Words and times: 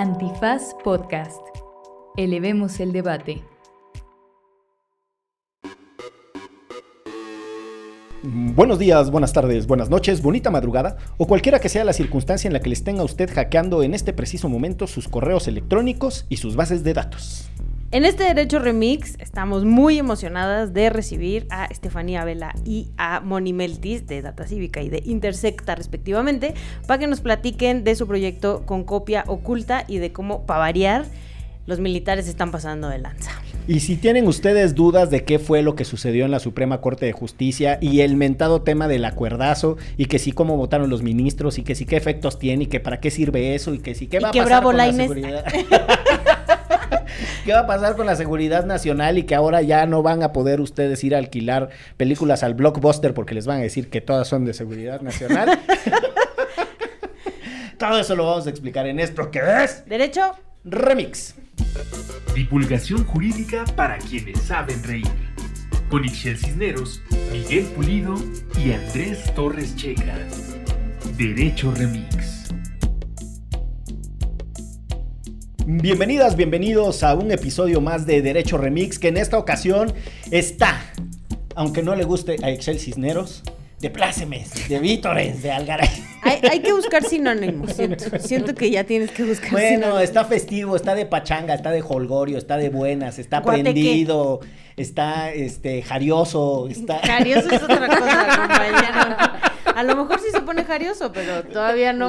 Antifaz 0.00 0.76
Podcast. 0.84 1.40
Elevemos 2.16 2.78
el 2.78 2.92
debate. 2.92 3.42
Buenos 8.22 8.78
días, 8.78 9.10
buenas 9.10 9.32
tardes, 9.32 9.66
buenas 9.66 9.90
noches, 9.90 10.22
bonita 10.22 10.52
madrugada 10.52 10.98
o 11.16 11.26
cualquiera 11.26 11.58
que 11.58 11.68
sea 11.68 11.82
la 11.82 11.92
circunstancia 11.92 12.46
en 12.46 12.52
la 12.52 12.60
que 12.60 12.68
les 12.68 12.84
tenga 12.84 13.02
usted 13.02 13.28
hackeando 13.28 13.82
en 13.82 13.92
este 13.92 14.12
preciso 14.12 14.48
momento 14.48 14.86
sus 14.86 15.08
correos 15.08 15.48
electrónicos 15.48 16.26
y 16.28 16.36
sus 16.36 16.54
bases 16.54 16.84
de 16.84 16.94
datos. 16.94 17.50
En 17.90 18.04
este 18.04 18.24
Derecho 18.24 18.58
Remix 18.58 19.16
estamos 19.18 19.64
muy 19.64 19.98
emocionadas 19.98 20.74
de 20.74 20.90
recibir 20.90 21.46
a 21.48 21.64
Estefanía 21.64 22.22
Vela 22.22 22.54
y 22.66 22.88
a 22.98 23.20
Moni 23.20 23.54
Meltis 23.54 24.06
de 24.06 24.20
Data 24.20 24.46
Cívica 24.46 24.82
y 24.82 24.90
de 24.90 25.02
Intersecta 25.06 25.74
respectivamente 25.74 26.52
para 26.86 26.98
que 26.98 27.06
nos 27.06 27.22
platiquen 27.22 27.84
de 27.84 27.94
su 27.94 28.06
proyecto 28.06 28.66
con 28.66 28.84
copia 28.84 29.24
oculta 29.26 29.86
y 29.88 29.96
de 29.98 30.12
cómo, 30.12 30.44
para 30.44 30.60
variar, 30.60 31.06
los 31.64 31.80
militares 31.80 32.28
están 32.28 32.50
pasando 32.50 32.90
de 32.90 32.98
lanza. 32.98 33.30
Y 33.66 33.80
si 33.80 33.96
tienen 33.96 34.28
ustedes 34.28 34.74
dudas 34.74 35.08
de 35.08 35.24
qué 35.24 35.38
fue 35.38 35.62
lo 35.62 35.74
que 35.74 35.86
sucedió 35.86 36.26
en 36.26 36.30
la 36.30 36.40
Suprema 36.40 36.82
Corte 36.82 37.06
de 37.06 37.12
Justicia 37.12 37.78
y 37.80 38.00
el 38.00 38.16
mentado 38.16 38.60
tema 38.60 38.86
del 38.86 39.06
acuerdazo 39.06 39.78
y 39.96 40.06
que 40.06 40.18
sí 40.18 40.32
cómo 40.32 40.58
votaron 40.58 40.90
los 40.90 41.02
ministros 41.02 41.56
y 41.56 41.62
que 41.62 41.74
sí 41.74 41.86
qué 41.86 41.96
efectos 41.96 42.38
tiene 42.38 42.64
y 42.64 42.66
que 42.66 42.80
para 42.80 43.00
qué 43.00 43.10
sirve 43.10 43.54
eso 43.54 43.72
y 43.72 43.78
que 43.78 43.94
sí 43.94 44.08
qué 44.08 44.20
va 44.20 44.28
a 44.28 44.32
pasar 44.32 44.62
con 44.62 44.76
la 44.76 44.92
seguridad. 44.92 45.44
¿Qué 47.44 47.52
va 47.52 47.60
a 47.60 47.66
pasar 47.66 47.96
con 47.96 48.06
la 48.06 48.16
seguridad 48.16 48.64
nacional 48.64 49.18
y 49.18 49.24
que 49.24 49.34
ahora 49.34 49.62
ya 49.62 49.86
no 49.86 50.02
van 50.02 50.22
a 50.22 50.32
poder 50.32 50.60
ustedes 50.60 51.02
ir 51.04 51.14
a 51.14 51.18
alquilar 51.18 51.70
películas 51.96 52.42
al 52.42 52.54
blockbuster 52.54 53.14
porque 53.14 53.34
les 53.34 53.46
van 53.46 53.58
a 53.58 53.62
decir 53.62 53.90
que 53.90 54.00
todas 54.00 54.28
son 54.28 54.44
de 54.44 54.54
seguridad 54.54 55.00
nacional? 55.00 55.58
Todo 57.78 58.00
eso 58.00 58.16
lo 58.16 58.26
vamos 58.26 58.46
a 58.46 58.50
explicar 58.50 58.86
en 58.86 58.98
esto 58.98 59.30
que 59.30 59.40
es 59.62 59.84
Derecho 59.86 60.32
Remix. 60.64 61.36
Divulgación 62.34 63.04
jurídica 63.04 63.64
para 63.76 63.98
quienes 63.98 64.40
saben 64.40 64.82
reír. 64.82 65.06
Con 65.88 66.04
Ixel 66.04 66.36
Cisneros, 66.36 67.00
Miguel 67.32 67.64
Pulido 67.66 68.16
y 68.62 68.72
Andrés 68.72 69.32
Torres 69.34 69.76
Checa. 69.76 70.16
Derecho 71.16 71.72
Remix. 71.72 72.48
Bienvenidas, 75.70 76.34
bienvenidos 76.34 77.02
a 77.02 77.12
un 77.12 77.30
episodio 77.30 77.82
más 77.82 78.06
de 78.06 78.22
Derecho 78.22 78.56
Remix 78.56 78.98
que 78.98 79.08
en 79.08 79.18
esta 79.18 79.36
ocasión 79.36 79.92
está, 80.30 80.80
aunque 81.54 81.82
no 81.82 81.94
le 81.94 82.04
guste 82.04 82.36
a 82.42 82.48
Excel 82.48 82.80
Cisneros, 82.80 83.42
de 83.78 83.90
plácemes, 83.90 84.66
de 84.66 84.78
vítores, 84.78 85.42
de 85.42 85.52
algaray. 85.52 85.90
Hay, 86.22 86.60
que 86.60 86.72
buscar 86.72 87.04
sinónimos, 87.04 87.74
siento. 87.74 88.06
Siento 88.18 88.54
que 88.54 88.70
ya 88.70 88.84
tienes 88.84 89.10
que 89.10 89.24
buscar 89.24 89.50
Bueno, 89.50 90.00
está 90.00 90.24
festivo, 90.24 90.74
está 90.74 90.94
de 90.94 91.04
pachanga, 91.04 91.52
está 91.52 91.70
de 91.70 91.84
holgorio, 91.86 92.38
está 92.38 92.56
de 92.56 92.70
buenas, 92.70 93.18
está 93.18 93.42
prendido, 93.42 94.40
está 94.74 95.30
este 95.32 95.82
jarioso, 95.82 96.66
está... 96.70 96.98
Jarioso 97.06 97.50
es 97.50 97.62
otra 97.62 97.88
cosa, 97.88 98.26
compañero. 98.48 99.16
A 99.74 99.82
lo 99.82 99.96
mejor 99.96 100.18
sí 100.18 100.30
se 100.32 100.40
pone 100.40 100.64
jarioso, 100.64 101.12
pero 101.12 101.44
todavía 101.44 101.92
no. 101.92 102.08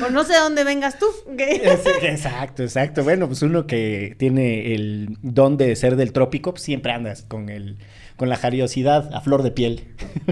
O 0.00 0.10
no 0.10 0.24
sé 0.24 0.34
dónde 0.34 0.64
vengas 0.64 0.98
tú. 0.98 1.06
exacto, 1.38 2.62
exacto. 2.62 3.04
Bueno, 3.04 3.26
pues 3.26 3.42
uno 3.42 3.66
que 3.66 4.14
tiene 4.18 4.74
el 4.74 5.16
don 5.22 5.56
de 5.56 5.74
ser 5.76 5.96
del 5.96 6.12
trópico, 6.12 6.52
pues 6.52 6.62
siempre 6.62 6.92
andas 6.92 7.22
con 7.22 7.48
el 7.48 7.78
con 8.16 8.28
la 8.28 8.36
jariosidad 8.36 9.12
a 9.14 9.20
flor 9.20 9.42
de 9.42 9.50
piel. 9.50 9.84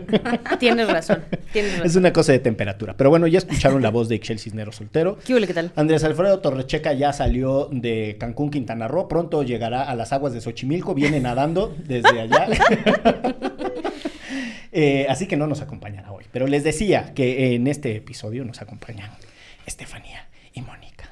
Tienes 0.60 0.88
razón, 0.88 1.24
tienes 1.52 1.72
razón. 1.72 1.86
Es 1.86 1.96
una 1.96 2.12
cosa 2.12 2.30
de 2.30 2.38
temperatura. 2.38 2.96
Pero 2.96 3.10
bueno, 3.10 3.26
ya 3.26 3.38
escucharon 3.38 3.82
la 3.82 3.90
voz 3.90 4.08
de 4.08 4.16
Ixel 4.16 4.38
Cisnero 4.38 4.70
Soltero. 4.70 5.18
¿Qué 5.24 5.34
huele, 5.34 5.46
qué 5.46 5.54
tal? 5.54 5.72
Andrés 5.74 6.04
Alfredo 6.04 6.38
Torrecheca 6.38 6.92
ya 6.92 7.12
salió 7.12 7.68
de 7.72 8.16
Cancún, 8.20 8.50
Quintana 8.50 8.86
Roo. 8.86 9.08
Pronto 9.08 9.42
llegará 9.42 9.82
a 9.82 9.94
las 9.96 10.12
aguas 10.12 10.32
de 10.32 10.40
Xochimilco. 10.40 10.94
Viene 10.94 11.20
nadando 11.20 11.74
desde 11.84 12.20
allá. 12.20 12.46
Eh, 14.72 15.06
así 15.08 15.26
que 15.26 15.36
no 15.36 15.48
nos 15.48 15.62
acompañará 15.62 16.12
hoy. 16.12 16.24
Pero 16.30 16.46
les 16.46 16.62
decía 16.62 17.12
que 17.12 17.56
en 17.56 17.66
este 17.66 17.96
episodio 17.96 18.44
nos 18.44 18.62
acompañan 18.62 19.10
Estefanía 19.70 20.26
y 20.52 20.62
Mónica. 20.62 21.08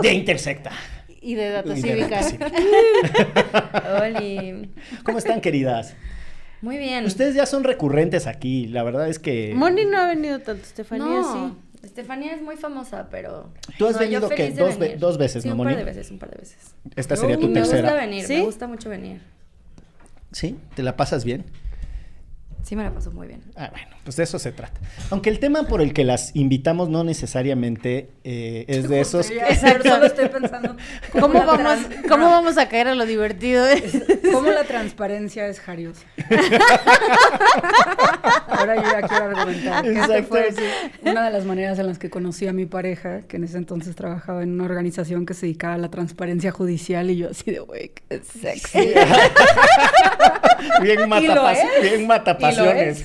De 0.00 0.12
Intersecta. 0.12 0.70
Y 1.20 1.34
de 1.34 1.50
Data 1.50 1.76
Cívica. 1.76 2.20
¿Cómo 5.02 5.18
están, 5.18 5.40
queridas? 5.40 5.94
Muy 6.62 6.78
bien. 6.78 7.04
Ustedes 7.04 7.34
ya 7.34 7.46
son 7.46 7.64
recurrentes 7.64 8.28
aquí, 8.28 8.68
la 8.68 8.84
verdad 8.84 9.08
es 9.08 9.18
que... 9.18 9.52
Moni 9.56 9.86
no 9.86 9.98
ha 9.98 10.06
venido 10.06 10.38
tanto, 10.38 10.62
Estefanía 10.62 11.06
no. 11.06 11.48
sí. 11.48 11.54
Estefanía 11.82 12.34
es 12.34 12.42
muy 12.42 12.56
famosa, 12.56 13.08
pero... 13.10 13.52
Tú 13.76 13.86
has 13.86 13.98
venido 13.98 14.28
que 14.28 14.52
dos, 14.52 14.78
dos, 14.98 15.18
veces, 15.18 15.44
¿no, 15.44 15.56
Moni? 15.56 15.72
Un 15.72 15.78
par 15.78 15.84
de 15.84 15.90
veces, 15.90 16.10
un 16.10 16.18
par 16.18 16.30
de 16.30 16.36
veces. 16.36 16.74
Esta 16.94 17.16
sería 17.16 17.38
tu 17.38 17.52
tercera. 17.52 17.82
Me 17.82 17.88
gusta 17.88 18.06
venir, 18.06 18.28
me 18.28 18.40
gusta 18.42 18.66
mucho 18.68 18.88
venir. 18.88 19.20
¿Sí? 20.30 20.56
¿Te 20.74 20.82
la 20.82 20.96
pasas 20.96 21.24
bien? 21.24 21.44
Sí, 22.62 22.76
me 22.76 22.84
la 22.84 22.92
pasó 22.92 23.10
muy 23.10 23.26
bien. 23.26 23.42
Ah, 23.56 23.68
bueno, 23.70 23.88
pues 24.04 24.16
de 24.16 24.24
eso 24.24 24.38
se 24.38 24.52
trata. 24.52 24.80
Aunque 25.10 25.30
el 25.30 25.38
tema 25.38 25.64
por 25.64 25.80
el 25.80 25.92
que 25.92 26.04
las 26.04 26.36
invitamos 26.36 26.88
no 26.88 27.04
necesariamente 27.04 28.10
eh, 28.24 28.64
es 28.68 28.88
de 28.88 29.00
esos. 29.00 29.30
Exacto. 29.30 29.88
Solo 29.88 30.06
estoy 30.10 30.28
pensando. 30.28 30.76
¿Cómo, 31.12 31.34
vamos, 31.44 31.78
¿Cómo 32.08 32.26
vamos 32.26 32.58
a 32.58 32.68
caer 32.68 32.88
a 32.88 32.94
lo 32.94 33.06
divertido? 33.06 33.64
¿Cómo 34.32 34.50
la 34.50 34.64
transparencia 34.64 35.46
es 35.48 35.60
jariosa? 35.60 36.04
Ahora 38.48 38.76
yo 38.76 38.82
ya 38.82 39.02
quiero 39.08 39.24
argumentar. 39.24 39.86
Exacto, 39.86 40.24
fue 40.28 40.54
una 41.02 41.24
de 41.24 41.30
las 41.30 41.44
maneras 41.44 41.78
en 41.78 41.86
las 41.86 41.98
que 41.98 42.10
conocí 42.10 42.46
a 42.46 42.52
mi 42.52 42.66
pareja, 42.66 43.22
que 43.22 43.36
en 43.36 43.44
ese 43.44 43.56
entonces 43.58 43.96
trabajaba 43.96 44.42
en 44.42 44.52
una 44.52 44.64
organización 44.64 45.24
que 45.24 45.34
se 45.34 45.46
dedicaba 45.46 45.74
a 45.74 45.78
la 45.78 45.90
transparencia 45.90 46.50
judicial 46.50 47.10
y 47.10 47.16
yo 47.16 47.30
así 47.30 47.50
de, 47.50 47.60
güey, 47.60 47.92
qué 48.08 48.20
sexy. 48.22 48.92
bien 50.82 51.08
mata, 51.08 51.68
bien 51.80 52.06
pasiones. 52.56 53.04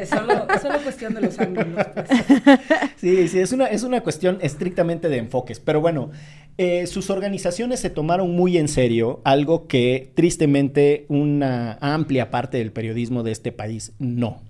Es 0.00 0.08
solo, 0.08 0.80
cuestión 0.82 1.14
de 1.14 1.20
los 1.20 1.38
ángulos. 1.38 1.86
Pues. 1.94 2.08
Sí, 2.96 3.28
sí, 3.28 3.40
es 3.40 3.52
una, 3.52 3.66
es 3.66 3.82
una 3.82 4.00
cuestión 4.00 4.38
estrictamente 4.42 5.08
de 5.08 5.18
enfoques. 5.18 5.58
Pero 5.58 5.80
bueno, 5.80 6.10
eh, 6.58 6.86
sus 6.86 7.10
organizaciones 7.10 7.80
se 7.80 7.90
tomaron 7.90 8.30
muy 8.34 8.58
en 8.58 8.68
serio 8.68 9.20
algo 9.24 9.66
que 9.66 10.12
tristemente 10.14 11.06
una 11.08 11.78
amplia 11.80 12.30
parte 12.30 12.58
del 12.58 12.72
periodismo 12.72 13.22
de 13.22 13.32
este 13.32 13.52
país 13.52 13.92
no 13.98 14.40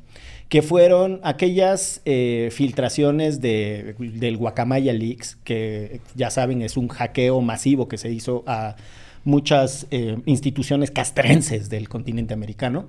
que 0.52 0.60
fueron 0.60 1.18
aquellas 1.22 2.02
eh, 2.04 2.50
filtraciones 2.52 3.40
de, 3.40 3.94
del 3.98 4.36
Guacamaya 4.36 4.92
Leaks, 4.92 5.38
que 5.44 6.02
ya 6.14 6.28
saben 6.28 6.60
es 6.60 6.76
un 6.76 6.88
hackeo 6.88 7.40
masivo 7.40 7.88
que 7.88 7.96
se 7.96 8.10
hizo 8.10 8.44
a 8.46 8.76
muchas 9.24 9.86
eh, 9.90 10.18
instituciones 10.26 10.90
castrenses 10.90 11.70
del 11.70 11.88
continente 11.88 12.34
americano. 12.34 12.84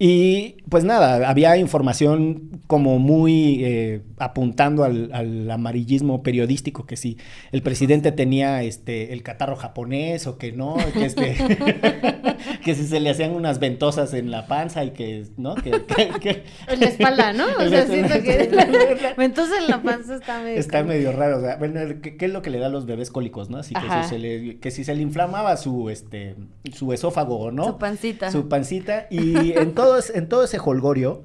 Y 0.00 0.62
pues 0.68 0.84
nada, 0.84 1.28
había 1.28 1.56
información 1.56 2.60
como 2.68 3.00
muy 3.00 3.64
eh, 3.64 4.02
apuntando 4.18 4.84
al, 4.84 5.50
amarillismo 5.50 6.22
periodístico, 6.22 6.86
que 6.86 6.96
si 6.96 7.16
el 7.50 7.62
presidente 7.62 8.12
tenía 8.12 8.62
este 8.62 9.12
el 9.12 9.24
catarro 9.24 9.56
japonés 9.56 10.28
o 10.28 10.38
que 10.38 10.52
no, 10.52 10.76
que, 10.94 11.04
este, 11.04 11.36
que 12.64 12.74
si 12.76 12.86
se 12.86 13.00
le 13.00 13.10
hacían 13.10 13.32
unas 13.32 13.58
ventosas 13.58 14.14
en 14.14 14.30
la 14.30 14.46
panza 14.46 14.84
y 14.84 14.90
que, 14.90 15.24
¿no? 15.36 15.56
Que, 15.56 15.70
en 16.68 16.80
la 16.80 16.86
espalda, 16.86 17.32
¿no? 17.32 17.46
O 17.58 17.64
sea, 17.68 17.86
siento 17.86 18.22
que 18.22 19.14
ventosa 19.16 19.58
en 19.58 19.66
la 19.66 19.82
panza 19.82 20.14
está 20.14 20.40
medio... 20.40 20.60
Está 20.60 20.84
medio 20.84 21.10
raro, 21.10 21.38
o 21.38 21.40
sea, 21.40 21.56
bueno, 21.56 21.80
¿qué, 22.00 22.16
es 22.20 22.30
lo 22.30 22.42
que 22.42 22.50
le 22.50 22.60
da 22.60 22.66
a 22.66 22.70
los 22.70 22.86
bebés 22.86 23.10
cólicos, 23.10 23.50
no? 23.50 23.58
Así 23.58 23.74
que 23.74 23.80
si, 23.80 24.08
se 24.08 24.18
le, 24.20 24.58
que 24.58 24.70
si 24.70 24.84
se 24.84 24.94
le 24.94 25.02
inflamaba 25.02 25.56
su, 25.56 25.90
este, 25.90 26.36
su 26.72 26.92
esófago, 26.92 27.50
¿no? 27.50 27.64
Su 27.64 27.78
pancita. 27.78 28.30
Su 28.30 28.48
pancita, 28.48 29.08
y 29.10 29.52
en 29.52 29.72
en 30.14 30.28
todo 30.28 30.44
ese 30.44 30.58
holgorio 30.58 31.24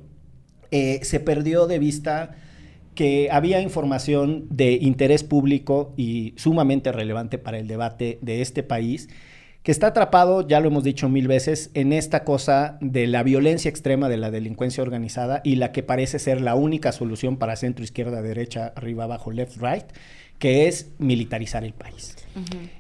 eh, 0.72 1.00
se 1.04 1.20
perdió 1.20 1.68
de 1.68 1.80
vista 1.80 2.36
que 2.96 3.30
había 3.32 3.62
información 3.62 4.48
de 4.50 4.74
interés 4.74 5.24
público 5.24 5.94
y 5.98 6.34
sumamente 6.38 6.92
relevante 6.92 7.38
para 7.38 7.58
el 7.58 7.68
debate 7.68 8.20
de 8.22 8.42
este 8.42 8.64
país, 8.64 9.10
que 9.64 9.72
está 9.72 9.88
atrapado, 9.88 10.46
ya 10.48 10.60
lo 10.60 10.68
hemos 10.68 10.84
dicho 10.84 11.10
mil 11.10 11.28
veces, 11.28 11.72
en 11.74 11.94
esta 11.94 12.24
cosa 12.24 12.78
de 12.82 13.08
la 13.08 13.24
violencia 13.24 13.70
extrema 13.70 14.10
de 14.10 14.18
la 14.18 14.30
delincuencia 14.30 14.84
organizada 14.84 15.42
y 15.44 15.56
la 15.56 15.72
que 15.72 15.84
parece 15.84 16.20
ser 16.20 16.42
la 16.42 16.56
única 16.56 16.92
solución 16.92 17.38
para 17.38 17.56
centro, 17.56 17.84
izquierda, 17.84 18.22
derecha, 18.22 18.74
arriba, 18.76 19.06
abajo, 19.06 19.32
left, 19.32 19.58
right, 19.62 19.86
que 20.44 20.68
es 20.68 20.92
militarizar 20.98 21.64
el 21.64 21.72
país. 21.72 22.18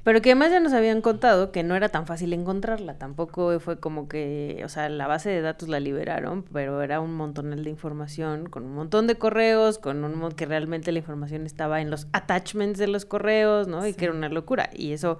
Pero 0.03 0.21
que 0.21 0.31
además 0.31 0.51
ya 0.51 0.59
nos 0.59 0.73
habían 0.73 0.99
contado 0.99 1.53
que 1.53 1.63
no 1.63 1.77
era 1.77 1.87
tan 1.87 2.05
fácil 2.05 2.33
encontrarla, 2.33 2.97
tampoco 2.97 3.57
fue 3.61 3.79
como 3.79 4.09
que, 4.09 4.61
o 4.65 4.67
sea, 4.67 4.89
la 4.89 5.07
base 5.07 5.29
de 5.29 5.39
datos 5.39 5.69
la 5.69 5.79
liberaron, 5.79 6.43
pero 6.51 6.81
era 6.81 6.99
un 6.99 7.13
montonal 7.13 7.63
de 7.63 7.69
información, 7.69 8.49
con 8.49 8.65
un 8.65 8.75
montón 8.75 9.07
de 9.07 9.15
correos, 9.15 9.77
con 9.77 10.03
un 10.03 10.31
que 10.33 10.45
realmente 10.45 10.91
la 10.91 10.99
información 10.99 11.45
estaba 11.45 11.79
en 11.79 11.89
los 11.89 12.07
attachments 12.11 12.77
de 12.77 12.87
los 12.87 13.05
correos, 13.05 13.69
¿no? 13.69 13.87
Y 13.87 13.93
que 13.93 14.05
era 14.05 14.13
una 14.13 14.27
locura. 14.27 14.69
Y 14.73 14.91
eso, 14.91 15.19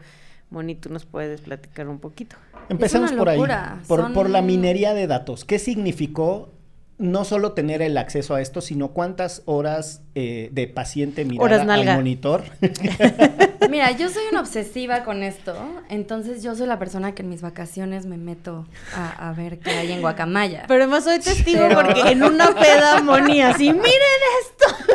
Moni, 0.50 0.76
tú 0.76 0.90
nos 0.90 1.06
puedes 1.06 1.40
platicar 1.40 1.88
un 1.88 2.00
poquito. 2.00 2.36
Empecemos 2.68 3.14
por 3.14 3.30
ahí, 3.30 3.40
por, 3.88 4.12
por 4.12 4.30
la 4.30 4.42
minería 4.42 4.94
de 4.94 5.08
datos. 5.08 5.46
¿Qué 5.46 5.60
significó 5.60 6.50
no 7.00 7.26
solo 7.26 7.54
tener 7.54 7.82
el 7.82 7.98
acceso 7.98 8.36
a 8.36 8.42
esto, 8.42 8.62
sino 8.62 8.90
cuántas 8.90 9.42
horas 9.46 10.02
eh, 10.16 10.50
de 10.52 10.68
paciente 10.68 11.26
Horas 11.40 11.62
mirada 11.66 11.92
al 11.92 11.98
monitor. 11.98 12.44
Mira, 13.70 13.92
yo 13.92 14.10
soy 14.10 14.24
una 14.32 14.42
obsesiva 14.42 15.04
con 15.04 15.24
esto, 15.24 15.56
entonces 15.90 16.44
yo 16.44 16.56
soy 16.56 16.68
la 16.68 16.78
persona 16.80 17.16
que 17.16 17.24
en 17.24 17.30
mis 17.30 17.42
vacaciones 17.42 18.06
me 18.06 18.18
meto 18.18 18.68
a, 18.96 19.30
a 19.30 19.34
ver 19.34 19.60
qué 19.60 19.72
hay 19.72 19.92
en 19.92 20.02
Guacamaya. 20.02 20.66
Pero 20.68 20.84
además 20.84 21.04
soy 21.06 21.20
testigo 21.20 21.62
Pero- 21.68 21.76
porque 21.82 22.12
en 22.12 22.24
una 22.24 22.54
peda 22.56 23.02
Moni 23.02 23.42
así, 23.42 23.72
miren 23.72 23.84
esto. 24.42 24.76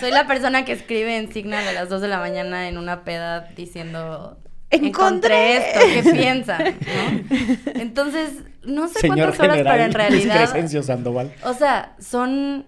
Soy 0.00 0.10
la 0.10 0.26
persona 0.26 0.66
que 0.66 0.72
escribe 0.72 1.16
en 1.16 1.32
Signal 1.32 1.66
a 1.66 1.72
las 1.72 1.88
2 1.88 2.02
de 2.02 2.08
la 2.08 2.18
mañana 2.18 2.68
en 2.68 2.76
una 2.76 3.02
peda 3.02 3.48
diciendo 3.56 4.36
Encontré. 4.68 5.56
encontré 5.56 5.56
esto, 5.56 5.80
¿qué 6.10 6.12
piensan? 6.12 6.64
¿no? 6.64 7.80
Entonces, 7.80 8.30
no 8.66 8.88
sé 8.88 9.00
Señor 9.00 9.34
cuántas 9.36 9.40
horas, 9.40 9.58
pero 9.62 9.84
en 9.84 9.92
realidad, 9.92 10.36
Crescencio 10.50 10.82
Sandoval. 10.82 11.32
o 11.44 11.54
sea, 11.54 11.94
son 11.98 12.66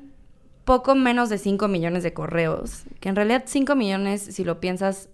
poco 0.64 0.94
menos 0.94 1.28
de 1.30 1.38
5 1.38 1.66
millones 1.68 2.02
de 2.02 2.12
correos, 2.12 2.84
que 3.00 3.08
en 3.08 3.16
realidad 3.16 3.44
5 3.46 3.74
millones, 3.74 4.20
si 4.22 4.44
lo 4.44 4.60
piensas, 4.60 5.08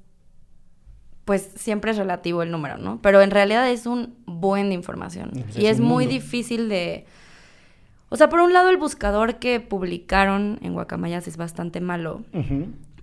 pues 1.24 1.50
siempre 1.56 1.92
es 1.92 1.96
relativo 1.96 2.42
el 2.42 2.50
número, 2.50 2.76
¿no? 2.76 3.00
Pero 3.00 3.22
en 3.22 3.30
realidad 3.30 3.70
es 3.70 3.86
un 3.86 4.16
buen 4.26 4.68
de 4.68 4.74
información. 4.74 5.30
Pues 5.32 5.56
y 5.56 5.66
es 5.66 5.80
muy 5.80 6.04
mundo. 6.04 6.14
difícil 6.14 6.68
de... 6.68 7.06
O 8.10 8.16
sea, 8.16 8.28
por 8.28 8.40
un 8.40 8.52
lado 8.52 8.68
el 8.68 8.76
buscador 8.76 9.36
que 9.36 9.58
publicaron 9.60 10.58
en 10.62 10.74
Guacamayas 10.74 11.26
es 11.26 11.36
bastante 11.36 11.80
malo, 11.80 12.22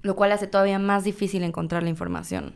lo 0.04 0.16
cual 0.16 0.32
hace 0.32 0.48
todavía 0.48 0.78
más 0.78 1.04
difícil 1.04 1.44
encontrar 1.44 1.84
la 1.84 1.90
información. 1.90 2.54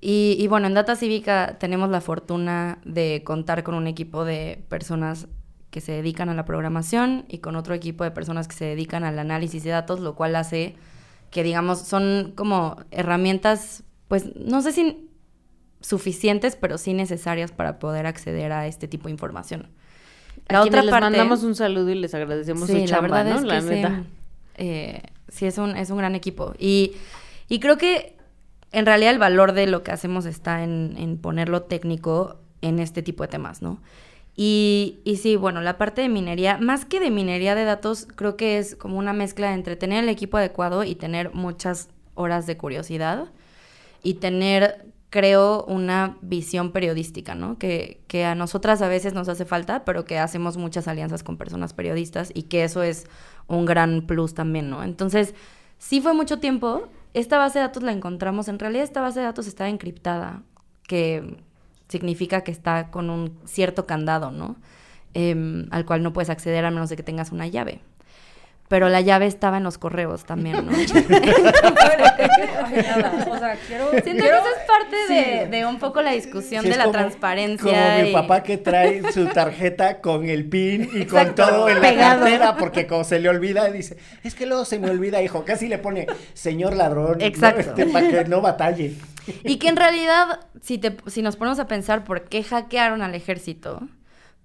Y, 0.00 0.36
y 0.38 0.46
bueno, 0.46 0.66
en 0.66 0.74
Data 0.74 0.94
Cívica 0.96 1.56
tenemos 1.58 1.88
la 1.90 2.00
fortuna 2.00 2.78
de 2.84 3.22
contar 3.24 3.62
con 3.62 3.74
un 3.74 3.86
equipo 3.86 4.24
de 4.24 4.62
personas 4.68 5.26
que 5.70 5.80
se 5.80 5.92
dedican 5.92 6.28
a 6.28 6.34
la 6.34 6.44
programación 6.44 7.24
y 7.28 7.38
con 7.38 7.56
otro 7.56 7.74
equipo 7.74 8.04
de 8.04 8.10
personas 8.10 8.46
que 8.48 8.54
se 8.54 8.64
dedican 8.66 9.04
al 9.04 9.18
análisis 9.18 9.62
de 9.64 9.70
datos, 9.70 10.00
lo 10.00 10.14
cual 10.14 10.36
hace 10.36 10.74
que, 11.30 11.42
digamos, 11.42 11.80
son 11.80 12.32
como 12.36 12.76
herramientas, 12.90 13.84
pues, 14.08 14.34
no 14.36 14.62
sé 14.62 14.72
si 14.72 15.08
suficientes, 15.80 16.56
pero 16.56 16.78
sí 16.78 16.94
necesarias 16.94 17.52
para 17.52 17.78
poder 17.78 18.06
acceder 18.06 18.52
a 18.52 18.66
este 18.66 18.88
tipo 18.88 19.04
de 19.08 19.12
información. 19.12 19.68
La 20.48 20.62
otra 20.62 20.82
les 20.82 20.92
mandamos 20.92 21.42
un 21.42 21.54
saludo 21.54 21.90
y 21.90 21.94
les 21.96 22.14
agradecemos 22.14 22.68
su 22.68 22.76
Sí, 22.76 22.84
chamba, 22.84 23.08
la 23.08 23.24
verdad 23.24 23.30
¿no? 23.32 23.36
es 23.40 23.42
que 23.42 23.48
la 23.48 23.60
sí, 23.60 23.68
neta. 23.68 24.04
eh, 24.56 25.02
sí, 25.28 25.46
es 25.46 25.58
un, 25.58 25.76
es 25.76 25.90
un 25.90 25.98
gran 25.98 26.14
equipo. 26.14 26.54
Y, 26.58 26.92
y 27.48 27.58
creo 27.60 27.76
que 27.78 28.15
en 28.76 28.84
realidad 28.84 29.14
el 29.14 29.18
valor 29.18 29.52
de 29.52 29.66
lo 29.66 29.82
que 29.82 29.90
hacemos 29.90 30.26
está 30.26 30.62
en, 30.62 30.96
en 30.98 31.16
ponerlo 31.16 31.62
técnico 31.62 32.36
en 32.60 32.78
este 32.78 33.02
tipo 33.02 33.22
de 33.22 33.28
temas, 33.28 33.62
¿no? 33.62 33.80
Y, 34.34 34.98
y 35.02 35.16
sí, 35.16 35.36
bueno, 35.36 35.62
la 35.62 35.78
parte 35.78 36.02
de 36.02 36.10
minería, 36.10 36.58
más 36.58 36.84
que 36.84 37.00
de 37.00 37.10
minería 37.10 37.54
de 37.54 37.64
datos, 37.64 38.06
creo 38.16 38.36
que 38.36 38.58
es 38.58 38.76
como 38.76 38.98
una 38.98 39.14
mezcla 39.14 39.54
entre 39.54 39.76
tener 39.76 40.04
el 40.04 40.10
equipo 40.10 40.36
adecuado 40.36 40.84
y 40.84 40.94
tener 40.94 41.32
muchas 41.32 41.88
horas 42.14 42.46
de 42.46 42.58
curiosidad 42.58 43.32
y 44.02 44.14
tener, 44.14 44.92
creo, 45.08 45.64
una 45.64 46.18
visión 46.20 46.70
periodística, 46.72 47.34
¿no? 47.34 47.56
Que, 47.56 48.02
que 48.08 48.26
a 48.26 48.34
nosotras 48.34 48.82
a 48.82 48.88
veces 48.88 49.14
nos 49.14 49.30
hace 49.30 49.46
falta, 49.46 49.86
pero 49.86 50.04
que 50.04 50.18
hacemos 50.18 50.58
muchas 50.58 50.86
alianzas 50.86 51.22
con 51.22 51.38
personas 51.38 51.72
periodistas 51.72 52.30
y 52.34 52.42
que 52.42 52.64
eso 52.64 52.82
es 52.82 53.06
un 53.46 53.64
gran 53.64 54.02
plus 54.06 54.34
también, 54.34 54.68
¿no? 54.68 54.84
Entonces, 54.84 55.34
sí 55.78 56.02
fue 56.02 56.12
mucho 56.12 56.40
tiempo. 56.40 56.90
Esta 57.16 57.38
base 57.38 57.58
de 57.58 57.62
datos 57.62 57.82
la 57.82 57.92
encontramos, 57.92 58.46
en 58.48 58.58
realidad 58.58 58.84
esta 58.84 59.00
base 59.00 59.20
de 59.20 59.24
datos 59.24 59.46
está 59.46 59.70
encriptada, 59.70 60.42
que 60.86 61.38
significa 61.88 62.42
que 62.42 62.52
está 62.52 62.90
con 62.90 63.08
un 63.08 63.38
cierto 63.46 63.86
candado, 63.86 64.30
¿no? 64.30 64.56
Em, 65.14 65.66
al 65.70 65.86
cual 65.86 66.02
no 66.02 66.12
puedes 66.12 66.28
acceder 66.28 66.62
a 66.66 66.70
menos 66.70 66.90
de 66.90 66.96
que 66.96 67.02
tengas 67.02 67.32
una 67.32 67.46
llave. 67.46 67.80
Pero 68.68 68.88
la 68.88 69.00
llave 69.00 69.26
estaba 69.26 69.58
en 69.58 69.62
los 69.64 69.78
correos 69.78 70.24
también, 70.24 70.66
¿no? 70.66 70.72
O 73.30 73.38
sea, 73.38 73.56
quiero... 73.66 73.90
Siento 74.02 74.24
que 74.24 74.28
eso 74.30 74.48
es 74.56 74.66
parte 74.66 74.96
sí. 75.08 75.14
de, 75.14 75.46
de 75.48 75.66
un 75.66 75.78
poco 75.78 76.02
la 76.02 76.12
discusión 76.12 76.62
Sí, 76.62 76.68
de 76.70 76.76
la 76.76 76.84
como- 76.84 76.92
transparencia. 76.98 77.64
Como 77.94 78.02
mi 78.04 78.12
papá 78.12 78.42
que 78.42 78.56
trae 78.58 79.12
su 79.12 79.26
tarjeta 79.26 80.00
con 80.00 80.26
el 80.28 80.48
pin 80.48 80.88
y 80.92 81.02
Exacto. 81.02 81.42
con 81.44 81.52
todo 81.52 81.68
en 81.68 81.80
la 81.80 81.94
cartera, 81.94 82.56
porque 82.56 82.86
como 82.86 83.04
se 83.04 83.18
le 83.20 83.28
olvida, 83.28 83.70
dice, 83.70 83.96
es 84.24 84.34
que 84.34 84.46
luego 84.46 84.64
se 84.64 84.78
me 84.78 84.90
olvida, 84.90 85.22
hijo. 85.22 85.44
Casi 85.44 85.68
le 85.68 85.78
pone, 85.78 86.06
señor 86.34 86.74
ladrón, 86.76 87.18
¿no? 87.18 87.24
Exacto. 87.24 87.60
Este, 87.60 87.86
para 87.86 88.08
que 88.08 88.24
no 88.24 88.40
batalle. 88.40 88.94
Y 89.44 89.56
que 89.58 89.68
en 89.68 89.76
realidad, 89.76 90.40
si, 90.62 90.78
te, 90.78 90.96
si 91.06 91.22
nos 91.22 91.36
ponemos 91.36 91.58
a 91.58 91.66
pensar 91.66 92.04
por 92.04 92.24
qué 92.28 92.42
hackearon 92.42 93.02
al 93.02 93.14
ejército, 93.14 93.80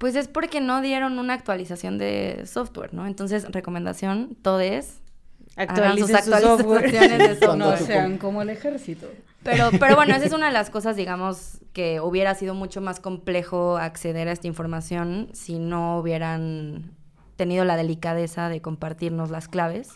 pues 0.01 0.15
es 0.15 0.27
porque 0.27 0.61
no 0.61 0.81
dieron 0.81 1.19
una 1.19 1.35
actualización 1.35 1.99
de 1.99 2.47
software, 2.47 2.91
¿no? 2.91 3.05
Entonces, 3.05 3.45
recomendación, 3.51 4.35
todes, 4.41 4.99
sus 5.45 5.57
Actualicen 5.57 6.23
su 6.23 6.31
software. 6.31 6.85
actualizaciones 6.85 7.39
de 7.39 7.45
No 7.45 7.55
software. 7.55 7.77
tu 7.77 7.85
sean 7.85 8.17
como 8.17 8.41
el 8.41 8.49
ejército. 8.49 9.05
Pero, 9.43 9.69
pero 9.79 9.95
bueno, 9.95 10.15
esa 10.15 10.25
es 10.25 10.33
una 10.33 10.47
de 10.47 10.53
las 10.53 10.71
cosas, 10.71 10.95
digamos, 10.95 11.59
que 11.71 12.01
hubiera 12.01 12.33
sido 12.33 12.55
mucho 12.55 12.81
más 12.81 12.99
complejo 12.99 13.77
acceder 13.77 14.27
a 14.27 14.31
esta 14.31 14.47
información 14.47 15.29
si 15.33 15.59
no 15.59 15.99
hubieran 15.99 16.95
tenido 17.35 17.63
la 17.63 17.77
delicadeza 17.77 18.49
de 18.49 18.59
compartirnos 18.59 19.29
las 19.29 19.47
claves. 19.47 19.89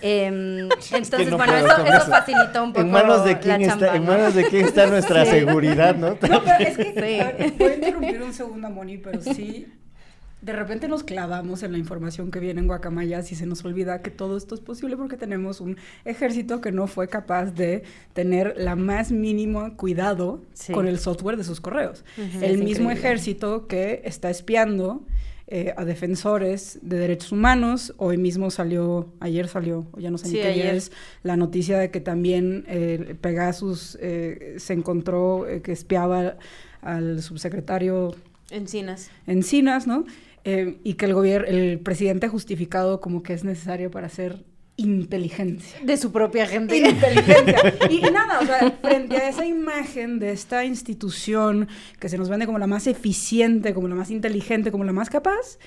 Em, 0.00 0.68
entonces, 0.92 1.28
no 1.30 1.36
bueno, 1.36 1.56
eso, 1.56 1.76
con 1.76 1.86
eso 1.86 1.96
eso. 1.98 2.06
facilitó 2.10 2.64
un 2.64 2.72
poco 2.72 2.80
En 2.84 2.90
manos 2.92 3.24
de 3.24 3.32
la 3.32 3.40
quién 3.40 3.62
está, 3.62 3.78
chamba, 3.78 3.96
en 3.96 4.04
¿no? 4.04 4.10
manos 4.12 4.34
de 4.34 4.44
quién 4.48 4.64
está 4.66 4.86
nuestra 4.86 5.24
seguridad, 5.24 5.96
¿no? 5.96 6.10
No, 6.28 6.42
pero 6.44 6.58
es 6.60 6.76
que, 6.76 6.84
Sí. 6.92 7.52
voy 7.58 7.68
a 7.70 7.74
interrumpir 7.74 8.22
un 8.22 8.32
segundo, 8.32 8.70
Moni, 8.70 8.98
pero 8.98 9.20
sí, 9.20 9.66
de 10.40 10.52
repente 10.52 10.88
nos 10.88 11.04
clavamos 11.04 11.62
en 11.62 11.70
la 11.70 11.78
información 11.78 12.32
que 12.32 12.40
viene 12.40 12.60
en 12.60 12.66
Guacamayas 12.66 13.30
y 13.30 13.36
se 13.36 13.46
nos 13.46 13.64
olvida 13.64 14.02
que 14.02 14.10
todo 14.10 14.36
esto 14.36 14.56
es 14.56 14.60
posible 14.60 14.96
porque 14.96 15.16
tenemos 15.16 15.60
un 15.60 15.76
ejército 16.04 16.60
que 16.60 16.72
no 16.72 16.88
fue 16.88 17.06
capaz 17.06 17.52
de 17.52 17.84
tener 18.12 18.54
la 18.56 18.74
más 18.74 19.12
mínimo 19.12 19.76
cuidado 19.76 20.42
Sí. 20.52 20.72
con 20.72 20.88
el 20.88 20.98
software 20.98 21.36
de 21.36 21.44
sus 21.44 21.60
correos. 21.60 22.04
El 22.16 22.58
mismo 22.58 22.90
increíble. 22.90 22.92
ejército 22.94 23.68
que 23.68 24.02
está 24.04 24.30
espiando 24.30 25.04
eh, 25.54 25.74
a 25.76 25.84
defensores 25.84 26.78
de 26.80 26.96
derechos 26.96 27.30
humanos. 27.30 27.92
Hoy 27.98 28.16
mismo 28.16 28.50
salió, 28.50 29.12
ayer 29.20 29.48
salió, 29.48 29.86
o 29.92 30.00
ya 30.00 30.10
no 30.10 30.16
sé 30.16 30.28
Sí, 30.28 30.36
ni 30.36 30.40
qué 30.40 30.48
ayer. 30.48 30.74
es, 30.74 30.92
la 31.22 31.36
noticia 31.36 31.78
de 31.78 31.90
que 31.90 32.00
también 32.00 32.64
eh, 32.68 33.16
Pegasus 33.20 33.98
eh, 34.00 34.54
se 34.56 34.72
encontró 34.72 35.46
eh, 35.46 35.60
que 35.60 35.72
espiaba 35.72 36.38
al 36.80 37.22
subsecretario 37.22 38.14
Encinas. 38.48 39.10
Encinas, 39.26 39.86
¿no? 39.86 40.06
Y 40.44 40.94
que 40.94 41.04
el 41.04 41.12
gobierno, 41.12 41.46
el 41.48 41.80
presidente 41.80 42.26
ha 42.26 42.30
justificado 42.30 43.02
como 43.02 43.22
que 43.22 43.34
es 43.34 43.44
necesario 43.44 43.90
para 43.90 44.06
hacer 44.06 44.42
inteligencia. 44.76 45.80
De 45.84 45.96
su 45.96 46.12
propia 46.12 46.46
gente. 46.46 46.76
Inteligencia. 46.76 47.74
Y, 47.90 48.06
y 48.06 48.10
nada, 48.10 48.40
o 48.40 48.46
sea, 48.46 48.78
frente 48.80 49.16
a 49.16 49.28
esa 49.28 49.44
imagen 49.44 50.18
de 50.18 50.32
esta 50.32 50.64
institución 50.64 51.68
que 51.98 52.08
se 52.08 52.18
nos 52.18 52.28
vende 52.28 52.46
como 52.46 52.58
la 52.58 52.66
más 52.66 52.86
eficiente, 52.86 53.74
como 53.74 53.88
la 53.88 53.94
más 53.94 54.10
inteligente, 54.10 54.70
como 54.70 54.84
la 54.84 54.92
más 54.92 55.10
capaz, 55.10 55.58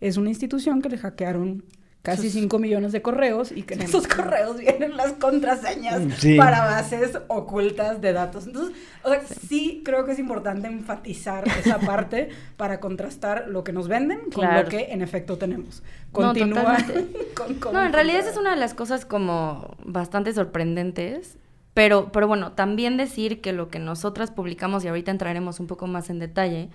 es 0.00 0.16
una 0.16 0.30
institución 0.30 0.82
que 0.82 0.88
le 0.88 0.98
hackearon 0.98 1.64
casi 2.04 2.28
5 2.28 2.58
millones 2.58 2.92
de 2.92 3.00
correos 3.00 3.50
y 3.50 3.62
que 3.62 3.74
en 3.74 3.80
esos 3.82 4.06
correos 4.06 4.58
vienen 4.58 4.94
las 4.96 5.14
contraseñas 5.14 6.02
Sí. 6.18 6.36
para 6.36 6.60
bases 6.60 7.18
ocultas 7.28 8.02
de 8.02 8.12
datos. 8.12 8.46
Entonces, 8.46 8.76
o 9.02 9.08
sea, 9.08 9.22
sí 9.48 9.80
creo 9.84 10.04
que 10.04 10.12
es 10.12 10.18
importante 10.18 10.68
enfatizar 10.68 11.48
esa 11.48 11.78
parte 11.80 12.28
para 12.58 12.78
contrastar 12.78 13.46
lo 13.48 13.64
que 13.64 13.72
nos 13.72 13.88
venden 13.88 14.20
con 14.20 14.30
Claro. 14.44 14.62
lo 14.64 14.68
que 14.68 14.92
en 14.92 15.00
efecto 15.00 15.38
tenemos. 15.38 15.82
No, 16.12 16.12
Continúa 16.12 16.76
totalmente. 16.76 17.18
con 17.58 17.72
No, 17.72 17.82
en 17.82 17.92
realidad 17.94 18.20
esa 18.20 18.30
es 18.30 18.36
una 18.36 18.50
de 18.50 18.56
las 18.60 18.74
cosas 18.74 19.06
como 19.06 19.74
bastante 19.82 20.32
sorprendentes. 20.34 21.38
Pero, 21.72 22.12
pero 22.12 22.28
bueno, 22.28 22.52
también 22.52 22.96
decir 22.98 23.40
que 23.40 23.52
lo 23.52 23.68
que 23.68 23.78
nosotras 23.80 24.30
publicamos, 24.30 24.84
y 24.84 24.88
ahorita 24.88 25.10
entraremos 25.10 25.58
un 25.58 25.66
poco 25.66 25.86
más 25.88 26.08
en 26.10 26.20
detalle, 26.20 26.68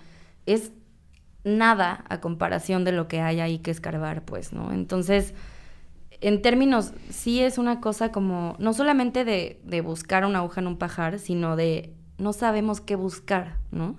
es 0.44 0.72
nada 1.44 2.04
a 2.08 2.20
comparación 2.20 2.84
de 2.84 2.92
lo 2.92 3.08
que 3.08 3.20
hay 3.20 3.40
ahí 3.40 3.58
que 3.58 3.70
escarbar, 3.70 4.22
pues, 4.22 4.52
¿no? 4.52 4.72
Entonces, 4.72 5.34
en 6.20 6.42
términos, 6.42 6.92
sí 7.10 7.40
es 7.40 7.58
una 7.58 7.80
cosa 7.80 8.12
como, 8.12 8.56
no 8.58 8.72
solamente 8.72 9.24
de, 9.24 9.80
buscar 9.80 10.24
una 10.26 10.40
aguja 10.40 10.60
en 10.60 10.66
un 10.66 10.76
pajar, 10.76 11.18
sino 11.18 11.56
de 11.56 11.94
no 12.18 12.32
sabemos 12.32 12.80
qué 12.80 12.96
buscar, 12.96 13.56
¿no? 13.70 13.96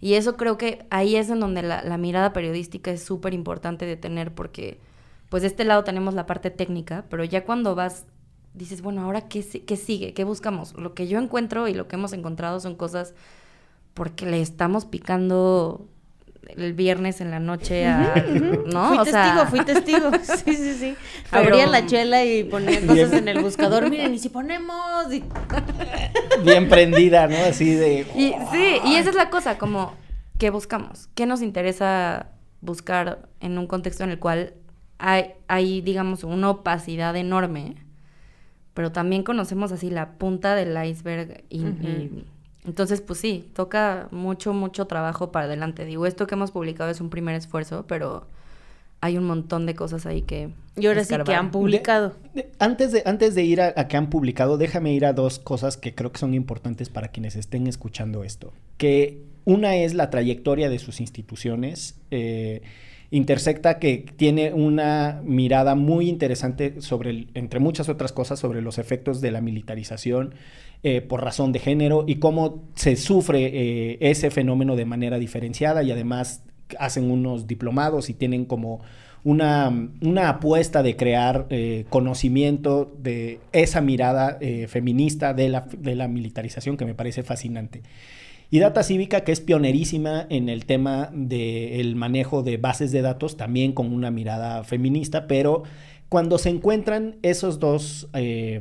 Y 0.00 0.14
eso 0.14 0.36
creo 0.36 0.58
que 0.58 0.86
ahí 0.90 1.16
es 1.16 1.30
en 1.30 1.40
donde 1.40 1.62
la, 1.62 1.98
mirada 1.98 2.32
periodística 2.32 2.90
es 2.92 3.02
súper 3.02 3.34
importante 3.34 3.86
de 3.86 3.96
tener, 3.96 4.32
porque 4.32 4.78
pues 5.28 5.42
de 5.42 5.48
este 5.48 5.64
lado 5.64 5.82
tenemos 5.82 6.14
la 6.14 6.26
parte 6.26 6.50
técnica, 6.50 7.04
pero 7.10 7.24
ya 7.24 7.44
cuando 7.44 7.74
vas, 7.74 8.04
dices, 8.54 8.82
bueno, 8.82 9.02
ahora 9.02 9.22
qué, 9.22 9.44
qué 9.66 9.76
sigue, 9.76 10.14
qué 10.14 10.22
buscamos. 10.22 10.74
Lo 10.74 10.94
que 10.94 11.08
yo 11.08 11.18
encuentro 11.18 11.66
y 11.66 11.74
lo 11.74 11.88
que 11.88 11.96
hemos 11.96 12.12
encontrado 12.12 12.60
son 12.60 12.76
cosas 12.76 13.14
porque 13.94 14.26
le 14.26 14.40
estamos 14.40 14.84
picando 14.84 15.88
el 16.48 16.72
viernes 16.74 17.20
en 17.20 17.30
la 17.30 17.40
noche 17.40 17.86
a, 17.86 18.14
¿no? 18.72 18.88
Fui 18.88 18.98
O 18.98 19.04
sea, 19.04 19.46
testigo, 19.46 19.46
fui 19.46 19.64
testigo. 19.64 20.10
Sí, 20.44 20.54
sí, 20.54 20.74
sí. 20.74 20.94
Pero- 21.30 21.42
Abría 21.44 21.66
la 21.66 21.86
chela 21.86 22.24
y 22.24 22.44
ponía 22.44 22.80
cosas 22.80 23.10
Bien. 23.10 23.14
en 23.14 23.28
el 23.28 23.40
buscador. 23.42 23.88
Miren, 23.90 24.14
y 24.14 24.18
si 24.18 24.28
ponemos. 24.28 25.12
y- 25.12 25.24
Bien 26.44 26.68
prendida, 26.68 27.26
¿no? 27.26 27.36
Así 27.48 27.74
de... 27.74 28.00
Y, 28.16 28.34
sí, 28.52 28.76
y 28.84 28.94
esa 28.96 29.10
es 29.10 29.16
la 29.16 29.30
cosa, 29.30 29.58
como, 29.58 29.94
¿qué 30.38 30.50
buscamos? 30.50 31.08
¿Qué 31.14 31.26
nos 31.26 31.42
interesa 31.42 32.28
buscar 32.60 33.28
en 33.40 33.58
un 33.58 33.66
contexto 33.66 34.04
en 34.04 34.10
el 34.10 34.18
cual 34.18 34.54
hay, 34.98 35.32
hay, 35.48 35.80
digamos, 35.82 36.24
una 36.24 36.50
opacidad 36.50 37.14
enorme, 37.16 37.76
pero 38.74 38.92
también 38.92 39.22
conocemos 39.22 39.72
así 39.72 39.90
la 39.90 40.12
punta 40.18 40.54
del 40.54 40.76
iceberg 40.86 41.44
y, 41.48 41.60
y 41.66 42.24
entonces, 42.66 43.00
pues 43.00 43.18
sí, 43.20 43.48
toca 43.54 44.08
mucho, 44.10 44.52
mucho 44.52 44.86
trabajo 44.86 45.30
para 45.32 45.46
adelante. 45.46 45.84
Digo, 45.84 46.04
esto 46.06 46.26
que 46.26 46.34
hemos 46.34 46.50
publicado 46.50 46.90
es 46.90 47.00
un 47.00 47.10
primer 47.10 47.34
esfuerzo, 47.34 47.84
pero 47.86 48.26
hay 49.00 49.16
un 49.18 49.24
montón 49.24 49.66
de 49.66 49.74
cosas 49.74 50.06
ahí 50.06 50.22
que... 50.22 50.50
Y 50.76 50.86
ahora 50.86 51.04
sí 51.04 51.14
que 51.24 51.34
han 51.34 51.50
publicado. 51.50 52.14
De- 52.34 52.42
de- 52.42 52.52
antes, 52.58 52.92
de, 52.92 53.02
antes 53.06 53.34
de 53.34 53.44
ir 53.44 53.60
a, 53.60 53.72
a 53.76 53.88
que 53.88 53.96
han 53.96 54.10
publicado, 54.10 54.58
déjame 54.58 54.92
ir 54.92 55.06
a 55.06 55.12
dos 55.12 55.38
cosas 55.38 55.76
que 55.76 55.94
creo 55.94 56.12
que 56.12 56.18
son 56.18 56.34
importantes 56.34 56.88
para 56.90 57.08
quienes 57.08 57.36
estén 57.36 57.66
escuchando 57.66 58.24
esto. 58.24 58.52
Que 58.76 59.22
una 59.44 59.76
es 59.76 59.94
la 59.94 60.10
trayectoria 60.10 60.68
de 60.68 60.78
sus 60.78 61.00
instituciones. 61.00 61.94
eh, 62.10 62.62
Intersecta 63.10 63.78
que 63.78 64.04
tiene 64.16 64.52
una 64.52 65.20
mirada 65.24 65.74
muy 65.76 66.08
interesante 66.08 66.80
sobre, 66.80 67.28
entre 67.34 67.60
muchas 67.60 67.88
otras 67.88 68.12
cosas, 68.12 68.40
sobre 68.40 68.62
los 68.62 68.78
efectos 68.78 69.20
de 69.20 69.30
la 69.30 69.40
militarización 69.40 70.34
eh, 70.82 71.00
por 71.00 71.22
razón 71.22 71.52
de 71.52 71.60
género 71.60 72.04
y 72.06 72.16
cómo 72.16 72.64
se 72.74 72.96
sufre 72.96 73.46
eh, 73.46 73.98
ese 74.00 74.30
fenómeno 74.30 74.76
de 74.76 74.84
manera 74.84 75.18
diferenciada 75.18 75.82
y 75.82 75.90
además 75.90 76.42
hacen 76.78 77.10
unos 77.10 77.46
diplomados 77.46 78.10
y 78.10 78.14
tienen 78.14 78.44
como 78.44 78.80
una, 79.24 79.72
una 80.00 80.28
apuesta 80.28 80.82
de 80.82 80.96
crear 80.96 81.46
eh, 81.50 81.86
conocimiento 81.88 82.92
de 82.98 83.40
esa 83.52 83.80
mirada 83.80 84.38
feminista 84.68 85.32
de 85.32 85.48
la, 85.48 85.66
de 85.78 85.94
la 85.94 86.08
militarización 86.08 86.76
que 86.76 86.84
me 86.84 86.94
parece 86.94 87.22
fascinante. 87.22 87.82
Y 88.50 88.60
Data 88.60 88.82
Cívica, 88.82 89.22
que 89.22 89.32
es 89.32 89.40
pionerísima 89.40 90.26
en 90.30 90.48
el 90.48 90.66
tema 90.66 91.10
del 91.12 91.96
manejo 91.96 92.42
de 92.42 92.56
bases 92.56 92.92
de 92.92 93.02
datos, 93.02 93.36
también 93.36 93.72
con 93.72 93.92
una 93.92 94.10
mirada 94.10 94.62
feminista, 94.64 95.26
pero 95.26 95.64
cuando 96.08 96.38
se 96.38 96.50
encuentran 96.50 97.16
esos 97.22 97.58
dos, 97.58 98.08
eh, 98.14 98.60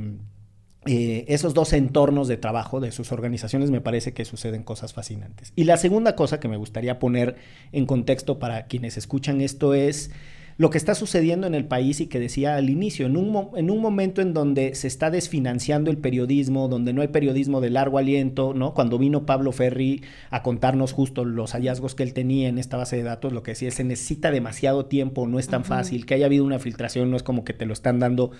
eh, 0.87 1.25
esos 1.27 1.53
dos 1.53 1.73
entornos 1.73 2.27
de 2.27 2.37
trabajo 2.37 2.79
de 2.79 2.91
sus 2.91 3.11
organizaciones, 3.11 3.69
me 3.69 3.81
parece 3.81 4.13
que 4.13 4.25
suceden 4.25 4.63
cosas 4.63 4.93
fascinantes. 4.93 5.53
Y 5.55 5.65
la 5.65 5.77
segunda 5.77 6.15
cosa 6.15 6.39
que 6.39 6.47
me 6.47 6.57
gustaría 6.57 6.97
poner 6.97 7.35
en 7.71 7.85
contexto 7.85 8.39
para 8.39 8.65
quienes 8.65 8.97
escuchan 8.97 9.41
esto 9.41 9.75
es 9.75 10.11
lo 10.57 10.69
que 10.69 10.77
está 10.77 10.95
sucediendo 10.95 11.47
en 11.47 11.55
el 11.55 11.65
país 11.65 11.99
y 11.99 12.07
que 12.07 12.19
decía 12.19 12.55
al 12.55 12.69
inicio, 12.69 13.07
en 13.07 13.17
un, 13.17 13.49
en 13.57 13.69
un 13.69 13.81
momento 13.81 14.21
en 14.21 14.33
donde 14.33 14.73
se 14.75 14.87
está 14.87 15.11
desfinanciando 15.11 15.91
el 15.91 15.97
periodismo, 15.97 16.69
donde 16.69 16.93
no 16.93 17.01
hay 17.01 17.09
periodismo 17.09 17.59
de 17.59 17.69
largo 17.69 17.97
aliento, 17.97 18.53
¿no? 18.53 18.73
Cuando 18.73 18.97
vino 18.97 19.25
Pablo 19.25 19.51
Ferri 19.51 20.03
a 20.29 20.43
contarnos 20.43 20.93
justo 20.93 21.25
los 21.25 21.51
hallazgos 21.51 21.93
que 21.93 22.03
él 22.03 22.13
tenía 22.13 22.47
en 22.47 22.57
esta 22.57 22.77
base 22.77 22.95
de 22.95 23.03
datos, 23.03 23.33
lo 23.33 23.43
que 23.43 23.51
decía, 23.51 23.69
se 23.71 23.83
necesita 23.83 24.31
demasiado 24.31 24.85
tiempo, 24.85 25.27
no 25.27 25.39
es 25.39 25.47
tan 25.47 25.65
fácil, 25.65 26.05
que 26.05 26.13
haya 26.13 26.27
habido 26.27 26.45
una 26.45 26.59
filtración, 26.59 27.11
no 27.11 27.17
es 27.17 27.23
como 27.23 27.43
que 27.43 27.53
te 27.53 27.65
lo 27.65 27.73
están 27.73 27.99
dando 27.99 28.31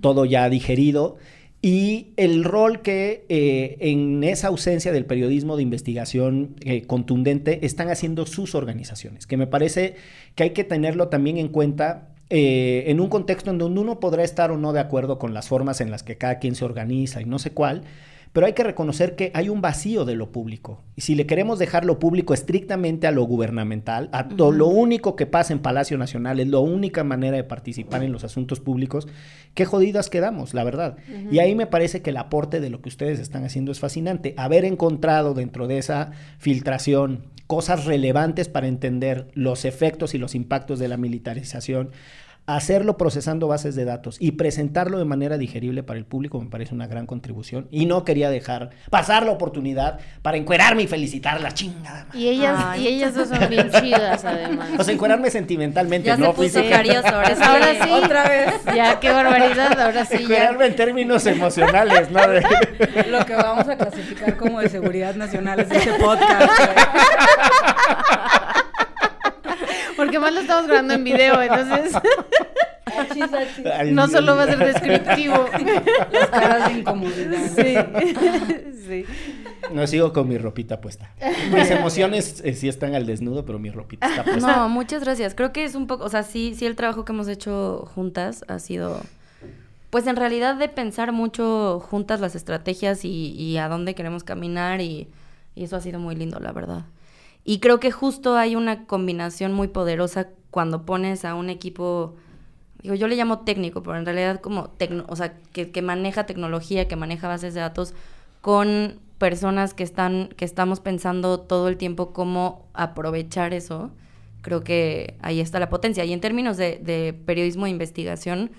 todo 0.00 0.24
ya 0.24 0.48
digerido. 0.48 1.16
Y 1.62 2.08
el 2.16 2.44
rol 2.44 2.82
que 2.82 3.24
eh, 3.28 3.76
en 3.80 4.22
esa 4.22 4.48
ausencia 4.48 4.92
del 4.92 5.06
periodismo 5.06 5.56
de 5.56 5.62
investigación 5.62 6.54
eh, 6.60 6.82
contundente 6.82 7.64
están 7.66 7.88
haciendo 7.88 8.26
sus 8.26 8.54
organizaciones, 8.54 9.26
que 9.26 9.36
me 9.36 9.46
parece 9.46 9.96
que 10.34 10.44
hay 10.44 10.50
que 10.50 10.64
tenerlo 10.64 11.08
también 11.08 11.38
en 11.38 11.48
cuenta 11.48 12.08
eh, 12.28 12.84
en 12.88 13.00
un 13.00 13.08
contexto 13.08 13.50
en 13.50 13.58
donde 13.58 13.80
uno 13.80 14.00
podrá 14.00 14.24
estar 14.24 14.50
o 14.50 14.58
no 14.58 14.72
de 14.72 14.80
acuerdo 14.80 15.18
con 15.18 15.32
las 15.32 15.48
formas 15.48 15.80
en 15.80 15.90
las 15.90 16.02
que 16.02 16.18
cada 16.18 16.38
quien 16.38 16.54
se 16.54 16.64
organiza 16.64 17.22
y 17.22 17.24
no 17.24 17.38
sé 17.38 17.50
cuál, 17.52 17.82
pero 18.32 18.46
hay 18.46 18.52
que 18.52 18.64
reconocer 18.64 19.16
que 19.16 19.30
hay 19.34 19.48
un 19.48 19.60
vacío 19.60 20.04
de 20.04 20.14
lo 20.14 20.30
público. 20.32 20.82
Y 20.94 21.02
si 21.02 21.14
le 21.14 21.26
queremos 21.26 21.58
dejar 21.58 21.84
lo 21.84 21.98
público 21.98 22.34
estrictamente 22.34 23.06
a 23.06 23.10
lo 23.10 23.24
gubernamental, 23.24 24.08
a 24.12 24.28
lo 24.30 24.66
único 24.66 25.16
que 25.16 25.26
pasa 25.26 25.52
en 25.52 25.60
Palacio 25.60 25.98
Nacional, 25.98 26.40
es 26.40 26.48
la 26.48 26.58
única 26.58 27.04
manera 27.04 27.36
de 27.36 27.44
participar 27.44 28.02
en 28.02 28.12
los 28.12 28.24
asuntos 28.24 28.60
públicos, 28.60 29.08
qué 29.54 29.64
jodidas 29.64 30.10
quedamos, 30.10 30.54
la 30.54 30.64
verdad. 30.64 30.96
Y 31.30 31.38
ahí 31.38 31.54
me 31.54 31.66
parece 31.66 32.02
que 32.02 32.10
el 32.10 32.16
aporte 32.16 32.60
de 32.60 32.70
lo 32.70 32.80
que 32.80 32.88
ustedes 32.88 33.18
están 33.18 33.44
haciendo 33.44 33.72
es 33.72 33.80
fascinante. 33.80 34.34
Haber 34.36 34.64
encontrado 34.64 35.34
dentro 35.34 35.66
de 35.66 35.78
esa 35.78 36.12
filtración 36.38 37.24
cosas 37.46 37.84
relevantes 37.84 38.48
para 38.48 38.66
entender 38.66 39.28
los 39.34 39.64
efectos 39.64 40.14
y 40.14 40.18
los 40.18 40.34
impactos 40.34 40.78
de 40.78 40.88
la 40.88 40.96
militarización, 40.96 41.90
hacerlo 42.46 42.96
procesando 42.96 43.48
bases 43.48 43.74
de 43.74 43.84
datos 43.84 44.16
y 44.20 44.32
presentarlo 44.32 44.98
de 44.98 45.04
manera 45.04 45.36
digerible 45.36 45.82
para 45.82 45.98
el 45.98 46.04
público 46.04 46.40
me 46.40 46.48
parece 46.48 46.74
una 46.74 46.86
gran 46.86 47.04
contribución. 47.06 47.66
Y 47.72 47.86
no 47.86 48.04
quería 48.04 48.30
dejar 48.30 48.70
pasar 48.88 49.24
la 49.26 49.32
oportunidad 49.32 49.98
para 50.22 50.36
encuerarme 50.36 50.82
y 50.84 50.86
felicitar 50.86 51.40
la 51.40 51.52
chingada. 51.52 52.04
madre. 52.06 52.18
Y 52.20 52.28
ellas, 52.28 52.56
Ay, 52.64 52.82
y 52.84 52.88
ellas 52.88 53.14
dos 53.14 53.28
son 53.28 53.48
bien 53.48 53.68
chidas, 53.80 54.24
además. 54.24 54.68
O 54.78 54.84
sea, 54.84 54.94
encuerarme 54.94 55.30
sentimentalmente, 55.30 56.06
Ya 56.06 56.16
no 56.16 56.26
se 56.26 56.32
puso 56.34 56.48
física. 56.60 56.76
cariñoso, 56.76 57.08
ahora 57.08 57.34
sí. 57.36 57.42
Ahora 57.42 57.66
sí. 57.84 57.90
Otra 57.90 58.28
vez. 58.28 58.54
Ya, 58.76 59.00
qué 59.00 59.10
barbaridad, 59.10 59.80
ahora 59.80 60.04
sí 60.04 60.14
ya. 60.18 60.20
Encuerarme 60.22 60.66
en 60.66 60.76
términos 60.76 61.26
emocionales, 61.26 62.10
¿no? 62.10 62.20
De- 62.28 62.42
Lo 63.10 63.24
que 63.26 63.34
vamos 63.34 63.68
a 63.68 63.76
clasificar 63.76 64.36
como 64.36 64.60
de 64.60 64.68
seguridad 64.68 65.14
nacional 65.16 65.58
es 65.60 65.70
este 65.70 65.92
podcast. 65.94 66.46
güey. 66.46 66.68
Porque 69.96 70.18
más 70.18 70.32
lo 70.32 70.40
estamos 70.40 70.66
grabando 70.66 70.94
en 70.94 71.04
video, 71.04 71.40
entonces 71.40 71.94
Achis, 72.86 73.32
achis. 73.32 73.66
Ay, 73.66 73.92
no 73.92 74.06
solo 74.06 74.36
va 74.36 74.44
a 74.44 74.46
ser 74.46 74.58
descriptivo. 74.58 75.48
Las 76.12 76.28
caras 76.28 76.72
de 76.72 76.78
incomodidad. 76.78 77.46
Sí, 77.56 77.74
sí. 78.86 79.04
No 79.72 79.86
sigo 79.86 80.12
con 80.12 80.28
mi 80.28 80.38
ropita 80.38 80.80
puesta. 80.80 81.10
Mis 81.52 81.70
emociones 81.70 82.40
eh, 82.44 82.54
sí 82.54 82.68
están 82.68 82.94
al 82.94 83.04
desnudo, 83.04 83.44
pero 83.44 83.58
mi 83.58 83.70
ropita 83.70 84.06
está 84.06 84.22
puesta. 84.22 84.56
No, 84.56 84.68
muchas 84.68 85.02
gracias. 85.02 85.34
Creo 85.34 85.52
que 85.52 85.64
es 85.64 85.74
un 85.74 85.88
poco, 85.88 86.04
o 86.04 86.08
sea, 86.08 86.22
sí, 86.22 86.54
sí 86.56 86.64
el 86.64 86.76
trabajo 86.76 87.04
que 87.04 87.12
hemos 87.12 87.26
hecho 87.26 87.88
juntas 87.94 88.44
ha 88.46 88.60
sido, 88.60 89.00
pues 89.90 90.06
en 90.06 90.14
realidad 90.14 90.54
de 90.54 90.68
pensar 90.68 91.10
mucho 91.10 91.80
juntas 91.80 92.20
las 92.20 92.36
estrategias 92.36 93.04
y, 93.04 93.32
y 93.32 93.58
a 93.58 93.68
dónde 93.68 93.96
queremos 93.96 94.22
caminar 94.22 94.80
y, 94.80 95.08
y 95.56 95.64
eso 95.64 95.74
ha 95.74 95.80
sido 95.80 95.98
muy 95.98 96.14
lindo, 96.14 96.38
la 96.38 96.52
verdad. 96.52 96.84
Y 97.48 97.60
creo 97.60 97.78
que 97.78 97.92
justo 97.92 98.36
hay 98.36 98.56
una 98.56 98.86
combinación 98.86 99.52
muy 99.52 99.68
poderosa 99.68 100.30
cuando 100.50 100.84
pones 100.84 101.24
a 101.24 101.36
un 101.36 101.48
equipo, 101.48 102.16
digo, 102.82 102.96
yo 102.96 103.06
le 103.06 103.14
llamo 103.14 103.44
técnico, 103.44 103.84
pero 103.84 103.96
en 103.96 104.04
realidad 104.04 104.40
como, 104.40 104.70
tecno, 104.70 105.04
o 105.08 105.14
sea, 105.14 105.38
que, 105.52 105.70
que 105.70 105.80
maneja 105.80 106.26
tecnología, 106.26 106.88
que 106.88 106.96
maneja 106.96 107.28
bases 107.28 107.54
de 107.54 107.60
datos, 107.60 107.94
con 108.40 108.98
personas 109.18 109.74
que 109.74 109.84
están, 109.84 110.30
que 110.36 110.44
estamos 110.44 110.80
pensando 110.80 111.38
todo 111.38 111.68
el 111.68 111.76
tiempo 111.76 112.12
cómo 112.12 112.66
aprovechar 112.74 113.54
eso, 113.54 113.92
creo 114.42 114.64
que 114.64 115.16
ahí 115.22 115.38
está 115.38 115.60
la 115.60 115.68
potencia. 115.68 116.04
Y 116.04 116.12
en 116.12 116.20
términos 116.20 116.56
de, 116.56 116.80
de 116.82 117.12
periodismo 117.12 117.66
de 117.66 117.70
investigación, 117.70 118.50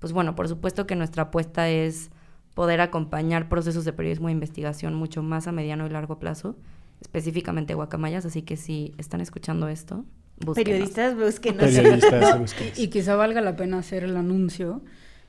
pues 0.00 0.12
bueno, 0.12 0.34
por 0.34 0.48
supuesto 0.48 0.84
que 0.84 0.96
nuestra 0.96 1.24
apuesta 1.24 1.68
es 1.68 2.10
poder 2.54 2.80
acompañar 2.80 3.48
procesos 3.48 3.84
de 3.84 3.92
periodismo 3.92 4.26
de 4.26 4.32
investigación 4.32 4.94
mucho 4.94 5.22
más 5.22 5.46
a 5.46 5.52
mediano 5.52 5.86
y 5.86 5.90
largo 5.90 6.18
plazo, 6.18 6.56
específicamente 7.02 7.74
guacamayas, 7.74 8.24
así 8.24 8.42
que 8.42 8.56
si 8.56 8.94
están 8.96 9.20
escuchando 9.20 9.68
esto, 9.68 10.04
búsquenos. 10.38 10.54
Periodistas, 10.54 11.16
busquen. 11.16 11.56
Periodistas, 11.58 12.38
busquen. 12.40 12.72
Y 12.76 12.88
quizá 12.88 13.16
valga 13.16 13.40
la 13.40 13.56
pena 13.56 13.78
hacer 13.78 14.04
el 14.04 14.16
anuncio 14.16 14.82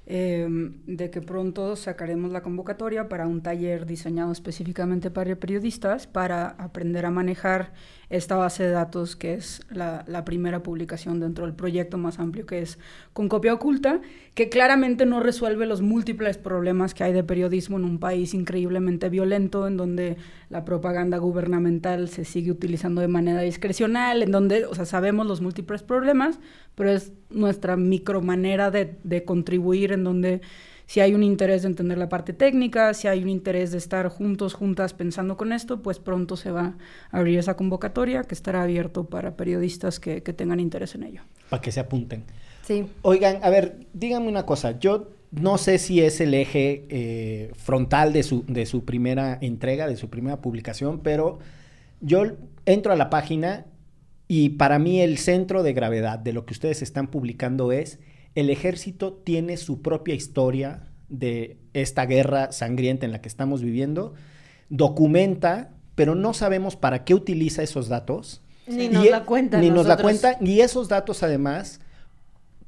eh, 0.05 0.45
de 0.85 1.09
que 1.09 1.21
pronto 1.21 1.77
sacaremos 1.77 2.31
la 2.31 2.41
convocatoria 2.41 3.07
para 3.07 3.25
un 3.25 3.41
taller 3.41 3.85
diseñado 3.85 4.33
específicamente 4.33 5.09
para 5.11 5.33
periodistas 5.37 6.07
para 6.07 6.49
aprender 6.49 7.05
a 7.05 7.11
manejar 7.11 7.71
esta 8.09 8.35
base 8.35 8.63
de 8.63 8.69
datos 8.69 9.15
que 9.15 9.33
es 9.33 9.61
la, 9.71 10.03
primera 10.25 10.61
publicación 10.61 11.19
dentro 11.19 11.45
del 11.45 11.55
proyecto 11.55 11.97
más 11.97 12.19
amplio 12.19 12.45
que 12.45 12.61
es 12.61 12.77
con 13.11 13.27
copia 13.27 13.53
oculta, 13.53 14.01
que 14.35 14.49
claramente 14.49 15.05
no 15.05 15.19
resuelve 15.19 15.65
los 15.65 15.81
múltiples 15.81 16.37
problemas 16.37 16.93
que 16.93 17.03
hay 17.03 17.13
de 17.13 17.23
periodismo 17.23 17.77
en 17.77 17.85
un 17.85 17.99
país 17.99 18.33
increíblemente 18.33 19.09
violento, 19.09 19.67
en 19.67 19.77
donde 19.77 20.17
la 20.49 20.63
propaganda 20.63 21.17
gubernamental 21.17 22.07
se 22.07 22.23
sigue 22.23 22.51
utilizando 22.51 23.01
de 23.01 23.07
manera 23.07 23.41
discrecional, 23.41 24.21
en 24.21 24.31
donde, 24.31 24.65
o 24.65 24.75
sea, 24.75 24.85
sabemos 24.85 25.25
los 25.25 25.41
múltiples 25.41 25.81
problemas, 25.81 26.39
pero 26.75 26.91
es 26.91 27.13
nuestra 27.29 27.77
micro 27.77 28.21
manera 28.21 28.69
de, 28.69 28.95
de 29.03 29.23
contribuir, 29.23 29.91
en 29.93 30.03
donde 30.03 30.41
si 30.85 30.99
hay 30.99 31.13
un 31.13 31.23
interés 31.23 31.61
de 31.61 31.69
entender 31.69 31.97
la 31.97 32.09
parte 32.09 32.33
técnica, 32.33 32.93
si 32.93 33.07
hay 33.07 33.23
un 33.23 33.29
interés 33.29 33.71
de 33.71 33.77
estar 33.77 34.07
juntos, 34.09 34.53
juntas 34.53 34.93
pensando 34.93 35.37
con 35.37 35.53
esto, 35.53 35.81
pues 35.81 35.99
pronto 35.99 36.35
se 36.35 36.51
va 36.51 36.75
a 37.11 37.17
abrir 37.17 37.39
esa 37.39 37.55
convocatoria 37.55 38.23
que 38.23 38.35
estará 38.35 38.63
abierto 38.63 39.05
para 39.05 39.35
periodistas 39.37 39.99
que, 39.99 40.23
que 40.23 40.33
tengan 40.33 40.59
interés 40.59 40.95
en 40.95 41.03
ello. 41.03 41.21
Para 41.49 41.61
que 41.61 41.71
se 41.71 41.79
apunten. 41.79 42.25
Sí. 42.63 42.85
Oigan, 43.01 43.39
a 43.43 43.49
ver, 43.49 43.87
díganme 43.93 44.27
una 44.27 44.45
cosa. 44.45 44.77
Yo 44.79 45.09
no 45.31 45.57
sé 45.57 45.79
si 45.79 46.01
es 46.01 46.21
el 46.21 46.33
eje 46.33 46.85
eh, 46.89 47.51
frontal 47.55 48.13
de 48.13 48.23
su, 48.23 48.45
de 48.47 48.65
su 48.65 48.85
primera 48.85 49.37
entrega, 49.41 49.87
de 49.87 49.97
su 49.97 50.09
primera 50.09 50.41
publicación, 50.41 50.99
pero 50.99 51.39
yo 52.01 52.23
entro 52.65 52.93
a 52.93 52.95
la 52.95 53.09
página 53.09 53.65
y 54.27 54.49
para 54.49 54.79
mí 54.79 55.01
el 55.01 55.17
centro 55.17 55.63
de 55.63 55.73
gravedad 55.73 56.19
de 56.19 56.33
lo 56.33 56.45
que 56.45 56.53
ustedes 56.53 56.81
están 56.81 57.07
publicando 57.07 57.71
es 57.71 57.99
el 58.35 58.49
ejército 58.49 59.13
tiene 59.13 59.57
su 59.57 59.81
propia 59.81 60.15
historia 60.15 60.87
de 61.09 61.57
esta 61.73 62.05
guerra 62.05 62.51
sangrienta 62.51 63.05
en 63.05 63.11
la 63.11 63.21
que 63.21 63.27
estamos 63.27 63.61
viviendo, 63.61 64.13
documenta, 64.69 65.71
pero 65.95 66.15
no 66.15 66.33
sabemos 66.33 66.75
para 66.75 67.03
qué 67.03 67.13
utiliza 67.13 67.61
esos 67.63 67.87
datos 67.87 68.41
Ni 68.65 68.85
Y 68.85 68.89
nos 68.89 69.05
e- 69.05 69.11
la 69.11 69.25
cuentan. 69.25 69.61
Ni 69.61 69.69
nos 69.69 69.85
la 69.85 69.97
cuentan. 69.97 70.35
Y 70.41 70.61
esos 70.61 70.87
datos, 70.87 71.21
además, 71.21 71.81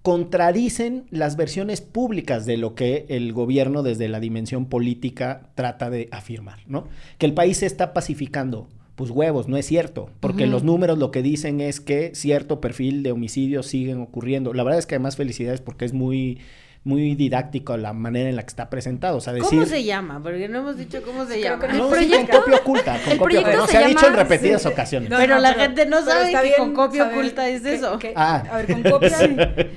contradicen 0.01 1.07
las 1.09 1.35
versiones 1.35 1.81
públicas 1.81 2.45
de 2.45 2.57
lo 2.57 2.75
que 2.75 3.07
el 3.09 3.33
gobierno 3.33 3.81
desde 3.81 4.07
la 4.07 4.19
dimensión 4.19 4.67
política 4.67 5.49
trata 5.55 5.89
de 5.89 6.09
afirmar, 6.11 6.59
¿no? 6.67 6.87
Que 7.17 7.25
el 7.25 7.33
país 7.33 7.57
se 7.57 7.65
está 7.65 7.91
pacificando. 7.91 8.69
Pues 8.95 9.11
huevos, 9.11 9.47
no 9.49 9.57
es 9.57 9.65
cierto, 9.65 10.09
porque 10.21 10.47
los 10.47 10.63
números 10.63 10.97
lo 10.97 11.11
que 11.11 11.21
dicen 11.21 11.59
es 11.59 11.81
que 11.81 12.11
cierto 12.15 12.61
perfil 12.61 13.03
de 13.03 13.11
homicidios 13.11 13.67
siguen 13.67 13.99
ocurriendo. 14.01 14.53
La 14.53 14.63
verdad 14.63 14.79
es 14.79 14.85
que 14.85 14.95
además 14.95 15.17
felicidades 15.17 15.59
porque 15.59 15.83
es 15.83 15.91
muy, 15.91 16.39
muy 16.85 17.13
didáctico 17.15 17.75
la 17.75 17.91
manera 17.91 18.29
en 18.29 18.37
la 18.37 18.43
que 18.43 18.47
está 18.49 18.69
presentado. 18.69 19.17
O 19.17 19.19
sea, 19.19 19.33
decir... 19.33 19.49
¿Cómo 19.49 19.65
se 19.65 19.83
llama? 19.83 20.23
Porque 20.23 20.47
no 20.47 20.59
hemos 20.59 20.77
dicho 20.77 21.01
cómo 21.03 21.25
se 21.25 21.41
llama. 21.41 21.67
no. 21.67 21.89
No, 21.89 21.95
El 21.95 22.05
sí, 22.05 22.11
con 22.11 22.19
proyecto- 22.21 22.39
copia 22.39 22.55
oculta. 22.57 22.99
Con 23.03 23.11
el 23.11 23.17
copia 23.17 23.41
proyecto 23.41 23.49
oculta. 23.63 23.65
se 23.65 23.71
Se 23.77 23.77
ha 23.83 23.87
dicho 23.89 24.07
en 24.07 24.13
repetidas 24.15 24.61
sí. 24.61 24.67
ocasiones. 24.69 25.09
No, 25.09 25.17
Pero 25.17 25.35
no, 25.35 25.41
la 25.41 25.49
pero- 25.49 25.61
gente 25.63 25.85
no 25.87 26.01
sabe 26.05 26.31
que 26.31 26.41
bien 26.41 26.53
con 26.57 26.73
copia 26.73 27.07
oculta 27.09 27.49
es 27.49 27.61
que- 27.63 27.73
eso. 27.73 27.99
que- 27.99 28.13
Ah. 28.15 28.43
A 28.49 28.57
ver, 28.57 28.67
con 28.71 28.81
copia 28.83 29.17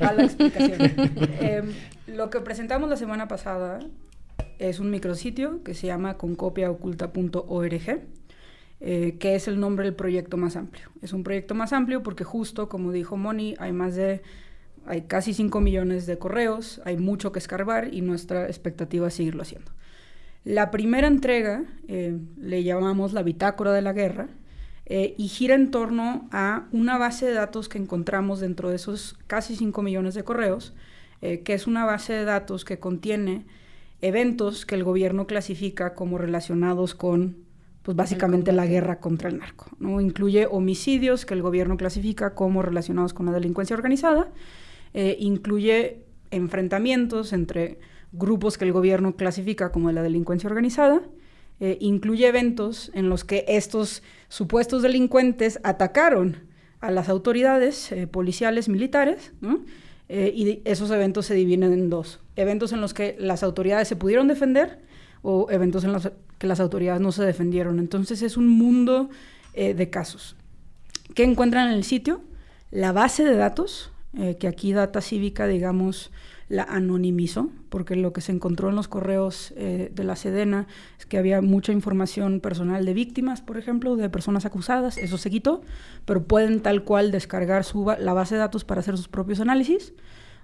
a 0.01 0.13
la 0.13 0.23
explicación. 0.23 0.79
Em, 1.41 1.73
lo 2.07 2.31
que 2.31 2.39
presentamos 2.41 2.89
la 2.89 2.97
semana 2.97 3.27
pasada 3.27 3.81
es 4.61 4.79
un 4.79 4.91
micrositio 4.91 5.65
que 5.65 5.75
se 5.75 5.89
llama 5.89 6.17
concopiaoculta.org, 6.19 8.01
eh, 8.81 9.17
que 9.19 9.35
es 9.35 9.49
el 9.49 9.61
nombre 9.61 9.85
del 9.87 9.95
proyecto 9.95 10.37
más 10.37 10.57
amplio. 10.57 10.89
Es 11.03 11.13
un 11.13 11.23
proyecto 11.23 11.55
más 11.55 11.73
amplio 11.73 12.03
porque 12.03 12.25
justo, 12.25 12.69
como 12.69 12.93
dijo 12.93 13.17
Moni, 13.17 13.55
hay 13.59 13.73
de... 13.73 14.23
Hay 14.87 15.03
casi 15.03 15.35
5 15.35 15.61
millones 15.61 16.07
de 16.07 16.17
correos, 16.17 16.81
hay 16.87 16.97
mucho 16.97 17.31
que 17.31 17.39
escarbar 17.39 17.93
y 17.93 18.01
nuestra 18.01 18.47
expectativa 18.47 19.09
es 19.09 19.15
seguirlo 19.15 19.43
haciendo. 19.43 19.71
La 20.45 20.71
primera 20.71 21.07
entrega 21.07 21.65
eh, 21.89 22.17
le 22.39 22.63
llamamos 22.63 23.13
la 23.13 23.23
bitácora 23.23 23.73
de 23.73 23.83
la 23.83 23.93
guerra 23.93 24.29
eh, 24.87 25.15
y 25.19 25.29
gira 25.29 25.55
en 25.55 25.71
torno 25.71 26.27
a 26.33 26.67
una 26.73 26.97
base 26.97 27.27
de 27.27 27.35
datos 27.35 27.69
que 27.69 27.77
encontramos 27.77 28.41
dentro 28.41 28.71
de 28.71 28.77
esos 28.77 29.19
casi 29.27 29.57
5 29.57 29.83
millones 29.83 30.15
de 30.15 30.25
correos, 30.25 30.73
eh, 31.21 31.41
que 31.41 31.53
es 31.53 31.67
una 31.67 31.85
base 31.85 32.15
de 32.15 32.25
datos 32.25 32.65
que 32.65 32.79
contiene 32.79 33.45
eventos 34.01 34.65
que 34.65 34.77
el 34.77 34.85
gobierno 34.85 35.27
clasifica 35.27 35.95
como 35.95 36.17
relacionados 36.17 36.95
con, 36.95 37.37
pues 37.89 37.97
básicamente 37.97 38.53
la 38.53 38.67
guerra 38.67 39.01
contra 39.01 39.31
el 39.31 39.39
narco. 39.39 39.71
¿no? 39.79 39.99
Incluye 40.03 40.45
homicidios 40.45 41.25
que 41.25 41.33
el 41.33 41.41
gobierno 41.41 41.79
clasifica 41.79 42.35
como 42.35 42.61
relacionados 42.61 43.15
con 43.15 43.25
la 43.25 43.33
delincuencia 43.33 43.75
organizada, 43.75 44.29
eh, 44.93 45.17
incluye 45.19 46.05
enfrentamientos 46.31 47.33
entre 47.33 47.79
grupos 48.13 48.59
que 48.59 48.67
el 48.67 48.73
gobierno 48.73 49.17
clasifica 49.17 49.73
como 49.73 49.89
de 49.89 49.95
la 49.95 50.03
delincuencia 50.03 50.51
organizada, 50.51 51.01
eh, 51.61 51.79
incluye 51.81 52.27
eventos 52.27 52.91
en 52.93 53.09
los 53.09 53.25
que 53.25 53.47
estos 53.49 54.03
supuestos 54.29 54.83
delincuentes 54.83 55.59
atacaron 55.63 56.37
a 56.81 56.91
las 56.91 57.09
autoridades 57.09 57.91
eh, 57.91 58.07
policiales 58.07 58.69
militares, 58.69 59.33
¿no? 59.41 59.65
Eh, 60.11 60.31
y 60.35 60.61
esos 60.67 60.91
eventos 60.91 61.25
se 61.25 61.33
dividen 61.33 61.73
en 61.73 61.89
dos. 61.89 62.21
Eventos 62.37 62.75
en 62.75 62.83
los 62.83 62.93
que 62.93 63.17
las 63.19 63.43
autoridades 63.43 63.89
se 63.89 63.97
pudieron 63.97 64.29
defender 64.29 64.87
o 65.23 65.51
eventos 65.51 65.85
en 65.85 65.93
los 65.93 66.11
que 66.39 66.47
las 66.47 66.61
autoridades 66.61 67.01
no 67.01 67.13
se 67.13 67.25
defendieron. 67.25 67.79
Entonces 67.79 68.23
es 68.23 68.37
un 68.37 68.49
mundo 68.49 69.11
eh, 69.55 69.75
de 69.75 69.91
casos. 69.91 70.37
¿Qué 71.15 71.25
encuentran 71.25 71.69
en 71.69 71.75
el 71.75 71.85
sitio? 71.85 72.23
La 72.71 72.93
base 72.93 73.25
de 73.25 73.35
datos, 73.35 73.91
eh, 74.17 74.37
que 74.39 74.47
aquí 74.47 74.73
Data 74.73 75.01
Cívica, 75.01 75.47
digamos, 75.47 76.11
la 76.49 76.63
anonimizó, 76.63 77.51
porque 77.69 77.95
lo 77.95 78.13
que 78.13 78.21
se 78.21 78.33
encontró 78.33 78.71
en 78.71 78.77
los 78.77 78.89
correos 78.89 79.53
eh, 79.57 79.91
de 79.95 80.05
la 80.05 80.17
Sedena 80.17 80.67
es 80.99 81.05
que 81.05 81.19
había 81.19 81.43
mucha 81.43 81.73
información 81.73 82.41
personal 82.41 82.85
de 82.85 82.95
víctimas, 82.95 83.43
por 83.43 83.59
ejemplo, 83.59 83.97
de 83.97 84.09
personas 84.09 84.47
acusadas, 84.47 84.97
eso 84.97 85.19
se 85.19 85.31
quitó, 85.31 85.61
pero 86.07 86.25
pueden 86.25 86.61
tal 86.61 86.85
cual 86.85 87.11
descargar 87.11 87.65
su 87.65 87.85
la 87.99 88.13
base 88.15 88.35
de 88.35 88.41
datos 88.41 88.65
para 88.65 88.81
hacer 88.81 88.97
sus 88.97 89.09
propios 89.09 89.41
análisis. 89.41 89.93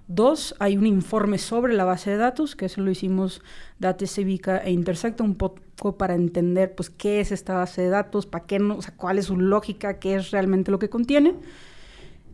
Dos, 0.07 0.53
hay 0.59 0.77
un 0.77 0.85
informe 0.85 1.39
sobre 1.39 1.73
la 1.73 1.83
base 1.83 2.11
de 2.11 2.17
datos, 2.17 2.55
que 2.55 2.65
eso 2.65 2.81
lo 2.81 2.91
hicimos 2.91 3.41
Data 3.79 4.05
Cívica 4.05 4.59
e 4.59 4.71
Intersecta, 4.71 5.23
un 5.23 5.35
poco 5.35 5.97
para 5.97 6.13
entender 6.13 6.75
pues, 6.75 6.91
qué 6.91 7.19
es 7.21 7.31
esta 7.31 7.55
base 7.55 7.81
de 7.81 7.89
datos, 7.89 8.27
para 8.27 8.45
qué 8.45 8.59
no, 8.59 8.77
o 8.77 8.81
sea, 8.83 8.93
cuál 8.95 9.17
es 9.17 9.25
su 9.25 9.37
lógica, 9.37 9.97
qué 9.97 10.15
es 10.15 10.29
realmente 10.29 10.69
lo 10.69 10.77
que 10.77 10.89
contiene. 10.89 11.33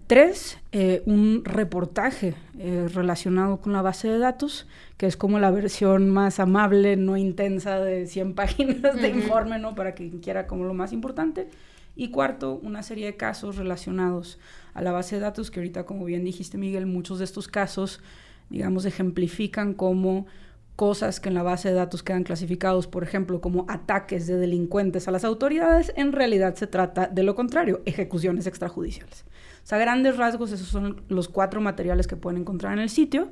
Tres, 0.08 0.58
eh, 0.74 1.02
un 1.06 1.46
reportaje 1.46 2.34
eh, 2.60 2.90
relacionado 2.94 3.62
con 3.62 3.72
la 3.72 3.82
base 3.82 4.10
de 4.10 4.18
datos, 4.18 4.68
que 4.98 5.06
es 5.06 5.16
como 5.16 5.40
la 5.40 5.52
versión 5.52 6.10
más 6.10 6.42
amable, 6.42 6.98
no 6.98 7.16
intensa 7.16 7.80
de 7.80 8.06
100 8.06 8.34
páginas 8.36 9.02
de 9.02 9.08
informe, 9.08 9.60
¿no? 9.60 9.76
Para 9.76 9.94
quien 9.94 10.20
quiera 10.20 10.46
como 10.48 10.66
lo 10.66 10.74
más 10.74 10.92
importante. 10.92 11.48
Y 11.96 12.10
cuarto, 12.10 12.60
una 12.64 12.84
serie 12.84 13.06
de 13.06 13.18
casos 13.18 13.58
relacionados 13.58 14.40
a 14.74 14.82
la 14.82 14.92
base 14.92 15.16
de 15.16 15.22
datos, 15.22 15.52
que 15.52 15.60
ahorita, 15.60 15.86
como 15.86 16.06
bien 16.06 16.24
dijiste, 16.24 16.58
Miguel, 16.58 16.86
muchos 16.86 17.20
de 17.20 17.26
estos 17.26 17.48
casos, 17.48 18.02
digamos, 18.50 18.86
ejemplifican 18.86 19.74
como 19.74 20.26
cosas 20.76 21.20
que 21.20 21.30
en 21.30 21.36
la 21.36 21.44
base 21.44 21.70
de 21.70 21.76
datos 21.76 22.02
quedan 22.02 22.24
clasificados, 22.24 22.88
por 22.88 23.04
ejemplo, 23.04 23.40
como 23.40 23.66
ataques 23.68 24.26
de 24.26 24.38
delincuentes 24.38 25.08
a 25.08 25.12
las 25.12 25.24
autoridades, 25.24 25.94
en 25.96 26.12
realidad 26.12 26.56
se 26.56 26.66
trata 26.66 27.08
de 27.08 27.24
lo 27.24 27.36
contrario, 27.36 27.82
ejecuciones 27.86 28.48
extrajudiciales. 28.48 29.26
O 29.64 29.68
sea, 29.68 29.78
a 29.78 29.82
grandes 29.82 30.18
rasgos, 30.18 30.52
esos 30.52 30.68
son 30.68 31.04
los 31.08 31.28
cuatro 31.28 31.62
materiales 31.62 32.08
que 32.08 32.16
pueden 32.16 32.42
encontrar 32.42 32.74
en 32.74 32.80
el 32.80 32.90
sitio, 32.90 33.30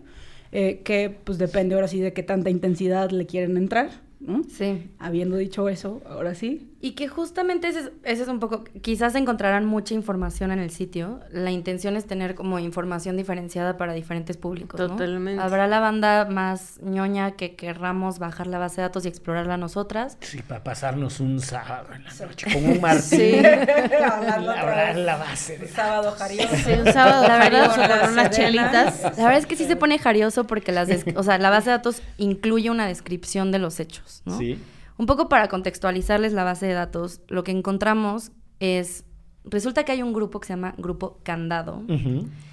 eh, 0.51 0.81
que 0.83 1.15
pues 1.23 1.37
depende 1.37 1.75
ahora 1.75 1.87
sí 1.87 1.99
de 1.99 2.13
qué 2.13 2.21
tanta 2.21 2.51
intensidad 2.51 3.09
le 3.09 3.25
quieren 3.25 3.57
entrar, 3.57 3.89
¿no? 4.19 4.43
Sí. 4.43 4.91
Habiendo 4.99 5.37
dicho 5.37 5.69
eso, 5.69 6.01
ahora 6.05 6.35
sí, 6.35 6.69
Y 6.81 6.91
que 6.91 7.09
justamente 7.09 7.67
ese 7.67 7.79
es, 7.79 7.91
ese 8.03 8.23
es 8.23 8.27
un 8.29 8.39
poco, 8.39 8.63
quizás 8.81 9.13
encontrarán 9.15 9.65
mucha 9.65 9.93
información 9.93 10.51
en 10.51 10.59
el 10.59 10.69
sitio. 10.71 11.19
La 11.29 11.51
intención 11.51 11.97
es 11.97 12.05
tener 12.05 12.35
como 12.35 12.57
información 12.59 13.17
diferenciada 13.17 13.75
para 13.75 13.91
diferentes 13.93 14.37
públicos. 14.37 14.79
¿no? 14.79 14.87
Totalmente. 14.87 15.41
Habrá 15.43 15.67
la 15.67 15.81
banda 15.81 16.25
más 16.25 16.79
ñoña 16.81 17.31
que 17.31 17.55
querramos 17.57 18.17
bajar 18.19 18.47
la 18.47 18.59
base 18.59 18.77
de 18.77 18.83
datos 18.83 19.03
y 19.05 19.09
explorarla 19.09 19.57
nosotras. 19.57 20.17
Sí, 20.21 20.41
para 20.41 20.63
pasarnos 20.63 21.19
un 21.19 21.41
sábado 21.41 21.89
en 21.93 22.05
la 22.05 22.13
noche 22.13 22.47
con 22.53 22.63
un 22.65 22.79
Martín. 22.81 23.01
Sí. 23.19 23.35
Hablando 24.09 24.51
otra 24.51 24.61
Hablar 24.61 24.95
vez. 24.95 25.05
la 25.05 25.17
base 25.17 25.57
de 25.57 25.67
Sábado 25.67 26.11
jarioso. 26.17 26.55
Sí, 26.55 26.71
un 26.71 26.93
sábado 26.93 27.27
La 27.27 27.37
verdad, 27.39 27.69
jarioso 27.71 28.01
con 28.05 28.13
unas 28.13 28.29
chelitas. 28.31 29.01
La 29.17 29.23
verdad 29.25 29.37
es 29.39 29.45
que 29.45 29.55
sí 29.57 29.65
se 29.65 29.75
pone 29.75 29.99
jarioso 29.99 30.47
porque 30.47 30.71
las 30.71 30.89
o 31.15 31.23
sea, 31.23 31.37
la 31.37 31.49
base 31.49 31.69
de 31.71 31.75
datos 31.75 32.01
incluye 32.17 32.69
una 32.69 32.87
descripción 32.87 33.51
de 33.51 33.59
los 33.59 33.79
hechos, 33.81 34.21
¿no? 34.25 34.37
Sí. 34.37 34.57
Un 34.99 35.05
poco 35.05 35.29
para 35.29 35.47
contextualizarles 35.47 36.33
la 36.33 36.43
base 36.43 36.67
de 36.67 36.73
datos, 36.73 37.21
lo 37.29 37.43
que 37.43 37.51
encontramos 37.51 38.31
es, 38.59 39.05
resulta 39.45 39.83
que 39.85 39.93
hay 39.93 40.03
un 40.03 40.13
grupo 40.13 40.39
que 40.41 40.47
se 40.47 40.53
llama 40.53 40.75
Grupo 40.77 41.17
Candado. 41.23 41.81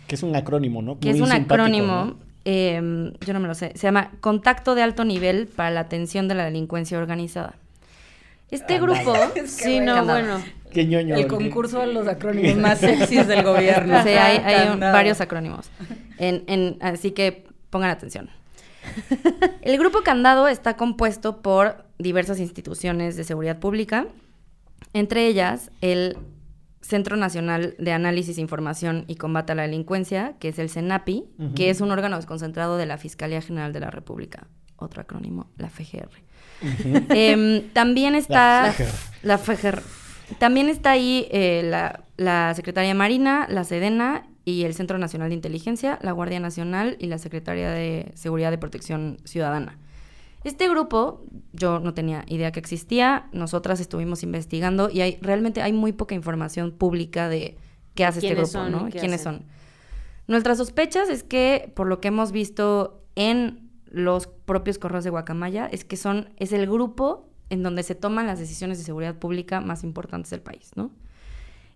Que 0.07 0.15
es 0.15 0.23
un 0.23 0.35
acrónimo, 0.37 0.81
¿no? 0.81 0.99
que 0.99 1.09
Muy 1.11 1.17
es 1.19 1.21
un 1.23 1.33
acrónimo, 1.33 2.05
¿no? 2.05 2.17
eh, 2.45 3.13
yo 3.21 3.33
no 3.35 3.41
me 3.41 3.49
lo 3.49 3.55
sé, 3.55 3.73
se 3.75 3.89
llama 3.89 4.13
Contacto 4.21 4.77
de 4.77 4.83
Alto 4.83 5.05
Nivel 5.05 5.49
para 5.49 5.71
la 5.73 5.81
Atención 5.81 6.29
de 6.29 6.37
la 6.37 6.45
Delincuencia 6.45 6.97
Organizada. 6.99 7.57
Este 8.53 8.77
Ándale. 8.77 9.03
grupo... 9.03 9.17
Sí, 9.47 9.81
no, 9.81 9.95
Candado. 9.97 10.21
bueno. 10.21 10.45
Qué 10.73 10.85
ñoño. 10.87 11.17
El 11.17 11.27
concurso 11.27 11.81
de 11.81 11.89
los 11.93 12.07
acrónimos 12.07 12.57
más 12.59 12.79
sexys 12.79 13.27
del 13.27 13.43
gobierno. 13.45 14.01
Sí, 14.05 14.11
hay, 14.11 14.37
hay 14.39 14.69
un- 14.69 14.79
varios 14.79 15.21
acrónimos. 15.21 15.69
En- 16.19 16.45
en- 16.47 16.77
así 16.81 17.11
que 17.11 17.49
pongan 17.71 17.91
atención. 17.91 18.31
El 19.63 19.79
grupo 19.79 20.03
Candado 20.03 20.47
está 20.47 20.77
compuesto 20.77 21.43
por 21.43 21.86
diversas 21.99 22.41
instituciones 22.41 23.17
de 23.17 23.25
seguridad 23.25 23.59
pública, 23.59 24.07
entre 24.93 25.27
ellas 25.27 25.71
el 25.81 26.17
Centro 26.81 27.17
Nacional 27.17 27.75
de 27.79 27.93
Análisis, 27.93 28.39
Información 28.39 29.05
y 29.09 29.17
Combate 29.17 29.53
a 29.53 29.55
la 29.57 29.63
Delincuencia, 29.63 30.35
que 30.39 30.49
es 30.49 30.59
el 30.59 30.71
CENAPI, 30.71 31.25
que 31.57 31.71
es 31.71 31.81
un 31.81 31.91
órgano 31.91 32.17
desconcentrado 32.17 32.77
de 32.77 32.87
la 32.87 32.97
Fiscalía 32.97 33.41
General 33.41 33.73
de 33.73 33.81
la 33.81 33.91
República. 33.91 34.47
Otro 34.77 35.03
acrónimo, 35.03 35.51
la 35.57 35.69
FGR. 35.69 36.11
Em, 37.11 37.69
también 37.73 38.15
está... 38.15 38.67
La 38.67 38.73
FGR. 38.73 39.23
La 39.23 39.39
FGR. 39.39 39.83
También 40.39 40.69
está 40.69 40.93
ahí 40.93 41.27
eh, 41.31 41.63
la, 41.65 42.05
la 42.17 42.55
Secretaría 42.55 42.95
Marina, 42.95 43.47
la 43.49 43.65
Sedena 43.65 44.27
y 44.45 44.63
el 44.65 44.75
Centro 44.75 44.99
Nacional 44.99 45.29
de 45.29 45.35
Inteligencia, 45.35 45.99
la 46.03 46.13
Guardia 46.13 46.41
Nacional 46.41 46.97
y 47.01 47.07
la 47.07 47.19
Secretaría 47.19 47.71
de 47.71 48.13
Seguridad 48.15 48.53
y 48.53 48.57
Protección 48.57 49.19
Ciudadana. 49.25 49.79
Este 50.47 50.69
grupo, 50.69 51.25
yo 51.53 51.81
no 51.81 51.93
tenía 51.93 52.25
idea 52.29 52.53
que 52.53 52.61
existía, 52.61 53.29
nosotras 53.33 53.81
estuvimos 53.81 54.23
investigando 54.23 54.91
y 54.91 55.01
hay, 55.01 55.19
realmente 55.21 55.61
hay 55.63 55.73
muy 55.73 55.93
poca 55.93 56.15
información 56.15 56.71
pública 56.71 57.29
de 57.29 57.57
qué 57.95 58.05
hace 58.05 58.21
este 58.21 58.29
¿Quiénes 58.29 58.53
grupo, 58.53 58.65
son 58.65 58.73
¿no? 58.73 58.89
¿Quiénes 58.91 59.21
hacen? 59.27 59.41
son? 59.41 59.45
Nuestras 60.29 60.59
sospechas 60.59 61.09
es 61.09 61.23
que, 61.25 61.73
por 61.75 61.87
lo 61.89 62.01
que 62.01 62.09
hemos 62.09 62.31
visto 62.33 63.03
en 63.17 63.71
los 63.91 64.27
propios 64.29 64.79
correos 64.79 65.05
de 65.05 65.11
Guacamaya, 65.11 65.67
es 65.67 65.85
que 65.85 65.97
son, 65.97 66.31
es 66.37 66.53
el 66.53 66.67
grupo 66.67 67.29
en 67.51 67.63
donde 67.63 67.83
se 67.83 67.95
toman 67.95 68.27
las 68.27 68.39
decisiones 68.39 68.79
de 68.79 68.85
seguridad 68.85 69.17
pública 69.17 69.61
más 69.61 69.83
importantes 69.85 70.31
del 70.31 70.41
país, 70.43 70.71
¿no? 70.77 70.91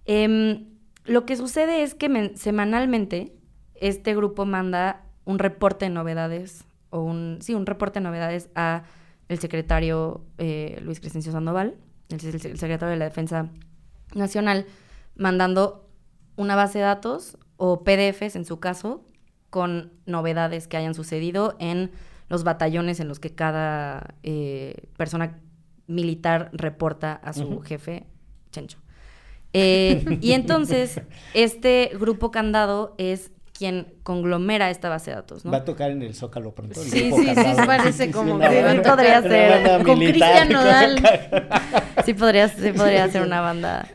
Em, 0.06 0.66
lo 1.04 1.26
que 1.26 1.36
sucede 1.36 1.82
es 1.82 1.94
que 1.94 2.08
men- 2.08 2.36
semanalmente 2.36 3.32
este 3.74 4.14
grupo 4.14 4.44
manda 4.46 5.02
un 5.24 5.38
reporte 5.38 5.86
de 5.86 5.90
novedades, 5.90 6.64
o 6.90 7.00
un, 7.00 7.38
sí, 7.40 7.54
un 7.54 7.66
reporte 7.66 8.00
de 8.00 8.04
novedades 8.04 8.50
a 8.54 8.84
el 9.28 9.38
secretario 9.38 10.24
eh, 10.38 10.80
Luis 10.82 11.00
Crescencio 11.00 11.32
Sandoval, 11.32 11.76
el, 12.08 12.18
el 12.18 12.40
secretario 12.40 12.88
de 12.88 12.96
la 12.96 13.04
Defensa 13.04 13.48
Nacional, 14.14 14.66
mandando 15.14 15.88
una 16.36 16.56
base 16.56 16.78
de 16.78 16.84
datos 16.84 17.38
o 17.56 17.84
PDFs 17.84 18.36
en 18.36 18.44
su 18.44 18.58
caso 18.58 19.04
con 19.50 19.92
novedades 20.06 20.68
que 20.68 20.76
hayan 20.76 20.94
sucedido 20.94 21.56
en 21.58 21.90
los 22.28 22.44
batallones 22.44 23.00
en 23.00 23.08
los 23.08 23.20
que 23.20 23.34
cada 23.34 24.14
eh, 24.22 24.88
persona 24.96 25.38
militar 25.88 26.50
reporta 26.52 27.14
a 27.14 27.32
su 27.32 27.60
jefe, 27.60 28.06
Chencho. 28.52 28.78
Eh, 29.52 30.18
y 30.20 30.32
entonces, 30.32 31.02
este 31.34 31.90
grupo 31.94 32.30
candado 32.30 32.94
es 32.98 33.32
quien 33.60 33.92
conglomera 34.04 34.70
esta 34.70 34.88
base 34.88 35.10
de 35.10 35.16
datos, 35.16 35.44
¿no? 35.44 35.50
Va 35.50 35.58
a 35.58 35.64
tocar 35.66 35.90
en 35.90 36.00
el 36.00 36.14
Zócalo 36.14 36.54
pronto. 36.54 36.80
el 36.80 36.88
Sí, 36.88 37.12
sí, 37.12 37.12
sí, 37.12 37.26
Candado. 37.26 37.60
sí, 37.60 37.66
parece 37.66 38.10
como 38.10 38.38
que 38.38 38.62
banda- 38.62 38.90
podría 38.96 39.20
ser. 39.20 39.82
Con. 39.84 39.98
Cristian 39.98 40.48
Nodal. 40.48 40.96
Sí 42.06 42.14
podría, 42.14 42.48
sí 42.48 42.72
podría 42.72 43.06
ser 43.10 43.20
una 43.20 43.42
banda. 43.42 43.86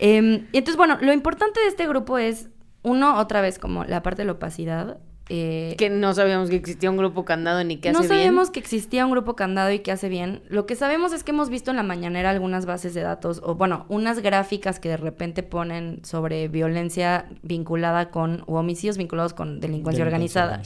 Y 0.00 0.14
entonces, 0.52 0.76
bueno, 0.76 0.98
lo 1.00 1.12
importante 1.12 1.58
de 1.60 1.66
este 1.66 1.88
grupo 1.88 2.16
es, 2.18 2.48
uno, 2.82 3.18
otra 3.18 3.40
vez, 3.40 3.58
como 3.58 3.84
la 3.84 4.04
parte 4.04 4.22
de 4.22 4.26
la 4.26 4.32
opacidad. 4.32 4.98
Eh, 5.28 5.74
Que 5.78 5.88
no 5.88 6.12
sabíamos 6.14 6.50
que 6.50 6.56
existía 6.56 6.90
un 6.90 6.96
grupo 6.96 7.24
candado 7.24 7.62
ni 7.64 7.76
que 7.78 7.92
no 7.92 8.00
hace 8.00 8.08
sabemos 8.08 8.48
bien. 8.48 8.52
que 8.52 8.60
existía 8.60 9.04
un 9.06 9.12
grupo 9.12 9.34
candado 9.36 9.70
y 9.70 9.78
que 9.78 9.92
hace 9.92 10.08
bien. 10.08 10.42
Lo 10.48 10.66
que 10.66 10.74
sabemos 10.76 11.12
es 11.12 11.24
que 11.24 11.30
hemos 11.30 11.48
visto 11.48 11.70
en 11.70 11.76
la 11.76 11.82
mañanera 11.82 12.30
algunas 12.30 12.66
bases 12.66 12.92
de 12.94 13.02
datos, 13.02 13.40
o 13.44 13.54
bueno, 13.54 13.86
unas 13.88 14.18
gráficas 14.20 14.78
que 14.80 14.88
de 14.88 14.96
repente 14.96 15.42
ponen 15.42 16.00
sobre 16.04 16.48
violencia 16.48 17.26
vinculada 17.42 18.10
con, 18.10 18.42
o 18.46 18.54
homicidios 18.58 18.98
vinculados 18.98 19.32
con 19.34 19.60
delincuencia, 19.60 20.04
organizada. 20.04 20.60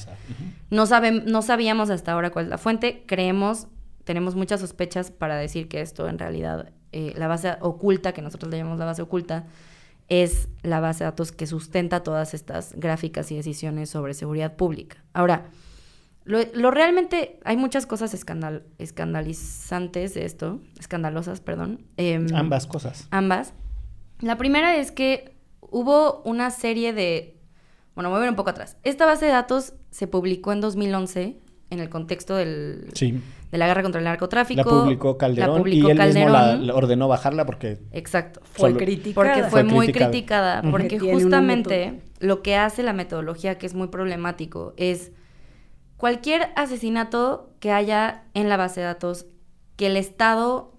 No, 0.71 0.87
sabem- 0.87 1.25
no 1.25 1.43
sabíamos 1.43 1.91
hasta 1.91 2.13
ahora 2.13 2.31
cuál 2.31 2.47
es 2.47 2.51
la 2.51 2.59
fuente. 2.59 3.05
Creemos, 3.07 3.69
tenemos 4.05 4.35
muchas 4.35 4.61
sospechas 4.61 5.11
para 5.11 5.37
decir 5.37 5.69
que 5.69 5.81
esto 5.81 6.09
en 6.09 6.19
realidad, 6.19 6.71
eh, 6.93 7.13
la 7.17 7.29
base 7.29 7.57
oculta, 7.61 8.13
que 8.13 8.23
nosotros 8.23 8.51
le 8.51 8.59
llamamos 8.59 8.79
la 8.79 8.87
base 8.87 9.03
oculta, 9.03 9.45
es 10.09 10.49
la 10.63 10.81
base 10.81 11.01
de 11.05 11.11
datos 11.11 11.33
que 11.33 11.47
sustenta 11.47 12.03
todas 12.03 12.35
estas 12.35 12.73
gráficas 12.77 13.31
y 13.33 13.37
decisiones 13.37 13.91
sobre 13.91 14.15
seguridad 14.15 14.57
pública. 14.57 15.03
Ahora, 15.13 15.47
lo, 16.25 16.39
lo 16.55 16.71
realmente, 16.71 17.39
hay 17.45 17.57
muchas 17.57 17.87
cosas 17.87 18.15
escandal, 18.15 18.65
escandalizantes 18.79 20.15
de 20.15 20.25
esto, 20.25 20.61
escandalosas, 20.79 21.41
perdón. 21.41 21.85
em, 21.97 22.27
Ambas 22.35 22.67
cosas. 22.67 23.09
ambas. 23.11 23.53
La 24.21 24.37
primera 24.37 24.77
es 24.77 24.93
que 24.93 25.37
hubo 25.61 26.23
una 26.23 26.51
serie 26.51 26.93
de... 26.93 27.39
Bueno, 27.95 28.11
voy 28.11 28.19
a 28.19 28.21
ver 28.21 28.31
un 28.31 28.37
poco 28.37 28.51
atrás. 28.51 28.77
Esta 28.83 29.07
base 29.07 29.27
de 29.27 29.33
datos 29.33 29.75
se 29.91 30.07
publicó 30.07 30.53
en 30.53 30.61
2011 30.61 31.39
en 31.71 31.81
el 31.81 31.89
contexto 31.89 32.37
del, 32.37 32.89
Sí. 32.95 33.21
de 33.51 33.59
la 33.59 33.67
guerra 33.67 33.83
contra 33.83 33.99
el 33.99 34.05
narcotráfico. 34.05 34.63
La 34.71 34.83
publicó 34.83 35.19
Calderón 35.19 35.51
La 35.55 35.59
publicó 35.59 35.89
y 35.89 35.91
él 35.91 35.99
mismo 35.99 36.29
la, 36.29 36.75
ordenó 36.75 37.09
bajarla 37.09 37.45
porque 37.47 37.79
Exacto. 37.93 38.41
Fue 38.45 38.71
Solo- 38.71 38.77
criticada. 38.79 39.15
Porque 39.15 39.43
fue, 39.51 39.51
Fue 39.51 39.65
muy 39.65 39.93
criticada. 39.93 40.63
Porque 40.71 40.99
justamente 40.99 42.01
lo 42.21 42.43
que 42.43 42.57
hace 42.57 42.83
la 42.83 42.93
metodología, 42.93 43.59
que 43.59 43.67
es 43.67 43.75
muy 43.75 43.89
problemático, 43.89 44.75
es 44.77 45.13
cualquier 45.97 46.49
asesinato 46.57 47.51
que 47.61 47.73
haya 47.73 48.25
en 48.35 48.49
la 48.49 48.57
base 48.57 48.81
de 48.81 48.87
datos 48.87 49.27
que 49.77 49.87
el 49.87 49.97
Estado 49.97 50.73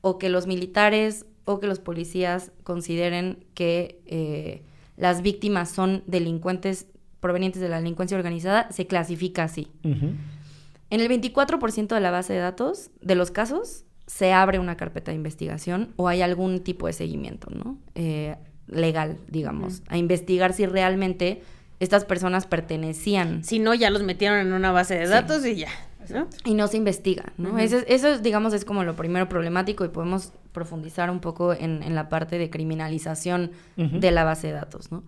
o 0.00 0.18
que 0.18 0.28
los 0.28 0.46
militares 0.46 1.26
o 1.44 1.58
que 1.60 1.66
los 1.66 1.78
policías 1.80 2.52
consideren 2.62 3.44
que 3.54 4.00
eh, 4.06 4.62
las 4.96 5.22
víctimas 5.22 5.70
son 5.70 6.02
delincuentes 6.06 6.86
provenientes 7.20 7.60
de 7.62 7.68
la 7.68 7.76
delincuencia 7.78 8.16
organizada, 8.16 8.70
se 8.70 8.86
clasifica 8.86 9.44
así. 9.44 9.68
En 9.84 11.00
el 11.00 11.08
24% 11.08 11.88
de 11.94 12.00
la 12.00 12.10
base 12.10 12.32
de 12.32 12.40
datos 12.40 12.90
de 13.00 13.14
los 13.14 13.30
casos 13.30 13.84
se 14.06 14.32
abre 14.32 14.58
una 14.58 14.76
carpeta 14.76 15.12
de 15.12 15.16
investigación 15.16 15.92
o 15.96 16.08
hay 16.08 16.20
algún 16.22 16.60
tipo 16.60 16.86
de 16.88 16.92
seguimiento, 16.92 17.48
¿no? 17.50 17.78
Eh, 17.94 18.36
legal, 18.66 19.18
digamos, 19.28 19.82
a 19.88 19.96
investigar 19.96 20.52
si 20.52 20.66
realmente 20.66 21.42
estas 21.78 22.04
personas 22.04 22.46
pertenecían 22.46 23.42
Si 23.44 23.58
no, 23.58 23.72
ya 23.74 23.90
los 23.90 24.02
metieron 24.02 24.38
en 24.38 24.52
una 24.52 24.72
base 24.72 24.96
de 24.98 25.06
Sí. 25.06 25.12
datos 25.12 25.46
y 25.46 25.56
ya. 25.56 25.68
¿no? 26.08 26.26
y 26.44 26.54
no 26.54 26.66
se 26.66 26.76
investiga, 26.76 27.32
¿no? 27.38 27.56
Eso, 27.58 27.76
es- 27.76 27.84
eso 27.86 28.08
es, 28.08 28.20
digamos, 28.22 28.52
es 28.52 28.64
como 28.64 28.82
lo 28.82 28.96
primero 28.96 29.28
problemático 29.28 29.84
y 29.84 29.90
podemos 29.90 30.32
profundizar 30.50 31.08
un 31.08 31.20
poco 31.20 31.52
en, 31.52 31.84
en 31.84 31.94
la 31.94 32.08
parte 32.08 32.36
de 32.36 32.50
criminalización 32.50 33.52
de 33.76 34.10
la 34.10 34.24
base 34.24 34.48
de 34.48 34.54
datos, 34.54 34.90
¿no? 34.90 35.04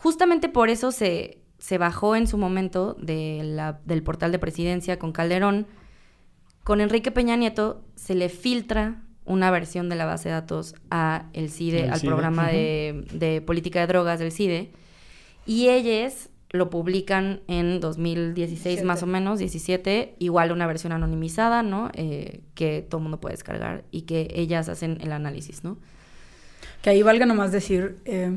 Justamente 0.00 0.48
por 0.48 0.68
eso 0.70 0.92
se, 0.92 1.38
se 1.58 1.76
bajó 1.78 2.14
en 2.16 2.26
su 2.26 2.38
momento 2.38 2.94
de 3.00 3.40
la- 3.44 3.80
del 3.84 4.02
portal 4.02 4.32
de 4.32 4.38
presidencia 4.38 4.98
con 4.98 5.12
Calderón. 5.12 5.66
Con 6.64 6.80
Enrique 6.80 7.10
Peña 7.10 7.36
Nieto 7.36 7.82
se 7.96 8.14
le 8.14 8.28
filtra 8.28 9.02
una 9.24 9.50
versión 9.50 9.88
de 9.88 9.96
la 9.96 10.06
base 10.06 10.28
de 10.28 10.34
datos 10.36 10.74
a 10.90 11.26
el 11.32 11.50
CIDE, 11.50 11.84
El 11.84 11.90
al 11.92 11.98
CIDE, 12.00 12.08
programa 12.10 12.48
de 12.48 13.42
política 13.46 13.80
de 13.80 13.86
drogas 13.86 14.18
del 14.20 14.32
CIDE, 14.32 14.70
y 15.46 15.68
ellos 15.68 16.28
lo 16.50 16.70
publican 16.70 17.40
en 17.46 17.78
2016 17.80 18.82
más 18.84 19.02
o 19.02 19.06
menos, 19.06 19.38
17, 19.38 20.14
igual 20.18 20.50
una 20.52 20.66
versión 20.66 20.92
anonimizada, 20.92 21.62
¿no? 21.62 21.90
Eh, 21.92 22.40
que 22.54 22.80
todo 22.88 22.98
el 23.00 23.02
mundo 23.02 23.20
puede 23.20 23.34
descargar 23.34 23.84
y 23.90 24.02
que 24.02 24.28
ellas 24.34 24.70
hacen 24.70 24.98
el 25.02 25.12
análisis, 25.12 25.62
¿no? 25.64 25.76
Que 26.80 26.88
ahí 26.90 27.02
valga 27.02 27.26
nomás 27.26 27.52
decir, 27.52 27.96
eh, 28.06 28.30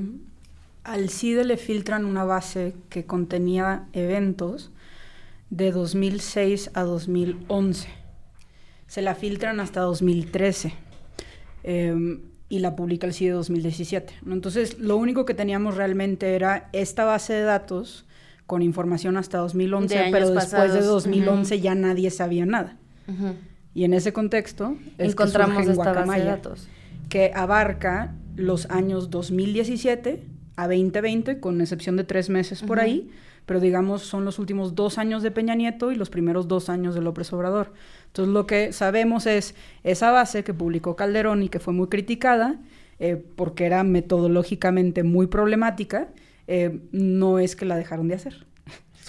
al 0.84 1.10
CIDE 1.10 1.44
le 1.44 1.58
filtran 1.58 2.06
una 2.06 2.24
base 2.24 2.76
que 2.90 3.06
contenía 3.06 3.88
eventos 3.94 4.72
de 5.50 5.72
2006 5.72 6.72
a 6.74 6.84
2011. 6.84 7.90
Se 8.88 9.02
la 9.02 9.16
filtran 9.16 9.60
hasta 9.60 9.82
2013 9.82 10.74
eh, 11.64 12.20
y 12.50 12.60
la 12.60 12.76
publica 12.76 13.08
el 13.08 13.14
CIDE 13.14 13.32
2017. 13.32 14.14
¿no? 14.24 14.34
Entonces, 14.34 14.80
lo 14.80 14.98
único 14.98 15.26
que 15.26 15.34
teníamos 15.34 15.78
realmente 15.78 16.36
era 16.36 16.70
esta 16.74 17.06
base 17.06 17.34
de 17.34 17.44
datos 17.44 18.06
con 18.48 18.62
información 18.62 19.16
hasta 19.18 19.38
2011, 19.38 19.94
De 19.94 20.02
años 20.02 20.12
pero 20.12 20.30
después 20.32 20.74
de 20.74 20.80
pasados. 20.80 21.04
2011 21.04 21.62
ya 21.62 21.76
nadie 21.76 22.10
sabía 22.10 22.46
nada. 22.46 22.78
Y 23.74 23.84
en 23.86 23.94
ese 23.94 24.12
contexto 24.14 24.78
es 24.98 25.12
Encontramos 25.12 25.68
esta 25.68 25.94
base 25.94 26.20
de 26.20 26.26
datos. 26.26 26.68
que 27.08 27.32
abarca 27.34 28.14
los 28.36 28.70
años 28.70 29.10
2017 29.10 30.31
a 30.56 30.68
2020, 30.68 31.40
con 31.40 31.62
excepción 31.62 31.98
de 31.98 32.04
tres 32.04 32.30
meses 32.30 32.62
por 32.62 32.80
ahí, 32.80 33.10
pero 33.46 33.60
digamos 33.60 34.04
son 34.04 34.26
los 34.26 34.40
últimos 34.40 34.76
dos 34.76 34.98
años 34.98 35.24
de 35.24 35.32
Peña 35.32 35.56
Nieto 35.56 35.92
y 35.92 35.96
los 35.96 36.10
primeros 36.10 36.48
dos 36.48 36.70
años 36.70 36.96
de 36.96 37.02
López 37.02 37.32
Obrador. 37.34 37.74
Entonces 38.08 38.34
lo 38.34 38.46
que 38.46 38.74
sabemos 38.74 39.26
es 39.26 39.56
esa 39.84 40.12
base 40.12 40.44
que 40.44 40.54
publicó 40.54 40.96
Calderón 40.96 41.44
y 41.44 41.50
que 41.50 41.60
fue 41.60 41.74
muy 41.74 41.88
criticada, 41.88 42.58
eh, 43.00 43.24
porque 43.36 43.66
era 43.66 43.84
metodológicamente 43.84 45.04
muy 45.04 45.28
problemática, 45.28 46.10
eh, 46.48 46.82
no 46.92 47.40
es 47.40 47.56
que 47.56 47.66
la 47.66 47.76
dejaron 47.76 48.08
de 48.08 48.16
hacer. 48.16 48.46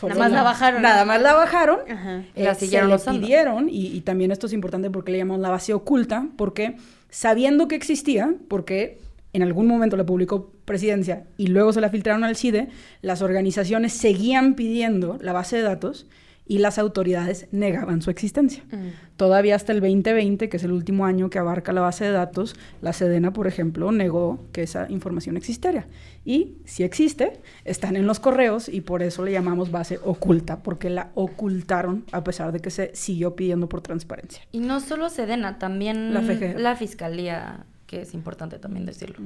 Nada 0.02 0.18
más 0.18 0.32
la 0.32 0.42
bajaron. 0.42 0.82
Nada 0.82 1.04
más 1.04 1.22
la 1.22 1.34
bajaron. 1.34 1.78
Ajá. 1.88 2.24
La 2.34 2.52
Eh, 2.52 2.54
siguieron 2.54 2.98
se 2.98 3.12
le 3.12 3.20
pidieron, 3.20 3.68
y, 3.68 3.86
y 3.88 4.00
también 4.00 4.30
esto 4.30 4.46
es 4.46 4.52
importante 4.52 4.90
porque 4.90 5.12
le 5.12 5.18
llamamos 5.18 5.40
la 5.40 5.50
base 5.50 5.74
oculta, 5.74 6.26
porque 6.36 6.76
sabiendo 7.10 7.68
que 7.68 7.76
existía, 7.76 8.34
porque 8.48 8.98
en 9.32 9.42
algún 9.42 9.66
momento 9.66 9.96
la 9.96 10.06
publicó 10.06 10.52
Presidencia 10.64 11.24
y 11.36 11.48
luego 11.48 11.72
se 11.72 11.80
la 11.80 11.88
filtraron 11.88 12.24
al 12.24 12.36
CIDE, 12.36 12.68
las 13.00 13.22
organizaciones 13.22 13.92
seguían 13.92 14.54
pidiendo 14.54 15.18
la 15.20 15.32
base 15.32 15.56
de 15.56 15.62
datos 15.62 16.06
y 16.46 16.58
las 16.58 16.78
autoridades 16.78 17.46
negaban 17.52 18.02
su 18.02 18.10
existencia. 18.10 18.64
Mm. 18.70 19.16
Todavía 19.16 19.54
hasta 19.54 19.72
el 19.72 19.80
2020, 19.80 20.48
que 20.48 20.56
es 20.56 20.64
el 20.64 20.72
último 20.72 21.06
año 21.06 21.30
que 21.30 21.38
abarca 21.38 21.72
la 21.72 21.80
base 21.80 22.04
de 22.04 22.10
datos, 22.10 22.56
la 22.80 22.92
Sedena, 22.92 23.32
por 23.32 23.46
ejemplo, 23.46 23.92
negó 23.92 24.44
que 24.52 24.62
esa 24.62 24.90
información 24.90 25.36
existiera. 25.36 25.86
Y 26.24 26.56
si 26.64 26.82
existe, 26.82 27.40
están 27.64 27.96
en 27.96 28.06
los 28.06 28.18
correos 28.18 28.68
y 28.68 28.80
por 28.80 29.02
eso 29.02 29.24
le 29.24 29.32
llamamos 29.32 29.70
base 29.70 29.98
oculta, 30.04 30.62
porque 30.62 30.90
la 30.90 31.10
ocultaron 31.14 32.04
a 32.12 32.24
pesar 32.24 32.52
de 32.52 32.60
que 32.60 32.70
se 32.70 32.94
siguió 32.94 33.36
pidiendo 33.36 33.68
por 33.68 33.80
transparencia. 33.80 34.42
Y 34.50 34.60
no 34.60 34.80
solo 34.80 35.08
Sedena, 35.08 35.58
también 35.58 36.12
La 36.12 36.22
la 36.22 36.76
Fiscalía, 36.76 37.66
que 37.92 38.00
es 38.00 38.14
importante 38.14 38.58
también 38.58 38.86
decirlo. 38.86 39.16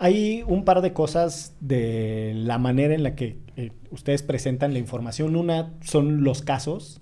Hay 0.00 0.42
un 0.44 0.64
par 0.64 0.82
de 0.82 0.92
cosas 0.92 1.54
de 1.60 2.32
la 2.34 2.58
manera 2.58 2.92
en 2.92 3.04
la 3.04 3.14
que 3.14 3.38
eh, 3.54 3.70
ustedes 3.92 4.24
presentan 4.24 4.72
la 4.72 4.80
información. 4.80 5.36
Una 5.36 5.72
son 5.82 6.24
los 6.24 6.42
casos 6.42 7.00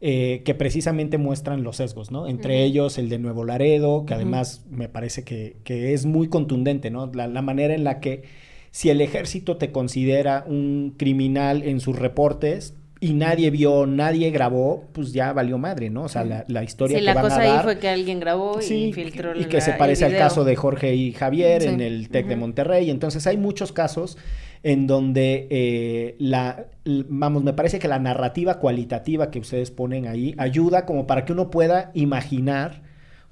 eh, 0.00 0.42
que 0.44 0.56
precisamente 0.56 1.16
muestran 1.16 1.62
los 1.62 1.76
sesgos, 1.76 2.10
¿no? 2.10 2.26
Entre 2.26 2.64
ellos 2.64 2.98
el 2.98 3.08
de 3.08 3.20
Nuevo 3.20 3.44
Laredo, 3.44 4.04
que 4.04 4.14
además 4.14 4.66
me 4.68 4.88
parece 4.88 5.22
que, 5.22 5.58
que 5.62 5.94
es 5.94 6.06
muy 6.06 6.26
contundente, 6.26 6.90
¿no? 6.90 7.08
La, 7.14 7.28
la 7.28 7.40
manera 7.40 7.72
en 7.72 7.84
la 7.84 8.00
que 8.00 8.24
si 8.72 8.90
el 8.90 9.00
ejército 9.00 9.58
te 9.58 9.70
considera 9.70 10.44
un 10.44 10.96
criminal 10.98 11.62
en 11.62 11.78
sus 11.78 11.96
reportes 11.96 12.74
y 13.00 13.12
nadie 13.12 13.50
vio, 13.50 13.86
nadie 13.86 14.30
grabó, 14.30 14.86
pues 14.92 15.12
ya 15.12 15.32
valió 15.32 15.56
madre, 15.58 15.88
¿no? 15.90 16.02
O 16.04 16.08
sea, 16.08 16.24
la, 16.24 16.44
la 16.48 16.64
historia 16.64 16.96
Sí, 16.98 17.00
que 17.00 17.06
la 17.06 17.14
van 17.14 17.24
cosa 17.24 17.36
a 17.36 17.40
ahí 17.58 17.62
fue 17.62 17.78
que 17.78 17.88
alguien 17.88 18.18
grabó 18.20 18.58
y 18.60 18.92
filtró 18.92 19.34
y 19.36 19.42
la- 19.42 19.48
que 19.48 19.60
se 19.60 19.72
parece 19.72 20.04
al 20.04 20.16
caso 20.16 20.44
de 20.44 20.56
Jorge 20.56 20.94
y 20.94 21.12
Javier 21.12 21.62
Sí. 21.62 21.68
en 21.68 21.80
el 21.80 22.08
TEC 22.08 22.26
de. 22.26 22.36
Monterrey. 22.36 22.90
Entonces 22.90 23.26
hay 23.26 23.36
muchos 23.36 23.72
casos 23.72 24.18
en 24.64 24.86
donde 24.88 25.46
eh, 25.50 26.16
la, 26.18 26.66
vamos, 26.84 27.44
me 27.44 27.52
parece 27.52 27.78
que 27.78 27.86
la 27.86 28.00
narrativa 28.00 28.58
cualitativa 28.58 29.30
que 29.30 29.38
ustedes 29.38 29.70
ponen 29.70 30.08
ahí 30.08 30.34
ayuda 30.38 30.84
como 30.84 31.06
para 31.06 31.24
que 31.24 31.32
uno 31.32 31.50
pueda 31.50 31.92
imaginar 31.94 32.82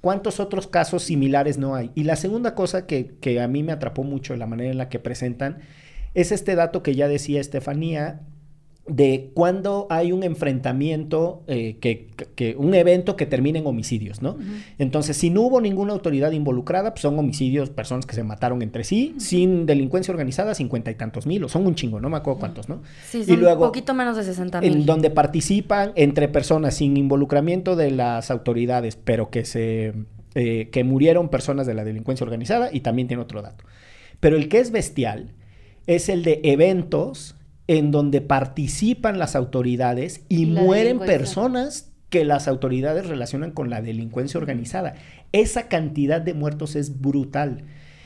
¿cuántos 0.00 0.38
otros 0.38 0.68
casos 0.68 1.02
similares 1.02 1.58
no 1.58 1.74
hay? 1.74 1.90
Y 1.96 2.04
la 2.04 2.14
segunda 2.14 2.54
cosa 2.54 2.86
que, 2.86 3.16
que 3.20 3.40
a 3.40 3.48
mí 3.48 3.64
me 3.64 3.72
atrapó 3.72 4.04
mucho 4.04 4.36
la 4.36 4.46
manera 4.46 4.70
en 4.70 4.78
la 4.78 4.88
que 4.88 5.00
presentan 5.00 5.58
es 6.14 6.30
este 6.30 6.54
dato 6.54 6.84
que 6.84 6.94
ya 6.94 7.08
decía 7.08 7.40
Estefanía, 7.40 8.20
de 8.88 9.30
cuando 9.34 9.86
hay 9.90 10.12
un 10.12 10.22
enfrentamiento, 10.22 11.42
eh, 11.48 11.76
que, 11.80 12.06
que, 12.36 12.54
un 12.56 12.74
evento 12.74 13.16
que 13.16 13.26
termine 13.26 13.58
en 13.58 13.66
homicidios, 13.66 14.22
¿no? 14.22 14.36
Entonces, 14.78 15.16
si 15.16 15.30
no 15.30 15.42
hubo 15.42 15.60
ninguna 15.60 15.92
autoridad 15.92 16.30
involucrada, 16.30 16.94
pues 16.94 17.02
son 17.02 17.18
homicidios, 17.18 17.70
personas 17.70 18.06
que 18.06 18.14
se 18.14 18.22
mataron 18.22 18.62
entre 18.62 18.84
sí, 18.84 19.14
sin 19.18 19.66
delincuencia 19.66 20.12
organizada, 20.12 20.54
cincuenta 20.54 20.90
y 20.90 20.94
tantos 20.94 21.26
mil, 21.26 21.42
o 21.42 21.48
son 21.48 21.66
un 21.66 21.74
chingo, 21.74 22.00
no 22.00 22.08
me 22.08 22.16
acuerdo 22.16 22.38
cuántos, 22.38 22.68
¿no? 22.68 22.82
Sí, 23.08 23.24
son 23.24 23.34
y 23.34 23.36
luego, 23.36 23.64
un 23.64 23.68
poquito 23.70 23.92
menos 23.92 24.16
de 24.16 24.22
60 24.22 24.60
mil. 24.60 24.72
En 24.72 24.86
donde 24.86 25.10
participan 25.10 25.92
entre 25.96 26.28
personas 26.28 26.76
sin 26.76 26.96
involucramiento 26.96 27.74
de 27.74 27.90
las 27.90 28.30
autoridades, 28.30 28.96
pero 28.96 29.30
que 29.30 29.44
se... 29.44 29.94
Eh, 30.38 30.68
que 30.70 30.84
murieron 30.84 31.30
personas 31.30 31.66
de 31.66 31.72
la 31.72 31.82
delincuencia 31.82 32.22
organizada, 32.22 32.68
y 32.70 32.80
también 32.80 33.08
tiene 33.08 33.22
otro 33.22 33.40
dato. 33.40 33.64
Pero 34.20 34.36
el 34.36 34.50
que 34.50 34.58
es 34.58 34.70
bestial 34.70 35.32
es 35.86 36.10
el 36.10 36.22
de 36.24 36.40
eventos 36.44 37.35
en 37.68 37.90
donde 37.90 38.20
participan 38.20 39.18
las 39.18 39.34
autoridades 39.36 40.24
y, 40.28 40.46
la 40.46 40.62
mueren 40.62 40.98
personas 41.00 41.92
que 42.10 42.24
las 42.24 42.46
autoridades 42.48 43.06
relacionan 43.06 43.50
con 43.50 43.68
la 43.70 43.82
delincuencia 43.82 44.38
organizada. 44.38 44.94
Esa 45.32 45.68
cantidad 45.68 46.20
de 46.20 46.34
muertos 46.34 46.76
es 46.76 47.00
brutal. 47.00 47.64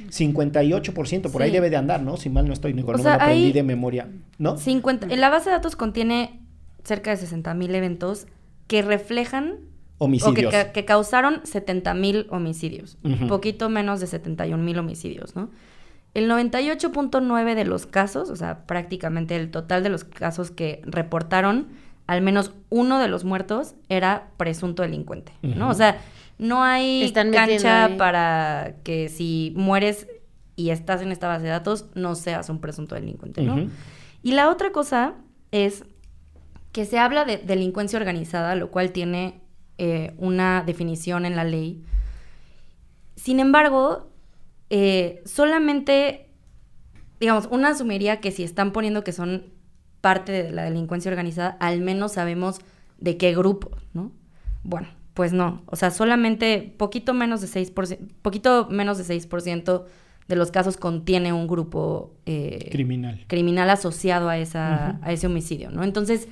58%, 0.09 1.31
por 1.31 1.43
ahí 1.43 1.51
debe 1.51 1.71
de 1.71 1.77
andar, 1.77 2.03
¿no? 2.03 2.17
Si 2.17 2.31
mal 2.31 2.47
no 2.47 2.53
estoy, 2.53 2.73
O 2.73 2.75
no 2.77 2.99
sea, 2.99 3.13
me 3.13 3.19
lo 3.19 3.23
aprendí 3.25 3.53
de 3.53 3.63
memoria, 3.63 4.09
¿no? 4.39 4.57
50, 4.57 5.09
en 5.13 5.21
la 5.21 5.29
base 5.29 5.51
de 5.51 5.57
datos 5.57 5.77
contiene 5.77 6.41
cerca 6.85 7.11
de 7.11 7.17
60 7.19 7.53
mil 7.55 7.75
eventos 7.75 8.27
que 8.67 8.83
reflejan 8.83 9.57
o 9.99 10.07
que, 10.07 10.23
Homicidios. 10.23 10.51
ca- 10.53 10.73
que 10.73 10.85
causaron 10.87 11.41
70 11.45 11.93
mil 11.95 12.27
homicidios, 12.31 12.97
Ujú. 13.05 13.27
poquito 13.27 13.69
menos 13.69 14.01
de 14.01 14.07
71 14.07 14.63
mil 14.65 14.79
homicidios, 14.79 15.37
¿no? 15.37 15.51
El 16.15 16.29
98.9 16.29 17.55
de 17.55 17.65
los 17.65 17.87
casos, 17.87 18.31
o 18.31 18.37
sea, 18.37 18.67
prácticamente 18.67 19.37
el 19.37 19.51
total 19.51 19.83
de 19.83 19.91
los 19.91 20.05
casos 20.05 20.51
que 20.51 20.83
reportaron, 20.85 21.69
al 22.07 22.21
menos 22.23 22.53
uno 22.69 22.99
de 22.99 23.07
los 23.07 23.25
muertos 23.25 23.75
era 23.89 24.31
presunto 24.37 24.83
delincuente, 24.83 25.33
¿no? 25.43 25.69
O 25.71 25.75
sea, 25.75 26.01
no 26.39 26.65
hay 26.65 27.05
Están 27.05 27.31
metiendo 27.31 27.63
cancha 27.63 27.97
para 27.97 28.75
que 28.83 29.09
si 29.09 29.53
mueres 29.57 30.09
y 30.57 30.71
estás 30.71 31.01
en 31.01 31.13
esta 31.13 31.29
base 31.29 31.45
de 31.45 31.51
datos, 31.51 31.87
no 31.95 32.17
seas 32.17 32.49
un 32.51 32.61
presunto 32.61 32.97
delincuente, 32.97 33.43
¿no? 33.43 33.69
Y 34.23 34.33
la 34.33 34.51
otra 34.51 34.73
cosa 34.73 35.15
es 35.53 35.85
que 36.73 36.85
se 36.85 36.99
habla 36.99 37.25
de 37.25 37.39
delincuencia 37.39 37.99
organizada, 37.99 38.55
lo 38.57 38.71
cual 38.71 38.93
tiene 38.93 39.41
eh, 39.79 40.13
una 40.19 40.63
definición 40.65 41.25
en 41.25 41.37
la 41.37 41.45
ley. 41.45 41.85
Sin 43.17 43.41
embargo, 43.41 44.10
eh, 44.71 45.23
solamente, 45.27 46.29
digamos, 47.19 47.49
una 47.51 47.71
asumiría 47.71 48.21
que 48.21 48.31
si 48.31 48.45
están 48.45 48.73
poniendo 48.73 49.05
que 49.05 49.13
son 49.13 49.53
parte 50.01 50.33
de 50.33 50.51
la 50.53 50.65
delincuencia 50.65 51.11
organizada, 51.11 51.57
al 51.61 51.81
menos 51.81 52.13
sabemos 52.13 52.61
de 52.99 53.17
qué 53.17 53.35
grupo, 53.35 53.77
¿no? 53.93 54.13
Bueno, 54.63 54.89
pues 55.15 55.33
no. 55.33 55.63
O 55.67 55.77
sea, 55.77 55.91
solamente 55.91 56.75
poquito 56.79 57.15
menos 57.15 57.41
de 57.41 57.49
6%, 57.49 57.99
poquito 58.23 58.69
menos 58.71 58.97
de 58.97 59.05
6% 59.05 59.85
de 60.29 60.37
los 60.37 60.53
casos 60.53 60.77
contiene 60.77 61.33
un 61.33 61.49
grupo 61.49 62.15
eh, 62.25 62.69
Criminal. 62.71 63.25
criminal 63.27 63.69
asociado 63.69 64.29
a, 64.29 64.39
esa, 64.39 65.01
a 65.03 65.13
ese 65.13 65.27
homicidio, 65.27 65.71
¿no? 65.71 65.83
Entonces, 65.83 66.29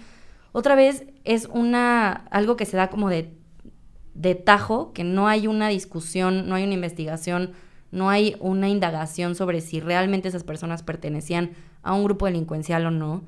otra 0.52 0.76
vez 0.76 1.04
es 1.24 1.48
una 1.52 2.12
algo 2.12 2.56
que 2.56 2.64
se 2.64 2.76
da 2.76 2.88
como 2.88 3.10
de, 3.10 3.34
de 4.14 4.36
tajo, 4.36 4.92
que 4.92 5.02
no 5.02 5.26
hay 5.26 5.48
una 5.48 5.68
discusión, 5.68 6.48
no 6.48 6.54
hay 6.54 6.64
una 6.64 6.74
investigación, 6.74 7.50
no 7.90 8.10
hay 8.10 8.36
una 8.40 8.68
indagación 8.68 9.34
sobre 9.34 9.60
si 9.60 9.80
realmente 9.80 10.28
esas 10.28 10.44
personas 10.44 10.82
pertenecían 10.82 11.50
a 11.82 11.94
un 11.94 12.04
grupo 12.04 12.26
delincuencial 12.26 12.84
o 12.86 12.90
no, 12.90 13.22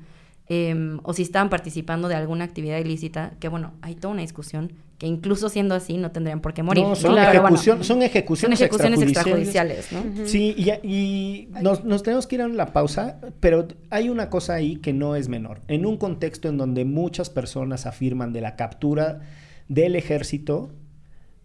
em, 0.47 0.99
o 1.03 1.13
si 1.13 1.21
estaban 1.23 1.49
participando 1.49 2.07
de 2.07 2.15
alguna 2.15 2.43
actividad 2.43 2.77
ilícita, 2.77 3.33
que 3.39 3.47
bueno, 3.47 3.73
hay 3.81 3.95
toda 3.95 4.13
una 4.13 4.21
discusión 4.21 4.73
que 4.97 5.07
incluso 5.07 5.49
siendo 5.49 5.73
así 5.73 5.97
no 5.97 6.11
tendrían 6.11 6.41
por 6.41 6.53
qué 6.53 6.61
morir. 6.61 6.83
No, 6.83 6.95
son, 6.95 7.15
¿no? 7.15 7.17
Pero 7.17 7.41
bueno, 7.41 7.55
ejecución- 7.55 7.77
son 7.77 7.83
son 7.85 8.01
ejecuciones, 8.03 8.61
ejecuciones 8.61 9.01
extrajudiciales. 9.01 9.79
extrajudiciales, 9.79 10.19
¿no? 10.21 10.27
Sí, 10.27 10.53
y, 10.55 10.69
y 10.87 11.47
nos, 11.59 11.83
nos 11.85 12.03
tenemos 12.03 12.27
que 12.27 12.35
ir 12.35 12.43
a 12.43 12.47
la 12.47 12.67
pausa, 12.71 13.17
pero 13.39 13.67
hay 13.89 14.09
una 14.09 14.29
cosa 14.29 14.53
ahí 14.53 14.75
que 14.75 14.93
no 14.93 15.15
es 15.15 15.27
menor. 15.27 15.61
En 15.69 15.87
un 15.87 15.97
contexto 15.97 16.49
en 16.49 16.57
donde 16.59 16.85
muchas 16.85 17.31
personas 17.31 17.87
afirman 17.87 18.31
de 18.31 18.41
la 18.41 18.55
captura 18.55 19.21
del 19.69 19.95
ejército 19.95 20.69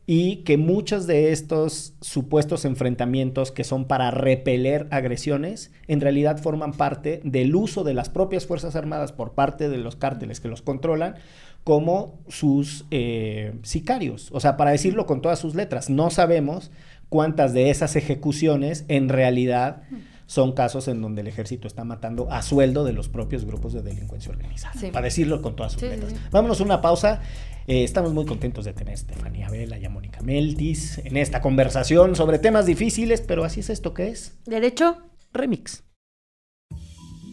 y 0.06 0.36
que 0.44 0.56
muchos 0.56 1.08
de 1.08 1.32
estos 1.32 1.94
supuestos 2.00 2.64
enfrentamientos 2.64 3.50
que 3.50 3.64
son 3.64 3.86
para 3.86 4.12
repeler 4.12 4.86
agresiones, 4.90 5.72
en 5.88 6.00
realidad 6.00 6.38
forman 6.38 6.72
parte 6.72 7.20
del 7.24 7.56
uso 7.56 7.82
de 7.82 7.94
las 7.94 8.08
propias 8.08 8.46
Fuerzas 8.46 8.76
Armadas 8.76 9.12
por 9.12 9.34
parte 9.34 9.68
de 9.68 9.78
los 9.78 9.96
cárteles 9.96 10.40
que 10.40 10.48
los 10.48 10.62
controlan 10.62 11.16
como 11.64 12.20
sus 12.28 12.86
eh, 12.92 13.54
sicarios. 13.62 14.30
O 14.30 14.38
sea, 14.38 14.56
para 14.56 14.70
decirlo 14.70 15.06
con 15.06 15.20
todas 15.20 15.40
sus 15.40 15.56
letras, 15.56 15.90
no 15.90 16.10
sabemos 16.10 16.70
cuántas 17.08 17.52
de 17.52 17.70
esas 17.70 17.96
ejecuciones 17.96 18.84
en 18.86 19.08
realidad 19.08 19.82
son 20.26 20.52
casos 20.52 20.88
en 20.88 21.00
donde 21.00 21.20
el 21.22 21.28
ejército 21.28 21.66
está 21.68 21.84
matando 21.84 22.30
a 22.32 22.42
sueldo 22.42 22.84
de 22.84 22.92
los 22.92 23.08
propios 23.08 23.44
grupos 23.44 23.72
de 23.72 23.82
delincuencia 23.82 24.30
organizada. 24.32 24.74
Sí. 24.78 24.90
Para 24.90 25.04
decirlo 25.04 25.40
con 25.42 25.54
todas 25.56 25.72
sus 25.72 25.80
Sí, 25.82 25.86
sí, 25.88 25.94
letras. 25.94 26.12
sí. 26.12 26.18
Vámonos 26.30 26.60
a 26.60 26.64
una 26.64 26.80
pausa. 26.80 27.22
Eh, 27.68 27.84
estamos 27.84 28.12
muy 28.12 28.26
contentos 28.26 28.64
de 28.64 28.72
tener 28.72 28.90
a 28.90 28.94
Estefanía 28.94 29.48
Vela 29.50 29.78
y 29.78 29.84
a 29.84 29.90
Mónica 29.90 30.20
Meltis 30.22 30.98
en 30.98 31.16
esta 31.16 31.40
conversación 31.40 32.14
sobre 32.16 32.38
temas 32.38 32.66
difíciles, 32.66 33.20
pero 33.20 33.44
así 33.44 33.60
es 33.60 33.70
esto 33.70 33.94
que 33.94 34.08
es. 34.08 34.36
¿Derecho? 34.46 34.98
Remix. 35.32 35.82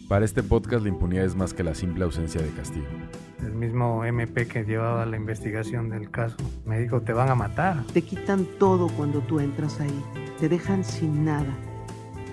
Para 0.08 0.24
este 0.24 0.42
podcast 0.42 0.82
la 0.82 0.90
impunidad 0.90 1.24
es 1.24 1.34
más 1.34 1.54
que 1.54 1.64
la 1.64 1.74
simple 1.74 2.04
ausencia 2.04 2.40
de 2.42 2.50
castigo. 2.50 2.86
El 3.40 3.54
mismo 3.54 4.04
MP 4.04 4.46
que 4.46 4.64
llevaba 4.64 5.04
la 5.06 5.16
investigación 5.16 5.88
del 5.90 6.10
caso 6.10 6.36
me 6.64 6.78
dijo, 6.78 7.00
te 7.02 7.12
van 7.12 7.28
a 7.30 7.34
matar. 7.34 7.84
Te 7.92 8.02
quitan 8.02 8.46
todo 8.58 8.88
cuando 8.88 9.20
tú 9.20 9.40
entras 9.40 9.80
ahí. 9.80 10.04
Te 10.38 10.48
dejan 10.48 10.84
sin 10.84 11.24
nada. 11.24 11.56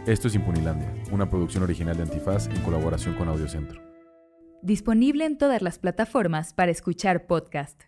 Esto 0.07 0.27
es 0.27 0.33
Impunilandia, 0.35 0.91
una 1.11 1.29
producción 1.29 1.63
original 1.63 1.95
de 1.95 2.01
Antifaz 2.03 2.47
en 2.47 2.59
colaboración 2.61 3.13
con 3.13 3.27
Audiocentro. 3.27 3.79
Disponible 4.63 5.25
en 5.25 5.37
todas 5.37 5.61
las 5.61 5.77
plataformas 5.77 6.55
para 6.55 6.71
escuchar 6.71 7.27
podcast. 7.27 7.83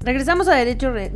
Regresamos 0.00 0.46
a 0.46 0.54
Derecho... 0.54 0.92
Re- 0.92 1.10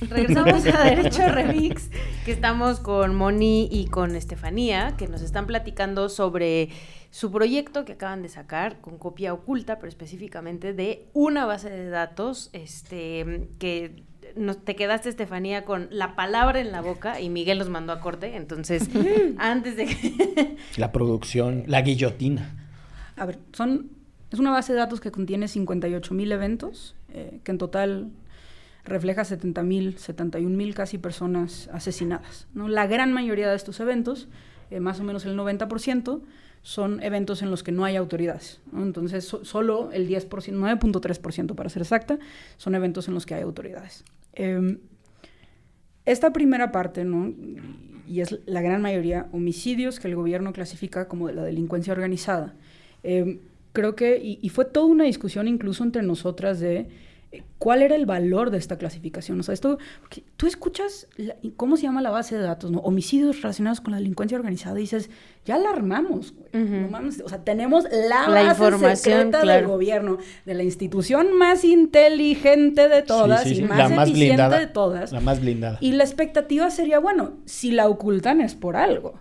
Regresamos 0.00 0.64
a 0.66 0.84
Derecho 0.84 1.28
Remix, 1.28 1.90
que 2.24 2.30
estamos 2.30 2.78
con 2.78 3.16
Moni 3.16 3.68
y 3.70 3.86
con 3.86 4.14
Estefanía, 4.14 4.94
que 4.96 5.08
nos 5.08 5.22
están 5.22 5.46
platicando 5.46 6.08
sobre 6.08 6.68
su 7.10 7.32
proyecto 7.32 7.84
que 7.84 7.92
acaban 7.92 8.22
de 8.22 8.28
sacar 8.28 8.80
con 8.80 8.98
copia 8.98 9.32
oculta, 9.32 9.76
pero 9.76 9.88
específicamente 9.88 10.72
de 10.72 11.06
una 11.14 11.46
base 11.46 11.70
de 11.70 11.88
datos, 11.88 12.50
este, 12.52 13.48
que 13.58 14.04
nos, 14.36 14.64
te 14.64 14.76
quedaste, 14.76 15.08
Estefanía, 15.08 15.64
con 15.64 15.88
la 15.90 16.14
palabra 16.14 16.60
en 16.60 16.70
la 16.70 16.80
boca 16.80 17.20
y 17.20 17.28
Miguel 17.28 17.58
los 17.58 17.68
mandó 17.68 17.92
a 17.92 18.00
corte, 18.00 18.36
entonces, 18.36 18.88
antes 19.38 19.76
de 19.76 19.86
que... 19.86 20.56
La 20.76 20.92
producción, 20.92 21.64
la 21.66 21.82
guillotina. 21.82 22.54
A 23.16 23.26
ver, 23.26 23.38
son, 23.52 23.90
es 24.30 24.38
una 24.38 24.52
base 24.52 24.72
de 24.72 24.78
datos 24.78 25.00
que 25.00 25.10
contiene 25.10 25.48
58 25.48 26.14
mil 26.14 26.30
eventos, 26.30 26.94
eh, 27.12 27.40
que 27.42 27.50
en 27.50 27.58
total 27.58 28.10
refleja 28.84 29.24
70 29.24 29.62
mil, 29.62 29.98
71 29.98 30.56
mil 30.56 30.74
casi 30.74 30.98
personas 30.98 31.68
asesinadas. 31.72 32.46
¿no? 32.54 32.68
La 32.68 32.86
gran 32.86 33.12
mayoría 33.12 33.48
de 33.50 33.56
estos 33.56 33.80
eventos, 33.80 34.28
eh, 34.70 34.80
más 34.80 35.00
o 35.00 35.04
menos 35.04 35.24
el 35.26 35.36
90%, 35.36 36.22
son 36.62 37.02
eventos 37.02 37.42
en 37.42 37.50
los 37.50 37.62
que 37.62 37.72
no 37.72 37.84
hay 37.84 37.96
autoridades. 37.96 38.60
Entonces, 38.74 39.24
so- 39.24 39.44
solo 39.44 39.90
el 39.92 40.08
10%, 40.08 40.56
9.3% 40.58 41.54
para 41.54 41.68
ser 41.70 41.82
exacta, 41.82 42.18
son 42.56 42.74
eventos 42.74 43.08
en 43.08 43.14
los 43.14 43.26
que 43.26 43.34
hay 43.34 43.42
autoridades. 43.42 44.04
Em, 44.34 44.78
esta 46.04 46.32
primera 46.32 46.72
parte, 46.72 47.04
¿no? 47.04 47.32
y 48.08 48.20
es 48.22 48.38
la 48.46 48.62
gran 48.62 48.80
mayoría, 48.80 49.28
homicidios 49.32 50.00
que 50.00 50.08
el 50.08 50.16
gobierno 50.16 50.54
clasifica 50.54 51.08
como 51.08 51.26
de 51.28 51.34
la 51.34 51.42
delincuencia 51.44 51.92
organizada. 51.92 52.54
Eh, 53.02 53.38
creo 53.74 53.94
que, 53.94 54.16
y, 54.16 54.38
y 54.40 54.48
fue 54.48 54.64
toda 54.64 54.86
una 54.86 55.04
discusión 55.04 55.46
incluso 55.46 55.84
entre 55.84 56.02
nosotras 56.02 56.58
de 56.58 56.88
cuál 57.58 57.82
era 57.82 57.94
el 57.94 58.06
valor 58.06 58.50
de 58.50 58.58
esta 58.58 58.78
clasificación. 58.78 59.38
O 59.40 59.42
sea, 59.42 59.52
esto, 59.52 59.78
porque 60.00 60.22
tú 60.36 60.46
escuchas, 60.46 61.08
la- 61.16 61.36
¿cómo 61.56 61.76
se 61.76 61.82
llama 61.82 62.00
la 62.00 62.10
base 62.10 62.36
de 62.36 62.42
datos? 62.42 62.70
No? 62.70 62.78
Homicidios 62.80 63.42
relacionados 63.42 63.80
con 63.82 63.90
la 63.92 63.98
delincuencia 63.98 64.36
organizada 64.38 64.78
y 64.78 64.82
dices, 64.82 65.10
ya 65.44 65.58
la 65.58 65.70
armamos. 65.70 66.32
güey. 66.32 66.64
Ujú. 66.64 66.74
No 66.76 66.88
mames, 66.88 67.20
o 67.24 67.28
sea, 67.28 67.44
tenemos 67.44 67.84
la, 67.84 68.28
La 68.28 68.42
base 68.44 68.48
información, 68.64 68.96
secreta 69.32 69.44
del 69.44 69.66
gobierno, 69.66 70.18
de 70.46 70.54
la 70.54 70.62
institución 70.62 71.36
más 71.36 71.64
inteligente 71.64 72.88
de 72.88 73.02
todas 73.02 73.42
Sí, 73.42 73.50
sí, 73.50 73.54
sí. 73.56 73.60
y 73.62 73.64
más, 73.64 73.78
La 73.78 73.88
más 73.90 74.08
eficiente 74.08 74.34
blindada. 74.36 74.58
de 74.60 74.66
todas. 74.66 75.12
La 75.12 75.20
más 75.20 75.40
blindada. 75.40 75.78
Y 75.80 75.92
la 75.92 76.04
expectativa 76.04 76.70
sería, 76.70 76.98
bueno, 76.98 77.32
si 77.44 77.72
la 77.72 77.88
ocultan 77.88 78.40
es 78.40 78.54
por 78.54 78.76
algo. 78.76 79.20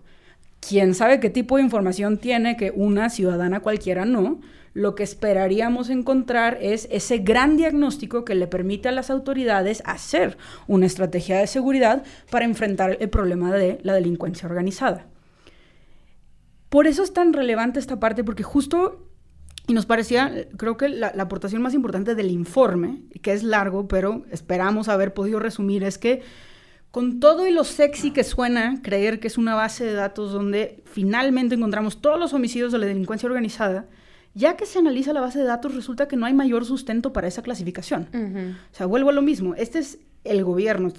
quién 0.60 0.96
sabe 0.96 1.20
qué 1.20 1.30
tipo 1.30 1.58
de 1.58 1.64
información 1.64 2.18
tiene 2.18 2.58
que 2.58 2.72
una 2.76 3.10
ciudadana 3.10 3.60
cualquiera 3.62 4.06
no. 4.06 4.40
Lo 4.78 4.94
que 4.94 5.02
esperaríamos 5.02 5.90
encontrar 5.90 6.60
es 6.62 6.88
ese 6.92 7.18
gran 7.18 7.58
diagnóstico 7.58 8.24
que 8.24 8.36
le 8.36 8.46
permite 8.46 8.88
a 8.88 8.92
las 8.92 9.10
autoridades 9.10 9.82
hacer 9.86 10.38
una 10.68 10.86
estrategia 10.86 11.40
de 11.40 11.48
seguridad 11.48 12.04
para 12.30 12.46
enfrentar 12.46 12.96
el 13.00 13.10
problema 13.10 13.52
de 13.52 13.80
la 13.82 13.96
delincuencia 13.96 14.48
organizada. 14.48 15.08
Por 16.70 16.86
eso 16.86 17.02
es 17.02 17.12
tan 17.12 17.34
relevante 17.34 17.80
esta 17.80 18.00
parte, 18.00 18.24
porque 18.24 18.44
justo 18.44 19.10
y 19.66 19.74
nos 19.74 19.88
parecía, 19.88 20.48
creo 20.58 20.78
que 20.78 20.90
la, 20.90 21.12
la, 21.16 21.24
aportación 21.24 21.64
más 21.64 21.74
importante 21.74 22.14
del 22.14 22.30
informe, 22.30 23.02
que 23.24 23.34
es 23.34 23.42
largo, 23.42 23.88
pero 23.88 24.26
esperamos 24.30 24.90
haber 24.90 25.12
podido 25.12 25.40
resumir, 25.40 25.84
es 25.84 25.98
que 25.98 26.22
con 26.92 27.20
todo 27.20 27.48
y 27.48 27.52
lo 27.52 27.64
sexy 27.64 28.12
que 28.12 28.24
suena 28.24 28.80
creer 28.84 29.20
que 29.20 29.26
es 29.26 29.40
una 29.40 29.56
base 29.56 29.86
de 29.86 29.94
datos 29.94 30.32
donde 30.32 30.84
finalmente 30.86 31.56
encontramos 31.56 32.00
todos 32.00 32.20
los 32.20 32.34
homicidios 32.34 32.72
de 32.72 32.78
la 32.78 32.86
delincuencia 32.86 33.26
organizada, 33.26 33.88
ya 34.38 34.56
que 34.56 34.68
se 34.68 34.78
analiza 34.78 35.14
la 35.14 35.22
base 35.22 35.40
de 35.40 35.46
datos 35.46 35.74
resulta 35.74 36.08
que 36.08 36.16
no 36.16 36.28
hay 36.28 36.34
mayor 36.34 36.64
sustento 36.64 37.12
para 37.12 37.28
esa 37.28 37.42
clasificación. 37.42 38.08
O 38.72 38.76
sea, 38.76 38.86
vuelvo 38.86 39.10
a 39.10 39.14
lo 39.14 39.24
mismo. 39.24 39.56
Este 39.56 39.80
es 39.80 39.98
el 40.24 40.44
gobierno. 40.44 40.92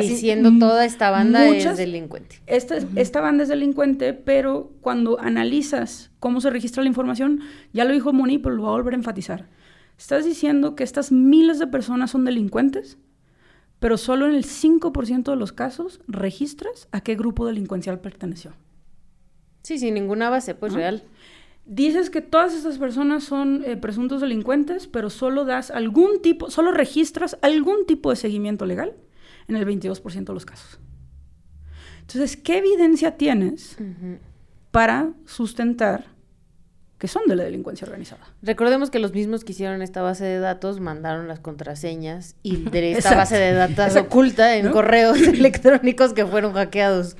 Diciendo 0.00 0.50
toda 0.58 0.86
esta 0.86 1.10
banda 1.10 1.46
es 1.46 1.76
delincuente. 1.76 2.40
Esta, 2.46 2.78
esta 2.96 3.20
banda 3.20 3.42
es 3.42 3.50
delincuente, 3.50 4.14
pero 4.14 4.72
cuando 4.80 5.20
analizas 5.20 6.10
cómo 6.18 6.40
se 6.40 6.48
registra 6.48 6.82
la 6.82 6.88
información, 6.88 7.40
ya 7.74 7.84
lo 7.84 7.92
dijo 7.92 8.12
Moni, 8.14 8.38
pero 8.38 8.54
lo 8.54 8.62
voy 8.62 8.70
a 8.70 8.76
volver 8.76 8.94
a 8.94 8.96
enfatizar. 8.96 9.46
Estás 9.98 10.24
diciendo 10.24 10.74
que 10.74 10.84
estas 10.84 11.12
miles 11.12 11.58
de 11.58 11.66
personas 11.66 12.12
son 12.12 12.24
delincuentes, 12.24 12.96
pero 13.80 13.98
solo 13.98 14.26
en 14.26 14.34
el 14.34 14.44
5% 14.44 15.24
de 15.30 15.36
los 15.36 15.52
casos 15.52 16.00
registras 16.08 16.88
a 16.90 17.02
qué 17.02 17.16
grupo 17.16 17.46
delincuencial 17.46 18.00
perteneció. 18.00 18.54
Sí, 19.62 19.78
sin 19.78 19.94
ninguna 19.94 20.30
base, 20.30 20.54
pues 20.54 20.72
real. 20.72 21.02
Dices 21.70 22.08
que 22.08 22.22
todas 22.22 22.54
estas 22.54 22.78
personas 22.78 23.24
son 23.24 23.62
eh, 23.66 23.76
presuntos 23.76 24.22
delincuentes, 24.22 24.86
pero 24.86 25.10
solo 25.10 25.44
das 25.44 25.70
algún 25.70 26.22
tipo, 26.22 26.50
solo 26.50 26.72
registras 26.72 27.36
algún 27.42 27.84
tipo 27.84 28.08
de 28.08 28.16
seguimiento 28.16 28.64
legal 28.64 28.94
en 29.48 29.56
el 29.56 29.66
22% 29.66 30.24
de 30.24 30.32
los 30.32 30.46
casos. 30.46 30.80
Entonces, 32.00 32.38
¿qué 32.38 32.56
evidencia 32.56 33.18
tienes 33.18 33.76
para 34.70 35.12
sustentar 35.26 36.06
que 36.96 37.06
son 37.06 37.24
de 37.26 37.36
la 37.36 37.44
delincuencia 37.44 37.84
organizada? 37.84 38.22
Recordemos 38.40 38.88
que 38.88 38.98
los 38.98 39.12
mismos 39.12 39.44
que 39.44 39.52
hicieron 39.52 39.82
esta 39.82 40.00
base 40.00 40.24
de 40.24 40.38
datos 40.38 40.80
mandaron 40.80 41.28
las 41.28 41.38
contraseñas 41.38 42.34
y 42.42 42.56
de 42.56 42.92
esta 42.96 43.14
base 43.14 43.36
de 43.36 43.52
datos 43.52 43.94
oculta 43.96 44.56
en 44.56 44.70
correos 44.70 45.20
electrónicos 45.28 46.14
que 46.14 46.24
fueron 46.24 46.54
hackeados. 46.54 47.14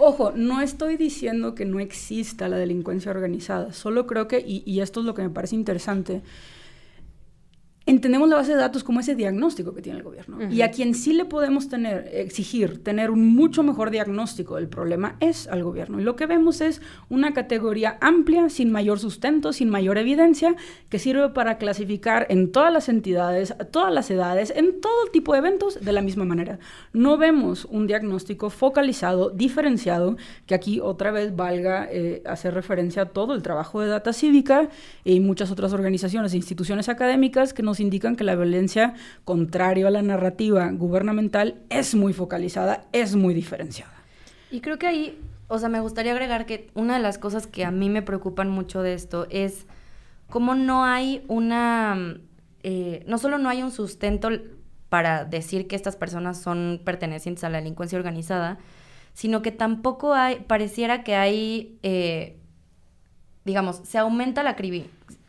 Ojo, 0.00 0.30
no 0.32 0.60
estoy 0.60 0.96
diciendo 0.96 1.56
que 1.56 1.64
no 1.64 1.80
exista 1.80 2.48
la 2.48 2.56
delincuencia 2.56 3.10
organizada, 3.10 3.72
solo 3.72 4.06
creo 4.06 4.28
que, 4.28 4.38
y, 4.38 4.62
y, 4.64 4.78
esto 4.78 5.00
es 5.00 5.06
lo 5.06 5.14
que 5.14 5.22
me 5.22 5.30
parece 5.30 5.56
interesante, 5.56 6.22
entendemos 7.88 8.28
la 8.28 8.36
base 8.36 8.52
de 8.52 8.58
datos 8.58 8.84
como 8.84 9.00
ese 9.00 9.14
diagnóstico 9.14 9.74
que 9.74 9.82
tiene 9.82 9.98
el 9.98 10.04
gobierno. 10.04 10.36
Uh 10.36 10.40
-huh. 10.40 10.52
Y 10.52 10.62
a 10.62 10.70
quien 10.70 10.94
sí 10.94 11.14
le 11.14 11.24
podemos 11.24 11.68
tener, 11.68 12.10
exigir 12.12 12.84
tener 12.84 13.10
un 13.10 13.34
mucho 13.34 13.62
mejor 13.62 13.90
diagnóstico 13.90 14.56
del 14.56 14.68
problema 14.68 15.16
es 15.20 15.48
al 15.48 15.64
gobierno. 15.64 15.98
Y 15.98 16.04
lo 16.04 16.14
que 16.14 16.26
vemos 16.26 16.60
es 16.60 16.82
una 17.08 17.32
categoría 17.32 17.96
amplia, 18.00 18.50
sin 18.50 18.70
mayor 18.70 18.98
sustento, 18.98 19.52
sin 19.52 19.70
mayor 19.70 19.96
evidencia, 19.96 20.54
que 20.90 20.98
sirve 20.98 21.30
para 21.30 21.56
clasificar 21.56 22.26
en 22.28 22.52
todas 22.52 22.72
las 22.72 22.88
entidades, 22.88 23.52
a 23.52 23.64
todas 23.64 23.92
las 23.92 24.10
edades, 24.10 24.52
en 24.54 24.80
todo 24.80 25.06
tipo 25.10 25.32
de 25.32 25.38
eventos 25.38 25.80
de 25.80 25.92
la 25.92 26.02
misma 26.02 26.24
manera. 26.24 26.58
No 26.92 27.16
vemos 27.16 27.64
un 27.70 27.86
diagnóstico 27.86 28.50
focalizado, 28.50 29.30
diferenciado, 29.30 30.16
que 30.46 30.54
aquí 30.54 30.80
otra 30.80 31.10
vez 31.10 31.34
valga 31.34 31.88
eh, 31.90 32.22
hacer 32.26 32.52
referencia 32.54 33.02
a 33.02 33.06
todo 33.06 33.34
el 33.34 33.42
trabajo 33.42 33.80
de 33.80 33.88
Data 33.88 34.12
Cívica 34.12 34.68
y 35.04 35.20
muchas 35.20 35.50
otras 35.50 35.72
organizaciones 35.72 36.34
e 36.34 36.36
instituciones 36.36 36.88
académicas 36.88 37.54
que 37.54 37.62
nos 37.62 37.77
indican 37.80 38.16
que 38.16 38.24
la 38.24 38.34
violencia, 38.34 38.94
contrario 39.24 39.86
a 39.88 39.90
la 39.90 40.02
narrativa 40.02 40.70
gubernamental, 40.70 41.60
es 41.70 41.94
muy 41.94 42.12
focalizada, 42.12 42.84
es 42.92 43.16
muy 43.16 43.34
diferenciada. 43.34 43.92
Y 44.50 44.60
creo 44.60 44.78
que 44.78 44.86
ahí, 44.86 45.20
o 45.48 45.58
sea, 45.58 45.68
me 45.68 45.80
gustaría 45.80 46.12
agregar 46.12 46.46
que 46.46 46.70
una 46.74 46.94
de 46.94 47.02
las 47.02 47.18
cosas 47.18 47.46
que 47.46 47.64
a 47.64 47.70
mí 47.70 47.88
me 47.88 48.02
preocupan 48.02 48.48
mucho 48.50 48.82
de 48.82 48.94
esto 48.94 49.26
es 49.30 49.66
cómo 50.28 50.54
no 50.54 50.84
hay 50.84 51.24
una, 51.28 52.18
eh, 52.62 53.04
no 53.06 53.18
solo 53.18 53.38
no 53.38 53.48
hay 53.48 53.62
un 53.62 53.70
sustento 53.70 54.30
para 54.88 55.24
decir 55.24 55.66
que 55.66 55.76
estas 55.76 55.96
personas 55.96 56.40
son 56.40 56.80
pertenecientes 56.84 57.44
a 57.44 57.50
la 57.50 57.58
delincuencia 57.58 57.98
organizada, 57.98 58.58
sino 59.12 59.42
que 59.42 59.52
tampoco 59.52 60.14
hay, 60.14 60.40
pareciera 60.40 61.02
que 61.02 61.14
hay, 61.14 61.78
eh, 61.82 62.38
digamos, 63.44 63.80
se 63.84 63.98
aumenta 63.98 64.42
la 64.42 64.56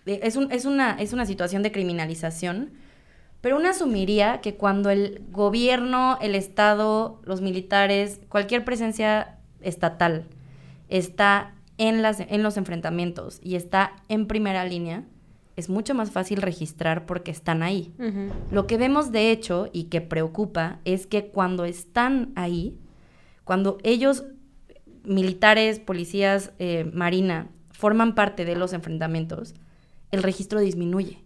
es, 0.06 0.36
un, 0.36 0.52
es, 0.52 0.66
una, 0.66 0.94
es 1.00 1.14
una 1.14 1.26
situación 1.26 1.64
de 1.64 1.72
criminalización, 1.72 2.72
pero 3.42 3.58
uno 3.58 3.70
asumiría 3.70 4.42
que 4.42 4.56
cuando 4.56 4.90
el 4.90 5.24
gobierno, 5.32 6.18
el 6.22 6.36
Estado, 6.36 7.22
los 7.24 7.42
militares, 7.42 8.20
cualquier 8.30 8.66
presencia 8.66 9.38
estatal 9.62 10.26
está 10.90 11.54
en, 11.78 12.02
las, 12.02 12.20
en 12.20 12.44
los 12.44 12.58
enfrentamientos 12.58 13.40
y 13.42 13.56
está 13.56 13.94
en 14.10 14.28
primera 14.28 14.66
línea, 14.66 15.06
es 15.56 15.70
mucho 15.70 15.94
más 15.94 16.12
fácil 16.12 16.42
registrar 16.42 17.06
porque 17.06 17.32
están 17.32 17.64
ahí. 17.64 17.94
Uh 18.00 18.04
-huh. 18.04 18.32
Lo 18.52 18.68
que 18.68 18.78
vemos 18.78 19.12
de 19.12 19.32
hecho 19.32 19.70
y 19.74 19.86
que 19.86 20.02
preocupa 20.02 20.80
es 20.86 21.06
que 21.06 21.28
cuando 21.28 21.66
están 21.66 22.32
ahí, 22.36 22.78
cuando 23.44 23.78
ellos, 23.84 24.26
militares, 25.04 25.80
policías, 25.80 26.52
eh, 26.60 26.90
marina, 26.94 27.50
forman 27.72 28.16
parte 28.16 28.46
de 28.46 28.56
los 28.56 28.74
enfrentamientos, 28.74 29.54
el 30.12 30.24
registro 30.24 30.60
disminuye. 30.60 31.24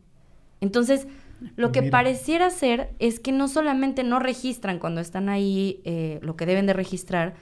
Entonces, 0.61 1.07
lo 1.55 1.71
que 1.71 1.81
Mira. 1.81 1.91
pareciera 1.91 2.49
ser 2.49 2.93
es 2.99 3.19
que 3.19 3.31
no 3.31 3.47
solamente 3.47 4.03
no 4.03 4.19
registran 4.19 4.79
cuando 4.79 5.01
están 5.01 5.29
ahí 5.29 5.81
eh, 5.83 6.19
lo 6.21 6.35
que 6.35 6.45
deben 6.45 6.65
de 6.65 6.73
registrar, 6.73 7.33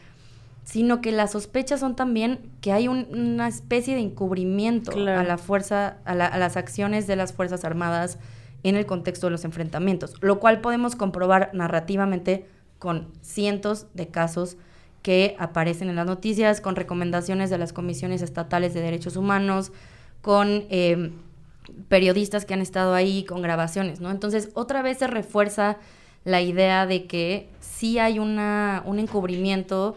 sino 0.63 1.01
que 1.01 1.11
las 1.11 1.31
sospechas 1.31 1.79
son 1.79 1.95
también 1.95 2.39
que 2.61 2.71
hay 2.71 2.87
un, 2.87 3.07
una 3.11 3.47
especie 3.47 3.95
de 3.95 4.01
encubrimiento 4.01 4.91
claro. 4.91 5.19
a 5.19 5.23
la 5.23 5.37
fuerza, 5.37 5.97
a, 6.05 6.15
la, 6.15 6.27
a, 6.27 6.37
las 6.37 6.57
acciones 6.57 7.07
de 7.07 7.15
las 7.15 7.33
Fuerzas 7.33 7.65
Armadas 7.65 8.19
en 8.63 8.75
el 8.75 8.85
contexto 8.85 9.27
de 9.27 9.31
los 9.31 9.45
enfrentamientos, 9.45 10.15
lo 10.21 10.39
cual 10.39 10.61
podemos 10.61 10.95
comprobar 10.95 11.49
narrativamente 11.53 12.45
con 12.77 13.07
cientos 13.21 13.87
de 13.93 14.07
casos 14.07 14.57
que 15.01 15.35
aparecen 15.39 15.89
en 15.89 15.95
las 15.95 16.05
noticias, 16.05 16.61
con 16.61 16.75
recomendaciones 16.75 17.49
de 17.49 17.57
las 17.57 17.73
comisiones 17.73 18.21
estatales 18.21 18.73
de 18.73 18.81
derechos 18.81 19.15
humanos, 19.15 19.71
con 20.21 20.65
eh, 20.69 21.11
periodistas 21.87 22.45
que 22.45 22.53
han 22.53 22.61
estado 22.61 22.93
ahí 22.93 23.23
con 23.23 23.41
grabaciones, 23.41 23.99
¿no? 23.99 24.11
Entonces, 24.11 24.49
otra 24.53 24.81
vez 24.81 24.97
se 24.97 25.07
refuerza 25.07 25.77
la 26.23 26.41
idea 26.41 26.85
de 26.85 27.05
que 27.05 27.49
sí 27.59 27.99
hay 27.99 28.19
una, 28.19 28.83
un 28.85 28.99
encubrimiento 28.99 29.95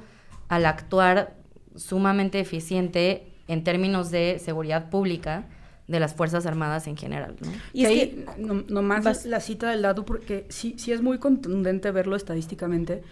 al 0.48 0.66
actuar 0.66 1.34
sumamente 1.76 2.40
eficiente 2.40 3.26
en 3.48 3.64
términos 3.64 4.10
de 4.10 4.38
seguridad 4.38 4.90
pública 4.90 5.46
de 5.86 6.00
las 6.00 6.14
Fuerzas 6.14 6.46
Armadas 6.46 6.86
en 6.86 6.96
general. 6.96 7.36
¿no? 7.40 7.52
Y 7.72 7.84
es 7.84 7.90
que, 7.90 8.26
no, 8.38 8.64
nomás 8.68 9.04
vas... 9.04 9.26
la 9.26 9.40
cita 9.40 9.70
del 9.70 9.82
dato, 9.82 10.04
porque 10.04 10.46
sí, 10.48 10.74
sí 10.78 10.92
es 10.92 11.02
muy 11.02 11.18
contundente 11.18 11.90
verlo 11.90 12.16
estadísticamente. 12.16 13.02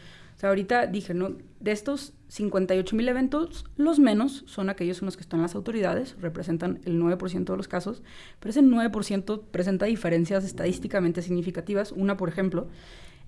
Sea, 0.42 0.48
ahorita 0.48 0.88
dije, 0.88 1.14
¿no? 1.14 1.36
De 1.60 1.70
estos 1.70 2.14
58 2.26 2.96
mil 2.96 3.08
eventos, 3.08 3.64
los 3.76 4.00
menos 4.00 4.42
son 4.48 4.70
aquellos 4.70 5.00
en 5.00 5.06
los 5.06 5.16
que 5.16 5.20
están 5.20 5.40
las 5.40 5.54
autoridades, 5.54 6.16
representan 6.20 6.80
el 6.84 7.00
9% 7.00 7.44
de 7.44 7.56
los 7.56 7.68
casos, 7.68 8.02
pero 8.40 8.50
ese 8.50 8.60
9% 8.60 9.44
presenta 9.52 9.86
diferencias 9.86 10.42
estadísticamente 10.42 11.22
significativas. 11.22 11.92
Una, 11.92 12.16
por 12.16 12.28
ejemplo, 12.28 12.66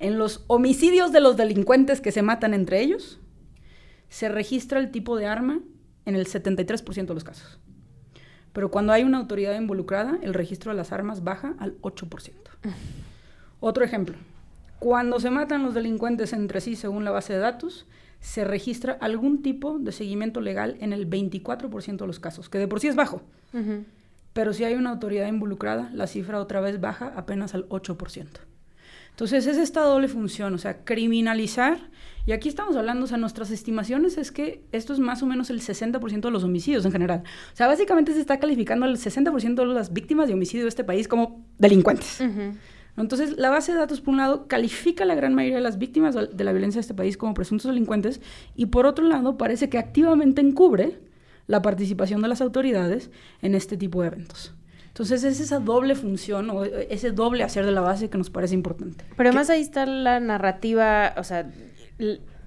en 0.00 0.18
los 0.18 0.42
homicidios 0.48 1.12
de 1.12 1.20
los 1.20 1.37
delincuentes 1.37 2.00
que 2.00 2.11
se 2.11 2.22
matan 2.22 2.53
entre 2.53 2.81
ellos, 2.81 3.20
se 4.09 4.29
registra 4.29 4.81
el 4.81 4.90
tipo 4.90 5.16
de 5.16 5.27
arma 5.27 5.61
en 6.07 6.16
el 6.16 6.27
73% 6.27 7.07
de 7.07 7.14
los 7.14 7.22
casos. 7.22 7.61
Pero 8.53 8.72
cuando 8.72 8.92
hay 8.92 9.05
una 9.05 9.18
autoridad 9.18 9.57
involucrada, 9.57 10.18
el 10.20 10.35
registro 10.35 10.72
de 10.72 10.79
las 10.79 10.90
armas 10.90 11.22
baja 11.22 11.55
al 11.61 11.81
8%. 11.81 12.33
Otro 13.61 13.85
ejemplo, 13.85 14.16
cuando 14.84 15.18
se 15.18 15.30
matan 15.30 15.62
los 15.62 15.72
delincuentes 15.72 16.34
entre 16.34 16.60
sí 16.60 16.76
según 16.76 17.06
la 17.06 17.10
base 17.10 17.32
de 17.32 17.38
datos, 17.38 17.87
se 18.20 18.44
registra 18.44 18.98
algún 19.00 19.40
tipo 19.40 19.78
de 19.78 19.92
seguimiento 19.92 20.42
legal 20.42 20.76
en 20.78 20.92
el 20.92 21.08
24% 21.08 21.96
de 21.96 22.06
los 22.06 22.20
casos, 22.20 22.50
que 22.50 22.58
de 22.58 22.68
por 22.68 22.80
sí 22.80 22.88
es 22.88 22.94
bajo. 22.94 23.22
Uh 23.54 23.58
-huh. 23.60 23.85
Pero 24.35 24.52
si 24.52 24.62
hay 24.62 24.74
una 24.74 24.90
autoridad 24.90 25.26
involucrada, 25.26 25.88
la 25.94 26.06
cifra 26.06 26.38
otra 26.38 26.60
vez 26.60 26.82
baja 26.82 27.14
apenas 27.16 27.54
al 27.54 27.66
8%. 27.70 28.26
Entonces 29.12 29.46
es 29.46 29.56
esta 29.56 29.80
doble 29.80 30.06
función, 30.08 30.52
o 30.52 30.58
sea, 30.58 30.85
criminalizar, 30.85 31.78
y 32.26 32.32
aquí 32.32 32.50
estamos 32.50 32.76
hablando, 32.76 33.04
o 33.04 33.06
sea, 33.06 33.16
nuestras 33.16 33.50
estimaciones 33.50 34.18
es 34.18 34.32
que 34.32 34.64
esto 34.72 34.92
es 34.92 34.98
más 34.98 35.22
o 35.22 35.26
menos 35.26 35.48
el 35.48 35.62
60% 35.62 36.20
de 36.28 36.30
los 36.30 36.44
homicidios 36.44 36.85
en 36.85 36.92
general. 36.92 37.22
O 37.54 37.56
sea, 37.56 37.68
básicamente 37.68 38.12
se 38.12 38.20
está 38.20 38.38
calificando 38.38 38.85
el 38.85 38.98
60% 38.98 39.54
de 39.54 39.66
las 39.66 39.94
víctimas 39.94 40.28
de 40.28 40.35
homicidio 40.35 40.64
de 40.64 40.68
este 40.68 40.85
país 40.85 41.08
como 41.08 41.42
delincuentes. 41.56 42.20
Uh 42.20 42.24
-huh. 42.24 42.54
Entonces, 42.96 43.36
la 43.36 43.50
base 43.50 43.72
de 43.72 43.78
datos, 43.78 44.00
por 44.00 44.12
un 44.12 44.18
lado, 44.18 44.46
califica 44.46 45.04
a 45.04 45.06
la 45.06 45.14
gran 45.14 45.34
mayoría 45.34 45.56
de 45.56 45.62
las 45.62 45.78
víctimas 45.78 46.14
de 46.14 46.44
la 46.44 46.52
violencia 46.52 46.78
de 46.78 46.82
este 46.82 46.94
país 46.94 47.16
como 47.16 47.34
presuntos 47.34 47.68
delincuentes 47.68 48.20
y, 48.54 48.66
por 48.66 48.86
otro 48.86 49.04
lado, 49.06 49.36
parece 49.36 49.68
que 49.68 49.78
activamente 49.78 50.40
encubre 50.40 50.98
la 51.46 51.60
participación 51.60 52.22
de 52.22 52.28
las 52.28 52.40
autoridades 52.40 53.10
en 53.42 53.54
este 53.54 53.76
tipo 53.76 54.00
de 54.00 54.08
eventos. 54.08 54.54
Entonces 54.88 55.24
es 55.24 55.40
esa 55.40 55.58
doble 55.58 55.96
función 55.96 56.50
o 56.50 56.64
ese 56.64 57.10
doble 57.10 57.42
hacer 57.42 57.66
de 57.66 57.72
la 57.72 57.80
base 57.80 58.08
que 58.10 58.16
nos 58.16 58.30
parece 58.30 58.54
importante. 58.54 59.04
Pero 59.16 59.30
además 59.30 59.50
ahí 59.50 59.60
está 59.60 59.86
la 59.86 60.20
narrativa, 60.20 61.14
o 61.16 61.24
sea, 61.24 61.50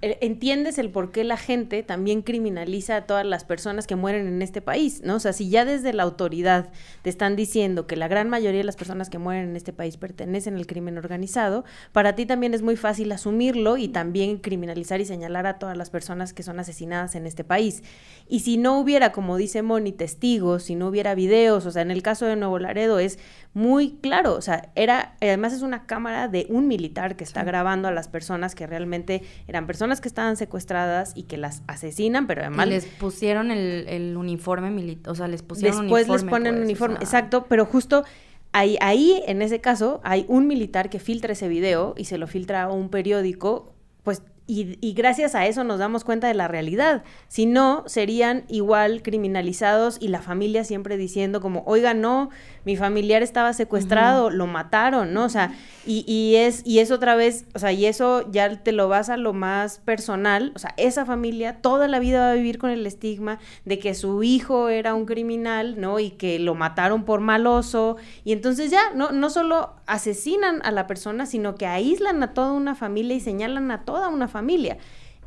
entiendes 0.02 0.78
el 0.78 0.92
por 0.92 1.12
qué 1.12 1.24
la 1.24 1.38
gente 1.38 1.84
también 1.84 2.22
criminaliza 2.22 2.98
a 2.98 3.06
todas 3.06 3.26
las 3.26 3.44
personas 3.44 3.88
que 3.88 3.96
mueren 3.96 4.28
en 4.28 4.42
este 4.42 4.62
país, 4.62 5.02
¿no? 5.04 5.16
O 5.16 5.20
sea, 5.20 5.34
si 5.34 5.50
ya 5.50 5.66
desde 5.66 5.94
la 5.94 6.04
autoridad 6.04 6.70
te 7.02 7.10
están 7.10 7.36
diciendo 7.36 7.88
que 7.88 7.96
la 7.96 8.08
gran 8.08 8.30
mayoría 8.30 8.60
de 8.60 8.64
las 8.64 8.76
personas 8.76 9.10
que 9.10 9.18
mueren 9.18 9.50
en 9.50 9.56
este 9.56 9.74
país 9.74 9.98
pertenecen 9.98 10.56
al 10.56 10.68
crimen 10.68 10.98
organizado, 10.98 11.66
para 11.92 12.16
ti 12.16 12.26
también 12.26 12.54
es 12.54 12.62
muy 12.62 12.76
fácil 12.76 13.12
asumirlo 13.12 13.78
y 13.78 13.88
también 13.88 14.38
criminalizar 14.38 15.02
y 15.02 15.06
señalar 15.06 15.48
a 15.48 15.60
todas 15.60 15.78
las 15.78 15.90
personas 15.90 16.34
que 16.34 16.44
son 16.44 16.60
asesinadas 16.60 17.16
en 17.16 17.26
este 17.26 17.44
país. 17.44 17.84
Y 18.28 18.42
si 18.42 18.58
no 18.58 18.80
hubiera, 18.80 19.12
como 19.12 19.38
dice 19.38 19.62
Moni, 19.62 19.92
testigos, 19.92 20.64
si 20.64 20.76
no 20.76 20.88
hubiera 20.88 21.16
videos, 21.16 21.66
o 21.66 21.72
sea, 21.72 21.82
en 21.82 21.92
el 21.92 22.04
caso 22.04 22.26
de 22.26 22.36
Nuevo 22.36 22.60
Laredo 22.60 23.00
es 23.00 23.20
muy 23.58 23.98
claro, 24.02 24.36
o 24.36 24.42
sea, 24.42 24.70
era, 24.76 25.16
además 25.20 25.52
es 25.52 25.64
una 25.64 25.88
cámara 25.88 26.28
de 26.28 26.46
un 26.48 26.68
militar 26.68 27.16
que 27.16 27.24
está 27.24 27.44
grabando 27.44 27.88
a 27.88 27.92
las 27.92 28.08
personas 28.08 28.54
que 28.54 28.68
realmente 28.68 29.24
eran 29.48 29.66
personas 29.66 30.00
que 30.00 30.08
estaban 30.08 30.38
secuestradas 30.38 31.14
y 31.16 31.24
que 31.24 31.38
las 31.38 31.64
asesinan, 31.66 32.28
pero 32.28 32.42
además... 32.42 32.68
les 32.68 32.86
pusieron 32.86 33.50
el, 33.50 34.16
uniforme 34.16 34.70
militar, 34.70 35.12
o 35.12 35.16
sea, 35.16 35.28
les 35.28 35.42
pusieron 35.42 35.82
Después 35.82 36.08
les 36.08 36.24
ponen 36.24 36.54
pues, 36.54 36.66
uniforme, 36.66 36.98
exacto, 36.98 37.48
pero 37.50 37.66
justo 37.66 38.04
ahí, 38.52 38.78
ahí, 38.80 39.24
en 39.26 39.42
ese 39.42 39.60
caso, 39.60 40.02
hay 40.04 40.26
un 40.28 40.46
militar 40.46 40.92
que 40.92 41.00
filtra 41.00 41.34
ese 41.34 41.48
video 41.48 41.96
y 41.98 42.06
se 42.06 42.20
lo 42.20 42.28
filtra 42.28 42.62
a 42.62 42.72
un 42.72 42.90
periódico, 42.90 43.74
pues 44.48 44.78
y, 44.82 44.94
gracias 44.94 45.36
a 45.36 45.46
eso 45.46 45.64
nos 45.64 45.80
damos 45.80 46.04
cuenta 46.04 46.28
de 46.28 46.34
la 46.34 46.48
realidad. 46.48 47.04
Si 47.28 47.46
no, 47.46 47.84
serían 47.86 48.46
igual 48.48 49.02
criminalizados 49.04 49.98
y 50.00 50.08
la 50.08 50.22
familia 50.22 50.64
siempre 50.64 50.96
diciendo 50.96 51.42
como, 51.42 51.64
oiga, 51.66 51.94
no, 51.94 52.30
mi 52.64 52.78
familiar 52.78 53.24
estaba 53.24 53.54
secuestrado, 53.54 54.30
lo 54.30 54.48
mataron, 54.48 55.14
¿no? 55.14 55.26
O 55.26 55.30
sea, 55.30 55.54
y, 55.86 56.06
y, 56.08 56.36
es, 56.38 56.62
y 56.66 56.80
es 56.80 56.92
otra 56.92 57.16
vez, 57.16 57.46
o 57.56 57.60
sea, 57.60 57.72
y 57.72 57.86
eso 57.86 58.30
ya 58.32 58.64
te 58.64 58.72
lo 58.72 58.88
vas 58.88 59.10
a 59.10 59.18
lo 59.18 59.34
más 59.34 59.80
personal, 59.80 60.52
o 60.56 60.60
sea, 60.60 60.74
esa 60.78 61.06
familia 61.06 61.62
toda 61.62 61.88
la 61.88 62.00
vida 62.00 62.20
va 62.20 62.32
a 62.32 62.36
vivir 62.36 62.58
con 62.58 62.70
el 62.70 62.86
estigma 62.86 63.40
de 63.66 63.80
que 63.80 63.94
su 63.94 64.24
hijo 64.24 64.70
era 64.70 64.94
un 64.94 65.06
criminal, 65.06 65.80
¿no? 65.80 66.00
Y 66.00 66.12
que 66.12 66.40
lo 66.40 66.56
mataron 66.56 67.04
por 67.04 67.20
maloso, 67.20 67.98
y 68.24 68.32
entonces 68.32 68.72
ya, 68.72 68.94
no, 68.94 69.12
no 69.12 69.30
solo 69.30 69.77
asesinan 69.88 70.62
a 70.64 70.72
la 70.72 70.86
persona, 70.86 71.26
sino 71.26 71.56
que 71.56 71.66
aíslan 71.66 72.22
a 72.22 72.34
toda 72.34 72.52
una 72.52 72.76
familia 72.76 73.16
y 73.16 73.22
señalan 73.22 73.72
a 73.72 73.84
toda 73.86 74.10
una 74.10 74.28
familia. 74.28 74.78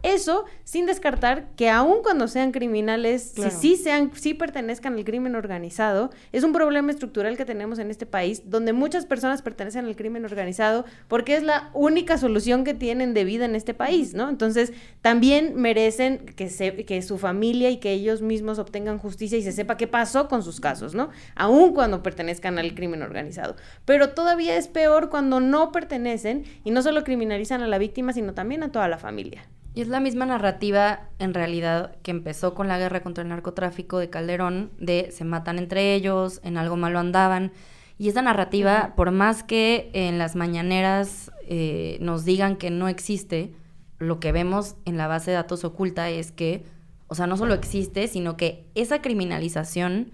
Eso 0.02 0.44
sin 0.64 0.86
descartar 0.86 1.48
que 1.56 1.68
aun 1.68 2.02
cuando 2.02 2.28
sean 2.28 2.52
criminales, 2.52 3.32
si 3.34 3.50
sí 3.50 3.76
sean, 3.76 4.12
si 4.14 4.34
pertenezcan 4.34 4.94
al 4.94 5.04
crimen 5.04 5.34
organizado, 5.34 6.10
es 6.32 6.42
un 6.44 6.52
problema 6.52 6.90
estructural 6.90 7.36
que 7.36 7.44
tenemos 7.44 7.78
en 7.78 7.90
este 7.90 8.06
país, 8.06 8.42
donde 8.46 8.72
muchas 8.72 9.04
personas 9.04 9.42
pertenecen 9.42 9.84
al 9.84 9.96
crimen 9.96 10.24
organizado 10.24 10.84
porque 11.08 11.36
es 11.36 11.42
la 11.42 11.70
única 11.74 12.18
solución 12.18 12.64
que 12.64 12.74
tienen 12.74 13.14
de 13.14 13.24
vida 13.24 13.44
en 13.44 13.54
este 13.54 13.74
país, 13.74 14.14
¿no? 14.14 14.28
Entonces, 14.28 14.72
también 15.02 15.54
merecen 15.56 16.18
que, 16.18 16.48
se, 16.48 16.84
que 16.84 17.02
su 17.02 17.18
familia 17.18 17.70
y 17.70 17.78
que 17.78 17.92
ellos 17.92 18.22
mismos 18.22 18.58
obtengan 18.58 18.98
justicia 18.98 19.38
y 19.38 19.42
se 19.42 19.52
sepa 19.52 19.76
qué 19.76 19.86
pasó 19.86 20.28
con 20.28 20.42
sus 20.42 20.60
casos, 20.60 20.94
¿no? 20.94 21.10
Aun 21.34 21.74
cuando 21.74 22.02
pertenezcan 22.02 22.58
al 22.58 22.74
crimen 22.74 23.02
organizado. 23.02 23.56
Pero 23.84 24.10
todavía 24.10 24.56
es 24.56 24.68
peor 24.68 25.10
cuando 25.10 25.40
no 25.40 25.72
pertenecen 25.72 26.44
y 26.64 26.70
no 26.70 26.82
solo 26.82 27.04
criminalizan 27.04 27.62
a 27.62 27.68
la 27.68 27.78
víctima, 27.78 28.12
sino 28.12 28.34
también 28.34 28.62
a 28.62 28.72
toda 28.72 28.88
la 28.88 28.98
familia. 28.98 29.42
Y 29.74 29.82
es 29.82 29.88
la 29.88 30.00
misma 30.00 30.26
narrativa, 30.26 31.08
en 31.18 31.32
realidad, 31.32 31.96
que 32.02 32.10
empezó 32.10 32.54
con 32.54 32.66
la 32.66 32.78
guerra 32.78 33.02
contra 33.02 33.22
el 33.22 33.28
narcotráfico 33.28 33.98
de 33.98 34.10
Calderón, 34.10 34.72
de 34.78 35.10
se 35.12 35.24
matan 35.24 35.58
entre 35.58 35.94
ellos, 35.94 36.40
en 36.42 36.56
algo 36.56 36.76
malo 36.76 36.98
andaban. 36.98 37.52
Y 37.96 38.08
esa 38.08 38.22
narrativa, 38.22 38.94
por 38.96 39.12
más 39.12 39.44
que 39.44 39.90
en 39.92 40.18
las 40.18 40.34
mañaneras 40.34 41.30
eh, 41.46 41.98
nos 42.00 42.24
digan 42.24 42.56
que 42.56 42.70
no 42.70 42.88
existe, 42.88 43.52
lo 43.98 44.18
que 44.18 44.32
vemos 44.32 44.74
en 44.86 44.96
la 44.96 45.06
base 45.06 45.30
de 45.30 45.36
datos 45.36 45.62
oculta 45.62 46.10
es 46.10 46.32
que, 46.32 46.64
o 47.06 47.14
sea, 47.14 47.26
no 47.28 47.36
solo 47.36 47.54
existe, 47.54 48.08
sino 48.08 48.36
que 48.36 48.64
esa 48.74 49.02
criminalización... 49.02 50.10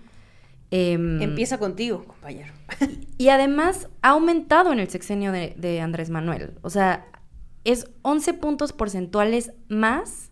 Em, 0.72 1.22
Empieza 1.22 1.58
contigo, 1.58 2.04
compañero. 2.04 2.52
y, 3.16 3.28
además 3.28 3.88
ha 4.02 4.10
aumentado 4.10 4.72
en 4.72 4.80
el 4.80 4.90
sexenio 4.90 5.30
de, 5.30 5.54
de 5.56 5.80
Andrés 5.80 6.10
Manuel. 6.10 6.54
O 6.62 6.70
sea, 6.70 7.06
es 7.66 7.90
11 8.02 8.34
puntos 8.34 8.72
porcentuales 8.72 9.52
más 9.68 10.30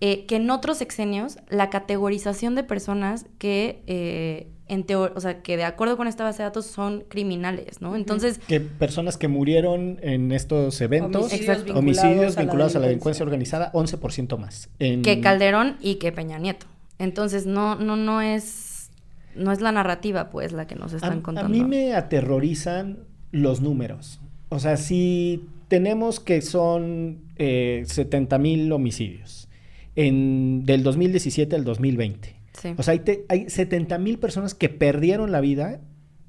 eh, 0.00 0.26
que 0.26 0.36
en 0.36 0.50
otros 0.50 0.78
sexenios 0.78 1.38
la 1.48 1.70
categorización 1.70 2.54
de 2.54 2.64
personas 2.64 3.26
que 3.38 3.82
eh, 3.86 4.48
en 4.72 4.86
o 4.96 5.20
sea, 5.20 5.42
que 5.42 5.56
de 5.56 5.64
acuerdo 5.64 5.98
con 5.98 6.08
esta 6.08 6.24
base 6.24 6.38
de 6.38 6.44
datos 6.44 6.64
son 6.66 7.04
criminales, 7.08 7.82
¿no? 7.82 7.94
Entonces... 7.94 8.40
Que 8.46 8.58
personas 8.58 9.18
que 9.18 9.28
murieron 9.28 9.98
en 10.02 10.32
estos 10.32 10.80
eventos, 10.80 11.30
homicidios, 11.74 12.36
vinculados, 12.36 12.74
a, 12.74 12.78
la 12.78 12.86
delincuencia 12.86 13.22
organizada, 13.22 13.70
11% 13.72 14.38
más. 14.38 14.70
Que 14.78 15.20
Calderón 15.20 15.76
y 15.80 15.96
que 15.96 16.10
Peña 16.10 16.38
Nieto. 16.38 16.66
Entonces, 16.98 17.44
no, 17.44 17.74
no, 17.74 17.96
no 17.96 18.22
es... 18.22 18.90
No 19.34 19.52
es 19.52 19.60
la 19.60 19.72
narrativa, 19.72 20.30
pues, 20.30 20.52
la 20.52 20.66
que 20.66 20.74
nos 20.74 20.92
están 20.92 21.22
contando. 21.22 21.46
A 21.46 21.50
mí 21.50 21.64
me 21.64 21.94
aterrorizan 21.94 22.98
los 23.30 23.62
números. 23.62 24.20
O 24.50 24.58
sea, 24.58 24.76
si 24.76 25.48
tenemos 25.72 26.20
que 26.20 26.42
son 26.42 27.32
eh, 27.36 27.84
70 27.86 28.36
mil 28.36 28.70
homicidios 28.72 29.48
en, 29.96 30.66
del 30.66 30.82
2017 30.82 31.56
al 31.56 31.64
2020. 31.64 32.36
O 32.76 32.82
sea, 32.82 32.92
hay, 32.92 33.24
hay 33.30 33.48
70 33.48 33.96
mil 33.96 34.18
personas 34.18 34.54
que 34.54 34.68
perdieron 34.68 35.32
la 35.32 35.40
vida 35.40 35.80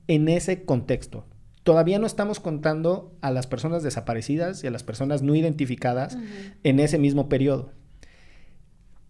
en 0.07 0.29
ese 0.29 0.63
contexto. 0.63 1.25
Todavía 1.63 1.99
no 1.99 2.07
estamos 2.07 2.39
contando 2.39 3.17
a 3.19 3.31
las 3.31 3.45
personas 3.45 3.83
desaparecidas 3.83 4.63
y 4.63 4.67
a 4.67 4.71
las 4.71 4.83
personas 4.83 5.23
no 5.23 5.35
identificadas 5.35 6.17
en 6.63 6.79
ese 6.79 6.97
mismo 6.97 7.27
periodo. 7.27 7.73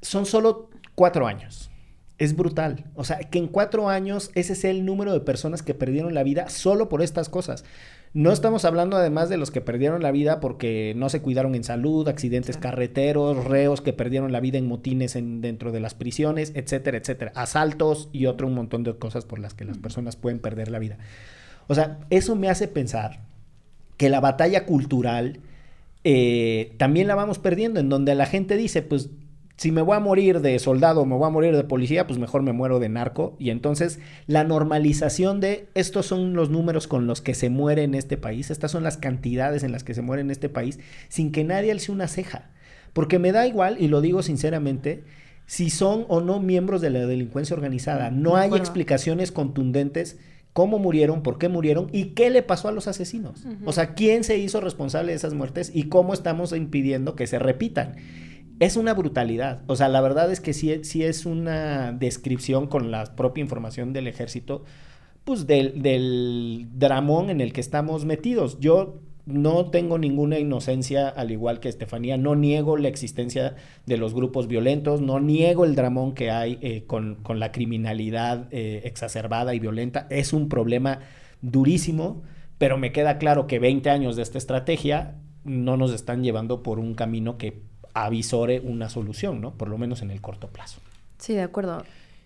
Son 0.02 0.26
solo 0.26 0.72
cuatro 0.96 1.28
años. 1.28 1.70
Es 2.18 2.36
brutal. 2.36 2.86
O 2.96 3.04
sea, 3.04 3.20
que 3.20 3.38
en 3.38 3.48
cuatro 3.48 3.88
años 3.88 4.32
ese 4.34 4.54
es 4.54 4.64
el 4.64 4.84
número 4.84 5.14
de 5.14 5.20
personas 5.20 5.62
que 5.62 5.76
perdieron 5.76 6.16
la 6.16 6.24
vida 6.24 6.50
solo 6.50 6.90
por 6.90 7.04
estas 7.04 7.30
cosas. 7.30 7.66
No 8.14 8.32
estamos 8.32 8.64
hablando 8.64 8.96
además 8.96 9.30
de 9.30 9.38
los 9.38 9.50
que 9.50 9.60
perdieron 9.60 10.04
la 10.04 10.12
vida 10.12 10.40
porque 10.40 10.94
no 10.96 11.10
se 11.10 11.24
cuidaron 11.24 11.56
en 11.56 11.64
salud, 11.64 12.08
accidentes 12.08 12.58
carreteros, 12.58 13.44
reos 13.46 13.82
que 13.82 13.92
perdieron 13.92 14.32
la 14.32 14.40
vida 14.40 14.60
en 14.60 14.68
motines 14.68 15.16
en, 15.16 15.42
dentro 15.42 15.72
de 15.72 15.80
las 15.80 15.96
prisiones, 15.96 16.52
etcétera, 16.54 16.98
etcétera. 17.00 17.32
Asaltos 17.34 18.10
y 18.12 18.28
otro 18.28 18.46
un 18.46 18.54
montón 18.54 18.84
de 18.84 18.96
cosas 18.96 19.26
por 19.26 19.40
las 19.40 19.56
que 19.56 19.66
las 19.66 19.80
personas 19.80 20.16
pueden 20.16 20.38
perder 20.38 20.70
la 20.70 20.78
vida. 20.78 21.00
O 21.68 21.74
sea, 21.74 22.02
eso 22.12 22.36
me 22.36 22.50
hace 22.50 22.68
pensar 22.68 23.22
que 23.98 24.10
la 24.10 24.20
batalla 24.20 24.68
cultural 24.68 25.40
eh, 26.04 26.76
también 26.78 27.08
la 27.08 27.16
vamos 27.16 27.40
perdiendo, 27.40 27.80
en 27.80 27.90
donde 27.90 28.14
la 28.14 28.28
gente 28.28 28.58
dice, 28.58 28.84
pues 28.84 29.10
si 29.56 29.72
me 29.72 29.82
voy 29.82 29.96
a 29.96 30.00
morir 30.00 30.42
de 30.42 30.58
soldado, 30.58 31.06
me 31.06 31.16
voy 31.16 31.28
a 31.28 31.32
morir 31.32 31.56
de 31.56 31.64
policía, 31.64 32.08
pues 32.08 32.20
mejor 32.20 32.42
me 32.42 32.54
muero 32.54 32.80
de 32.80 32.90
narco. 32.90 33.36
Y 33.40 33.50
entonces 33.52 34.00
la 34.26 34.44
normalización 34.44 35.40
de 35.40 35.68
estos 35.76 36.08
son 36.08 36.34
los 36.34 36.50
números 36.50 36.88
con 36.88 37.06
los 37.06 37.22
que 37.22 37.36
se 37.36 37.50
muere 37.50 37.84
en 37.84 37.94
este 37.94 38.18
país, 38.18 38.50
estas 38.50 38.72
son 38.72 38.84
las 38.84 38.98
cantidades 38.98 39.64
en 39.64 39.72
las 39.72 39.84
que 39.84 39.94
se 39.94 40.02
muere 40.02 40.22
en 40.22 40.32
este 40.32 40.50
país, 40.50 40.80
sin 41.08 41.32
que 41.32 41.44
nadie 41.44 41.72
alce 41.72 41.92
una 41.92 42.08
ceja. 42.08 42.50
Porque 42.94 43.20
me 43.20 43.32
da 43.32 43.48
igual, 43.48 43.78
y 43.80 43.88
lo 43.88 44.02
digo 44.02 44.22
sinceramente, 44.24 45.04
si 45.46 45.70
son 45.70 46.06
o 46.08 46.22
no 46.22 46.40
miembros 46.40 46.82
de 46.82 46.90
la 46.90 47.06
delincuencia 47.06 47.56
organizada. 47.56 48.12
No 48.12 48.36
hay 48.36 48.54
explicaciones 48.54 49.32
contundentes 49.32 50.18
cómo 50.54 50.78
murieron, 50.78 51.24
por 51.24 51.38
qué 51.40 51.50
murieron 51.50 51.90
y 51.92 52.12
qué 52.12 52.30
le 52.30 52.44
pasó 52.44 52.68
a 52.68 52.72
los 52.72 52.88
asesinos. 52.88 53.46
O 53.66 53.74
sea, 53.74 53.96
quién 53.96 54.24
se 54.24 54.38
hizo 54.38 54.62
responsable 54.62 55.12
de 55.12 55.18
esas 55.18 55.34
muertes 55.34 55.72
y 55.74 55.90
cómo 55.90 56.14
estamos 56.14 56.54
impidiendo 56.54 57.16
que 57.16 57.28
se 57.28 57.40
repitan 57.40 57.96
es 58.60 58.78
una 58.78 58.94
brutalidad. 58.94 59.64
O 59.68 59.76
sea, 59.76 59.90
la 59.90 60.02
verdad 60.02 60.32
es 60.32 60.40
que 60.40 60.54
sí, 60.54 60.72
es 60.72 61.26
una 61.26 61.92
descripción 61.92 62.68
con 62.68 62.92
la 62.92 63.16
propia 63.16 63.42
información 63.42 63.94
del 63.94 64.08
ejército, 64.08 64.64
pues 65.24 65.48
del, 65.48 65.82
del 65.82 66.68
dramón 66.74 67.30
en 67.30 67.42
el 67.42 67.54
que 67.54 67.62
estamos 67.62 68.06
metidos. 68.06 68.60
Yo 68.60 69.00
no 69.26 69.70
tengo 69.70 69.98
ninguna 69.98 70.38
inocencia, 70.38 71.08
al 71.08 71.32
igual 71.32 71.60
que 71.60 71.70
Estefanía, 71.70 72.18
no 72.18 72.36
niego 72.36 72.78
la 72.78 72.90
existencia 72.90 73.56
de 73.86 73.98
los 73.98 74.14
grupos 74.14 74.48
violentos, 74.48 75.02
no 75.02 75.20
niego 75.20 75.64
el 75.64 75.76
dramón 75.76 76.14
que 76.14 76.30
hay 76.30 76.60
eh, 76.62 76.84
con, 76.86 77.20
la 77.28 77.52
criminalidad 77.52 78.48
eh, 78.52 78.82
exacerbada 78.84 79.56
y 79.56 79.60
violenta. 79.60 80.08
Es 80.10 80.34
un 80.34 80.50
problema 80.50 81.00
durísimo, 81.42 82.24
pero 82.58 82.78
me 82.78 82.92
queda 82.92 83.18
claro 83.18 83.48
que 83.48 83.60
20 83.60 83.90
años 83.90 84.16
de 84.16 84.24
esta 84.24 84.38
estrategia 84.38 85.16
no 85.46 85.78
nos 85.78 85.94
están 85.94 86.24
llevando 86.24 86.64
por 86.64 86.80
un 86.80 86.94
camino 86.94 87.38
que 87.38 87.64
avisore 87.94 88.60
una 88.60 88.90
solución, 88.90 89.42
¿no? 89.42 89.52
Por 89.52 89.70
lo 89.70 89.78
menos 89.78 90.02
en 90.02 90.12
el 90.12 90.22
corto 90.22 90.48
plazo. 90.48 90.80
Sí, 91.20 91.34
de 91.34 91.42
acuerdo. 91.44 91.84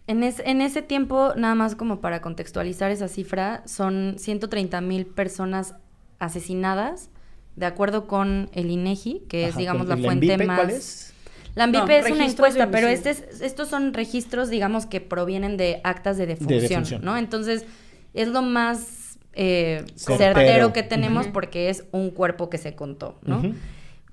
En, 0.07 0.23
en 0.23 0.61
ese 0.61 0.81
tiempo, 0.81 1.33
nada 1.35 1.55
más 1.55 1.75
como 1.75 1.99
para 1.99 2.21
contextualizar 2.21 2.91
esa 2.91 3.07
cifra, 3.09 3.63
son 3.65 4.15
130 4.17 4.79
mil 4.81 5.05
personas 5.05 5.75
asesinadas, 6.19 7.09
de 7.55 7.65
acuerdo 7.65 8.07
con 8.07 8.49
el 8.53 8.69
INEGI, 8.69 9.23
que 9.27 9.43
es, 9.45 9.51
Ajá, 9.51 9.59
digamos, 9.59 9.87
la 9.87 9.95
el 9.95 10.03
fuente 10.03 10.25
ENVIPE, 10.27 10.45
más... 10.47 10.57
¿cuál 10.59 10.69
es? 10.71 11.13
La 11.55 11.63
ANVIPE 11.63 11.85
No, 12.01 12.05
es 12.07 12.11
una 12.11 12.25
encuesta, 12.25 12.69
pero 12.69 12.87
este 12.87 13.09
es- 13.09 13.41
estos 13.41 13.67
son 13.67 13.93
registros, 13.93 14.49
digamos, 14.49 14.85
que 14.85 15.01
provienen 15.01 15.57
de 15.57 15.81
actas 15.83 16.15
de 16.17 16.27
defunción, 16.27 16.61
defunción. 16.61 17.01
¿no? 17.03 17.17
Entonces, 17.17 17.65
es 18.13 18.27
lo 18.27 18.41
más 18.43 19.17
eh, 19.33 19.83
Certero. 19.95 20.71
que 20.71 20.83
tenemos 20.83 21.27
porque 21.27 21.69
es 21.69 21.83
un 21.91 22.11
cuerpo 22.11 22.49
que 22.49 22.57
se 22.59 22.75
contó, 22.75 23.19
¿no? 23.23 23.39
Ujú. 23.39 23.53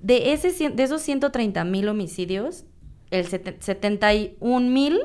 De, 0.05 0.33
ese, 0.33 0.69
de 0.69 0.83
esos 0.83 1.01
130 1.01 1.63
mil 1.63 1.87
homicidios, 1.89 2.63
el 3.09 3.25
sete- 3.25 3.57
71 3.59 4.69
mil, 4.69 4.99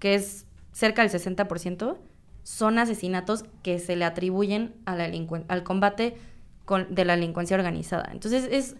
que 0.00 0.14
es 0.16 0.44
cerca 0.72 1.02
del 1.02 1.10
60%, 1.12 1.98
son 2.42 2.78
asesinatos 2.80 3.44
que 3.62 3.78
se 3.78 3.94
le 3.94 4.04
atribuyen 4.04 4.74
a 4.86 4.96
la 4.96 5.08
al 5.46 5.62
combate 5.62 6.16
con- 6.64 6.92
de 6.92 7.04
la 7.04 7.14
delincuencia 7.14 7.56
organizada. 7.56 8.08
Entonces 8.10 8.48
es, 8.50 8.74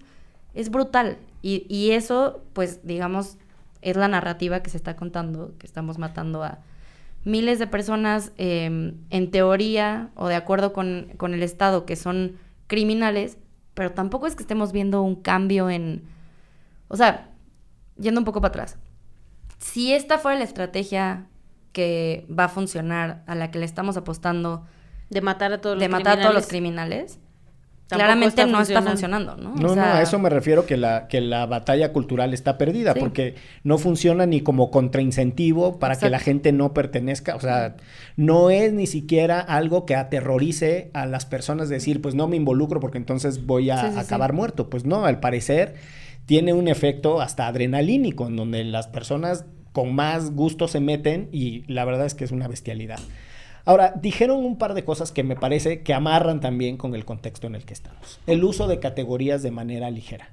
es 0.55 0.71
brutal. 0.71 1.19
Y, 1.41 1.67
y 1.69 1.93
eso, 1.93 2.43
pues, 2.53 2.81
digamos, 2.85 3.39
es 3.81 3.97
la 3.97 4.09
narrativa 4.09 4.65
que 4.65 4.71
se 4.71 4.77
está 4.77 4.97
contando, 4.97 5.55
que 5.59 5.67
estamos 5.69 5.99
matando 5.99 6.43
a 6.43 6.59
miles 7.25 7.61
de 7.61 7.69
personas 7.69 8.33
eh, 8.39 8.93
en 9.11 9.31
teoría 9.31 10.11
o 10.17 10.27
de 10.27 10.35
acuerdo 10.35 10.73
con, 10.73 11.13
con 11.17 11.33
el 11.33 11.45
Estado 11.45 11.87
que 11.87 11.95
son 11.95 12.39
criminales, 12.67 13.39
pero 13.81 13.93
tampoco 13.93 14.27
es 14.27 14.37
que 14.37 14.43
estemos 14.43 14.73
viendo 14.73 15.01
un 15.01 15.17
cambio 15.17 15.71
en... 15.71 16.03
O 16.89 16.99
sea, 16.99 17.31
yendo 17.99 18.21
un 18.21 18.27
poco 18.27 18.43
para 18.43 18.51
atrás. 18.51 18.77
Si 19.57 19.95
esta 19.95 20.19
fuera 20.19 20.37
la 20.37 20.45
estrategia 20.45 21.29
que 21.73 22.27
va 22.29 22.45
a 22.45 22.49
funcionar, 22.51 23.25
a 23.27 23.35
la 23.35 23.51
que 23.51 23.59
le 23.59 23.65
estamos 23.65 23.97
apostando, 23.97 24.67
De 25.09 25.23
matar 25.23 25.55
a 25.55 25.63
todos 25.63 25.77
los 25.77 25.81
de 25.81 25.89
matar 25.89 26.19
a 26.19 26.21
todos 26.21 26.35
los 26.35 26.47
criminales. 26.47 27.19
Claramente 27.97 28.43
está 28.43 28.47
no 28.53 28.61
está 28.61 28.83
funcionando. 28.83 29.37
¿no? 29.37 29.55
No, 29.55 29.71
O 29.71 29.75
sea, 29.75 29.83
no, 29.85 29.93
a 29.95 30.03
eso 30.03 30.19
me 30.19 30.31
refiero 30.31 30.67
que 30.67 30.77
la, 30.77 31.09
que 31.09 31.21
la 31.21 31.47
batalla 31.47 31.93
cultural 31.93 32.33
está 32.35 32.57
perdida, 32.59 32.93
Sí. 32.95 33.01
porque 33.01 33.35
no 33.65 33.79
funciona 33.79 34.27
ni 34.27 34.41
como 34.41 34.71
contraincentivo 34.71 35.79
para 35.79 35.97
que 35.97 36.11
la 36.11 36.19
gente 36.19 36.53
no 36.53 36.73
pertenezca, 36.75 37.37
o 37.37 37.41
sea, 37.41 37.77
no 38.17 38.51
es 38.51 38.73
ni 38.73 38.87
siquiera 38.87 39.41
algo 39.41 39.87
que 39.87 39.95
aterrorice 39.97 40.91
a 40.95 41.07
las 41.07 41.27
personas 41.27 41.69
decir, 41.69 42.01
pues 42.03 42.15
no 42.15 42.29
me 42.29 42.37
involucro 42.37 42.81
porque 42.81 42.99
entonces 42.99 43.47
voy 43.47 43.71
a 43.71 43.81
Sí, 43.81 43.87
sí, 43.89 43.93
sí. 43.95 43.99
acabar 44.01 44.33
muerto. 44.33 44.69
Pues 44.71 44.85
no, 44.85 45.05
al 45.07 45.21
parecer 45.21 45.75
tiene 46.27 46.53
un 46.53 46.69
efecto 46.69 47.21
hasta 47.21 47.47
adrenalínico, 47.47 48.27
en 48.27 48.37
donde 48.37 48.63
las 48.65 48.87
personas 48.89 49.45
con 49.73 49.95
más 49.95 50.33
gusto 50.33 50.69
se 50.69 50.81
meten 50.81 51.29
y 51.33 51.63
la 51.73 51.85
verdad 51.85 52.07
es 52.07 52.15
que 52.15 52.25
es 52.25 52.33
una 52.33 52.49
bestialidad. 52.49 52.99
Ahora, 53.71 53.95
dijeron 53.95 54.45
un 54.45 54.59
par 54.59 54.75
de 54.75 54.83
cosas 54.83 55.13
que 55.13 55.23
me 55.23 55.37
parece 55.37 55.83
que 55.83 55.95
amarran 55.95 56.41
también 56.41 56.77
con 56.77 56.97
el 56.97 57.05
contexto 57.05 57.47
en 57.47 57.55
el 57.55 57.65
que 57.65 57.73
estamos. 57.73 58.19
El 58.27 58.43
uso 58.43 58.67
de 58.67 58.81
categorías 58.81 59.45
de 59.45 59.53
manera 59.53 59.93
ligera. 59.93 60.31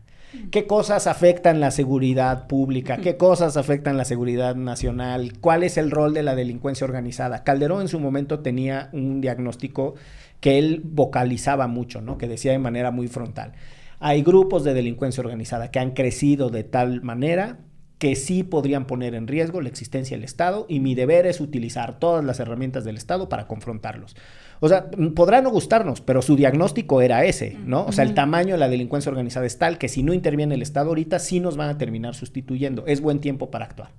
¿Qué 0.49 0.65
cosas 0.65 1.05
afectan 1.05 1.59
la 1.59 1.69
seguridad 1.69 2.47
pública? 2.47 2.97
¿Qué 2.97 3.15
cosas 3.15 3.55
afectan 3.55 3.95
la 3.95 4.05
seguridad 4.05 4.55
nacional? 4.55 5.33
¿Cuál 5.39 5.61
es 5.61 5.77
el 5.77 5.91
rol 5.91 6.15
de 6.15 6.23
la 6.23 6.33
delincuencia 6.33 6.85
organizada? 6.85 7.43
Calderón 7.43 7.81
en 7.81 7.89
su 7.89 7.99
momento 7.99 8.39
tenía 8.39 8.89
un 8.91 9.21
diagnóstico 9.21 9.93
que 10.39 10.57
él 10.57 10.81
vocalizaba 10.83 11.67
mucho, 11.67 12.01
¿no? 12.01 12.17
Que 12.17 12.27
decía 12.27 12.53
de 12.53 12.57
manera 12.57 12.89
muy 12.89 13.07
frontal. 13.07 13.51
Hay 13.99 14.23
grupos 14.23 14.63
de 14.63 14.73
delincuencia 14.73 15.21
organizada 15.21 15.69
que 15.69 15.77
han 15.77 15.91
crecido 15.91 16.49
de 16.49 16.63
tal 16.63 17.03
manera 17.03 17.59
que 17.97 18.15
sí 18.15 18.43
podrían 18.43 18.85
poner 18.85 19.15
en 19.15 19.27
riesgo 19.27 19.61
la 19.61 19.69
existencia 19.69 20.15
del 20.15 20.23
Estado 20.23 20.65
y 20.69 20.79
mi 20.79 20.93
deber 20.93 21.25
es 21.25 21.41
utilizar 21.41 21.97
todas 21.99 22.23
las 22.23 22.39
herramientas 22.39 22.83
del 22.83 22.95
Estado 22.95 23.27
para 23.27 23.47
confrontarlos. 23.47 24.15
O 24.59 24.69
sea, 24.69 24.89
podrá 25.15 25.41
no 25.41 25.49
gustarnos, 25.49 26.01
pero 26.01 26.21
su 26.21 26.35
diagnóstico 26.35 27.01
era 27.01 27.25
ese, 27.25 27.57
¿no? 27.65 27.85
O 27.85 27.91
sea, 27.91 28.03
el 28.03 28.13
tamaño 28.13 28.53
de 28.53 28.59
la 28.59 28.69
delincuencia 28.69 29.09
organizada 29.09 29.45
es 29.45 29.57
tal 29.57 29.77
que 29.77 29.87
si 29.87 30.03
no 30.03 30.13
interviene 30.13 30.55
el 30.55 30.61
Estado 30.61 30.89
ahorita, 30.89 31.19
sí 31.19 31.39
nos 31.39 31.57
van 31.57 31.69
a 31.69 31.77
terminar 31.77 32.15
sustituyendo. 32.15 32.85
Es 32.85 33.01
buen 33.01 33.19
tiempo 33.19 33.49
para 33.49 33.65
actuar. 33.65 33.89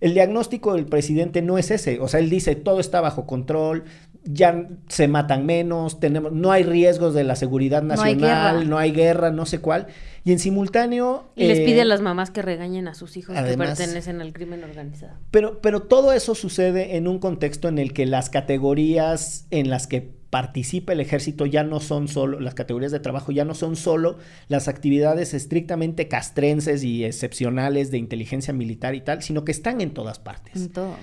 El 0.00 0.14
diagnóstico 0.14 0.74
del 0.74 0.86
presidente 0.86 1.42
no 1.42 1.58
es 1.58 1.72
ese, 1.72 1.98
o 1.98 2.06
sea, 2.06 2.20
él 2.20 2.30
dice 2.30 2.54
todo 2.54 2.78
está 2.78 3.00
bajo 3.00 3.26
control, 3.26 3.82
ya 4.30 4.68
se 4.88 5.08
matan 5.08 5.46
menos, 5.46 6.00
tenemos, 6.00 6.32
no 6.32 6.52
hay 6.52 6.62
riesgos 6.62 7.14
de 7.14 7.24
la 7.24 7.34
seguridad 7.34 7.82
No 7.82 7.94
hay 8.00 8.14
nacional, 8.14 8.56
guerra. 8.58 8.68
no 8.68 8.76
hay 8.78 8.92
guerra, 8.92 9.30
no 9.30 9.46
sé 9.46 9.60
cuál, 9.60 9.86
y 10.24 10.32
en 10.32 10.38
simultáneo 10.38 11.30
Y 11.34 11.46
les 11.46 11.60
eh, 11.60 11.64
pide 11.64 11.80
a 11.80 11.84
las 11.86 12.02
mamás 12.02 12.30
que 12.30 12.42
regañen 12.42 12.88
a 12.88 12.94
sus 12.94 13.16
hijos 13.16 13.34
además- 13.36 13.70
que 13.70 13.76
pertenecen 13.84 14.20
al 14.20 14.32
crimen 14.34 14.62
organizado. 14.64 15.14
Pero, 15.30 15.60
pero 15.62 15.80
todo 15.82 16.12
eso 16.12 16.34
sucede 16.34 16.96
en 16.96 17.08
un 17.08 17.18
contexto 17.20 17.68
en 17.68 17.78
el 17.78 17.92
que 17.94 18.04
las 18.04 18.28
categorías 18.28 19.46
en 19.50 19.70
las 19.70 19.86
que 19.86 20.10
participa 20.28 20.92
el 20.92 21.00
ejército 21.00 21.46
ya 21.46 21.64
no 21.64 21.80
son 21.80 22.06
solo, 22.06 22.38
las 22.38 22.52
categorías 22.52 22.92
de 22.92 23.00
trabajo 23.00 23.32
ya 23.32 23.46
no 23.46 23.54
son 23.54 23.76
solo 23.76 24.18
las 24.48 24.68
actividades 24.68 25.32
estrictamente 25.32 26.06
castrenses 26.06 26.84
y 26.84 27.04
excepcionales 27.06 27.90
de 27.90 27.96
inteligencia 27.96 28.52
militar 28.52 28.94
y 28.94 29.00
tal, 29.00 29.22
sino 29.22 29.44
que 29.46 29.52
están 29.52 29.80
en 29.80 29.92
todas 29.94 30.18
partes. 30.18 30.54
en 30.56 30.68
todo. 30.68 30.96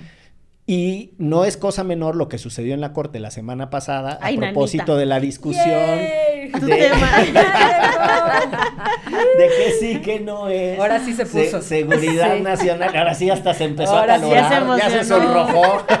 Y 0.68 1.12
no 1.18 1.44
es 1.44 1.56
cosa 1.56 1.84
menor 1.84 2.16
lo 2.16 2.28
que 2.28 2.38
sucedió 2.38 2.74
en 2.74 2.80
la 2.80 2.92
corte 2.92 3.20
la 3.20 3.30
semana 3.30 3.70
pasada 3.70 4.18
a 4.20 4.32
propósito 4.34 4.82
nanita. 4.84 4.96
de 4.98 5.06
la 5.06 5.20
discusión 5.20 5.64
de, 5.64 6.50
tema. 6.66 7.10
de 9.38 9.48
que 9.48 9.72
sí, 9.78 10.00
que 10.00 10.20
no 10.20 10.48
es. 10.48 10.78
Ahora 10.78 11.00
sí 11.04 11.12
se 11.14 11.24
puso. 11.24 11.62
seguridad 11.62 12.36
Sí. 12.36 12.42
nacional. 12.42 12.96
Ahora 12.96 13.14
sí 13.14 13.30
hasta 13.30 13.54
se 13.54 13.64
empezó 13.64 13.96
Ahora 13.96 14.14
a 14.14 14.18
sí 14.18 14.30
calorar. 14.30 14.78
ya 14.80 14.88
se 14.90 14.96
ya 14.96 15.02
se 15.02 15.08
sonrojó. 15.08 15.84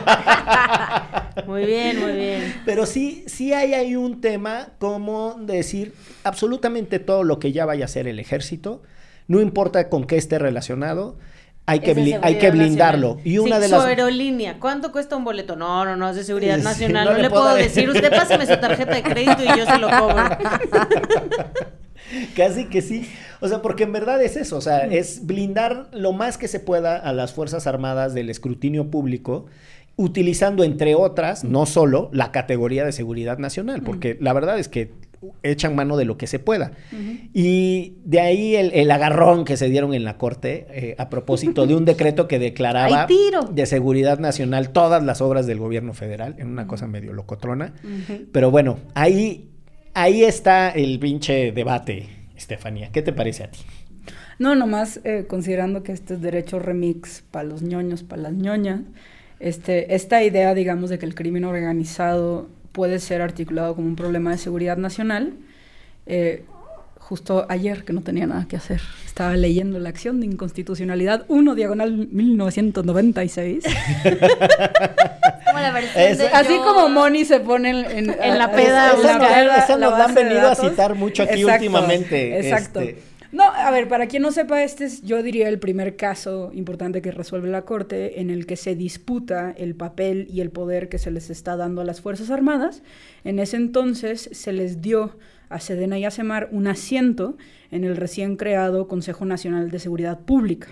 Muy 1.46 1.66
bien, 1.66 2.00
muy 2.00 2.12
bien. 2.12 2.62
Pero 2.64 2.86
sí, 2.86 3.24
sí 3.28 3.52
hay 3.52 3.74
ahí 3.74 3.94
un 3.94 4.20
tema 4.22 4.68
como 4.78 5.34
decir 5.38 5.92
absolutamente 6.24 6.98
todo 6.98 7.24
lo 7.24 7.38
que 7.38 7.52
ya 7.52 7.66
vaya 7.66 7.84
a 7.84 7.84
hacer 7.84 8.08
el 8.08 8.18
ejército, 8.18 8.82
no 9.28 9.40
importa 9.40 9.90
con 9.90 10.06
qué 10.06 10.16
esté 10.16 10.38
relacionado, 10.38 11.18
hay 11.66 11.80
que, 11.80 11.94
bli- 11.96 12.18
hay 12.22 12.38
que 12.38 12.50
blindarlo. 12.50 13.16
nacional. 13.16 13.26
Y 13.28 13.38
una 13.38 13.56
Sí, 13.56 13.62
de 13.62 13.68
su 13.68 13.74
las... 13.74 13.84
aerolínea, 13.84 14.56
¿cuánto 14.60 14.92
cuesta 14.92 15.16
un 15.16 15.24
boleto? 15.24 15.56
No, 15.56 15.84
no, 15.84 15.96
no, 15.96 16.08
es 16.10 16.16
de 16.16 16.24
seguridad 16.24 16.56
Sí, 16.58 16.64
nacional. 16.64 17.04
no 17.06 17.12
no, 17.12 17.18
le 17.18 17.30
puedo 17.30 17.42
puedo 17.42 17.56
decir. 17.56 17.86
decir, 17.86 17.90
usted 17.90 18.10
pásame 18.10 18.46
su 18.46 18.56
tarjeta 18.58 18.94
de 18.94 19.02
crédito 19.02 19.42
y 19.42 19.58
yo 19.58 19.66
se 19.66 19.78
lo 19.78 19.88
cobro. 19.88 20.16
Casi 22.36 22.66
que 22.66 22.82
sí. 22.82 23.08
O 23.40 23.48
sea, 23.48 23.62
porque 23.62 23.82
en 23.82 23.92
verdad 23.92 24.22
es 24.22 24.36
eso. 24.36 24.56
O 24.56 24.60
sea, 24.60 24.80
es 24.86 25.26
blindar 25.26 25.88
lo 25.92 26.12
más 26.12 26.38
que 26.38 26.48
se 26.48 26.60
pueda 26.60 26.96
a 26.96 27.12
las 27.12 27.32
Fuerzas 27.32 27.66
Armadas 27.66 28.14
del 28.14 28.30
escrutinio 28.30 28.90
público, 28.90 29.46
utilizando, 29.96 30.62
entre 30.62 30.94
otras, 30.94 31.42
no 31.42 31.66
solo 31.66 32.08
la 32.12 32.30
categoría 32.30 32.84
de 32.84 32.92
seguridad 32.92 33.38
nacional, 33.38 33.82
porque 33.82 34.16
la 34.20 34.32
verdad 34.34 34.58
es 34.58 34.68
que 34.68 34.92
echan 35.42 35.74
mano 35.74 35.96
de 35.96 36.04
lo 36.04 36.16
que 36.16 36.26
se 36.26 36.38
pueda. 36.38 36.72
Y 37.32 37.94
de 38.04 38.20
ahí 38.20 38.56
el, 38.56 38.72
el 38.72 38.90
agarrón 38.90 39.44
que 39.44 39.56
se 39.56 39.68
dieron 39.68 39.94
en 39.94 40.04
la 40.04 40.18
Corte 40.18 40.66
eh, 40.70 40.94
a 40.98 41.08
propósito 41.08 41.66
de 41.66 41.74
un 41.74 41.84
decreto 41.86 42.28
que 42.28 42.38
declaraba 42.38 43.06
de 43.06 43.66
seguridad 43.66 44.18
nacional 44.18 44.70
todas 44.70 45.02
las 45.02 45.20
obras 45.20 45.46
del 45.46 45.58
gobierno 45.58 45.94
federal, 45.94 46.34
en 46.38 46.48
una 46.48 46.66
cosa 46.66 46.86
medio 46.86 47.12
locotrona. 47.12 47.74
Pero 48.32 48.50
bueno, 48.50 48.78
ahí, 48.94 49.50
ahí 49.94 50.24
está 50.24 50.70
el 50.70 50.98
pinche 50.98 51.52
debate, 51.52 52.08
Estefanía. 52.36 52.90
¿Qué 52.92 53.02
te 53.02 53.12
parece 53.12 53.44
a 53.44 53.50
ti? 53.50 53.60
No, 54.38 54.54
nomás 54.54 55.00
eh, 55.04 55.24
considerando 55.26 55.82
que 55.82 55.92
este 55.92 56.14
es 56.14 56.20
derecho 56.20 56.58
remix 56.58 57.24
para 57.30 57.48
los 57.48 57.62
ñoños, 57.62 58.02
para 58.02 58.22
las 58.22 58.32
ñoñas, 58.34 58.80
este, 59.40 59.94
esta 59.94 60.22
idea, 60.22 60.54
digamos, 60.54 60.90
de 60.90 60.98
que 60.98 61.06
el 61.06 61.14
crimen 61.14 61.44
organizado 61.44 62.48
puede 62.76 62.98
ser 62.98 63.22
articulado 63.22 63.74
como 63.74 63.88
un 63.88 63.96
problema 63.96 64.30
de 64.32 64.36
seguridad 64.38 64.76
nacional, 64.76 65.32
eh, 66.04 66.44
justo 66.98 67.46
ayer, 67.48 67.84
que 67.84 67.94
no 67.94 68.02
tenía 68.02 68.26
nada 68.26 68.46
que 68.46 68.56
hacer, 68.56 68.82
estaba 69.06 69.34
leyendo 69.34 69.78
la 69.78 69.88
acción 69.88 70.20
de 70.20 70.26
inconstitucionalidad 70.26 71.24
1, 71.28 71.54
diagonal 71.54 72.08
1996. 72.12 73.64
Como 75.46 75.58
la 75.58 75.72
de 75.72 76.28
Así 76.34 76.52
yo- 76.54 76.64
como 76.64 76.88
Moni 76.90 77.24
se 77.24 77.40
pone 77.40 77.70
en, 77.70 78.10
en- 78.10 78.16
En 78.22 78.38
la 78.38 78.50
peda 78.52 78.92
la 79.02 79.56
Esa, 79.64 79.76
nos 79.78 79.96
la 79.98 80.04
han 80.04 80.14
venido 80.14 80.48
a 80.50 80.54
citar 80.54 80.94
mucho 80.94 81.22
aquí 81.22 81.40
Exacto, 81.40 81.64
últimamente. 81.64 82.38
Exacto. 82.40 82.80
este. 82.80 83.02
No, 83.36 83.44
a 83.44 83.70
ver, 83.70 83.86
para 83.86 84.06
quien 84.06 84.22
no 84.22 84.32
sepa, 84.32 84.62
este 84.64 84.86
es, 84.86 85.02
yo 85.02 85.22
diría, 85.22 85.50
el 85.50 85.58
primer 85.58 85.96
caso 85.96 86.50
importante 86.54 87.02
que 87.02 87.10
resuelve 87.10 87.50
la 87.50 87.66
Corte 87.66 88.22
en 88.22 88.30
el 88.30 88.46
que 88.46 88.56
se 88.56 88.74
disputa 88.74 89.50
el 89.58 89.74
papel 89.74 90.26
y 90.30 90.40
el 90.40 90.48
poder 90.48 90.88
que 90.88 90.96
se 90.96 91.10
les 91.10 91.28
está 91.28 91.54
dando 91.54 91.82
a 91.82 91.84
las 91.84 92.00
Fuerzas 92.00 92.30
Armadas. 92.30 92.82
En 93.24 93.38
ese 93.38 93.58
entonces 93.58 94.30
se 94.32 94.54
les 94.54 94.80
dio 94.80 95.18
a 95.50 95.60
Sedena 95.60 95.98
y 95.98 96.06
a 96.06 96.10
Semar 96.10 96.48
un 96.50 96.66
asiento 96.66 97.36
en 97.70 97.84
el 97.84 97.98
recién 97.98 98.36
creado 98.36 98.88
Consejo 98.88 99.26
Nacional 99.26 99.70
de 99.70 99.80
Seguridad 99.80 100.20
Pública. 100.20 100.68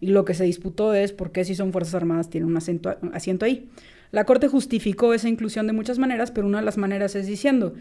Y 0.00 0.08
lo 0.08 0.24
que 0.24 0.34
se 0.34 0.42
disputó 0.42 0.94
es 0.94 1.12
por 1.12 1.30
qué 1.30 1.44
si 1.44 1.54
son 1.54 1.70
Fuerzas 1.70 1.94
Armadas 1.94 2.28
tienen 2.28 2.50
un 2.50 2.56
asiento, 2.56 3.44
ahí. 3.44 3.70
La 4.10 4.24
Corte 4.24 4.48
justificó 4.48 5.14
esa 5.14 5.28
inclusión 5.28 5.68
de 5.68 5.74
muchas 5.74 6.00
maneras, 6.00 6.32
pero 6.32 6.48
una 6.48 6.58
de 6.58 6.64
las 6.64 6.76
maneras 6.76 7.14
es 7.14 7.28
diciendo, 7.28 7.74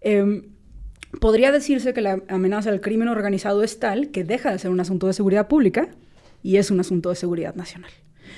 em, 0.00 0.42
podría 1.18 1.50
decirse 1.50 1.92
que 1.92 2.00
la 2.00 2.22
amenaza 2.28 2.70
al 2.70 2.80
crimen 2.80 3.08
organizado 3.08 3.62
es 3.62 3.78
tal 3.78 4.10
que 4.10 4.24
deja 4.24 4.52
de 4.52 4.58
ser 4.58 4.70
un 4.70 4.80
asunto 4.80 5.06
de 5.06 5.12
seguridad 5.12 5.48
pública 5.48 5.88
y 6.42 6.56
es 6.56 6.70
un 6.70 6.80
asunto 6.80 7.10
de 7.10 7.16
seguridad 7.16 7.54
nacional. 7.54 7.90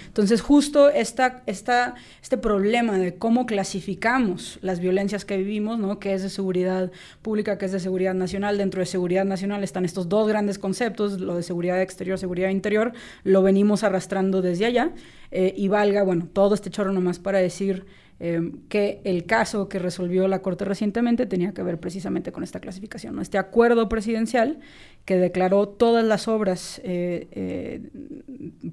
Entonces, 0.06 0.40
justo 0.40 0.88
esta, 0.88 1.42
este 1.46 2.36
problema 2.38 2.98
de 2.98 3.14
cómo 3.14 3.46
clasificamos 3.46 4.58
las 4.60 4.80
violencias 4.80 5.24
que 5.24 5.36
vivimos, 5.36 5.78
¿no? 5.78 5.98
que 5.98 6.14
es 6.14 6.22
de 6.22 6.28
seguridad 6.28 6.90
pública, 7.22 7.58
que 7.58 7.66
es 7.66 7.72
de 7.72 7.80
seguridad 7.80 8.14
nacional, 8.14 8.58
dentro 8.58 8.80
de 8.80 8.86
seguridad 8.86 9.24
nacional 9.24 9.64
están 9.64 9.84
estos 9.84 10.08
dos 10.08 10.28
grandes 10.28 10.58
conceptos, 10.58 11.20
lo 11.20 11.36
de 11.36 11.42
seguridad 11.42 11.80
exterior, 11.80 12.18
seguridad 12.18 12.50
interior, 12.50 12.92
lo 13.24 13.42
venimos 13.42 13.84
arrastrando 13.84 14.42
desde 14.42 14.66
allá, 14.66 14.92
eh, 15.30 15.54
y 15.56 15.68
valga, 15.68 16.02
bueno, 16.02 16.28
todo 16.32 16.54
este 16.54 16.70
chorro 16.70 16.92
nomás 16.92 17.18
para 17.18 17.38
decir 17.38 17.86
Em, 18.24 18.52
que 18.68 19.00
el 19.02 19.26
caso 19.26 19.68
que 19.68 19.80
resolvió 19.80 20.28
la 20.28 20.42
Corte 20.42 20.64
recientemente 20.64 21.26
tenía 21.26 21.52
que 21.52 21.64
ver 21.64 21.80
precisamente 21.80 22.30
con 22.30 22.44
esta 22.44 22.60
clasificación. 22.60 23.18
Este 23.18 23.36
acuerdo 23.36 23.88
presidencial 23.88 24.60
que 25.04 25.16
declaró 25.16 25.66
todas 25.66 26.04
las 26.04 26.28
obras 26.28 26.80
eh, 26.84 27.26
eh, 27.32 27.80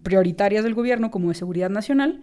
prioritarias 0.03 0.63
del 0.63 0.75
gobierno 0.75 1.09
como 1.09 1.29
de 1.29 1.33
seguridad 1.33 1.71
nacional 1.71 2.21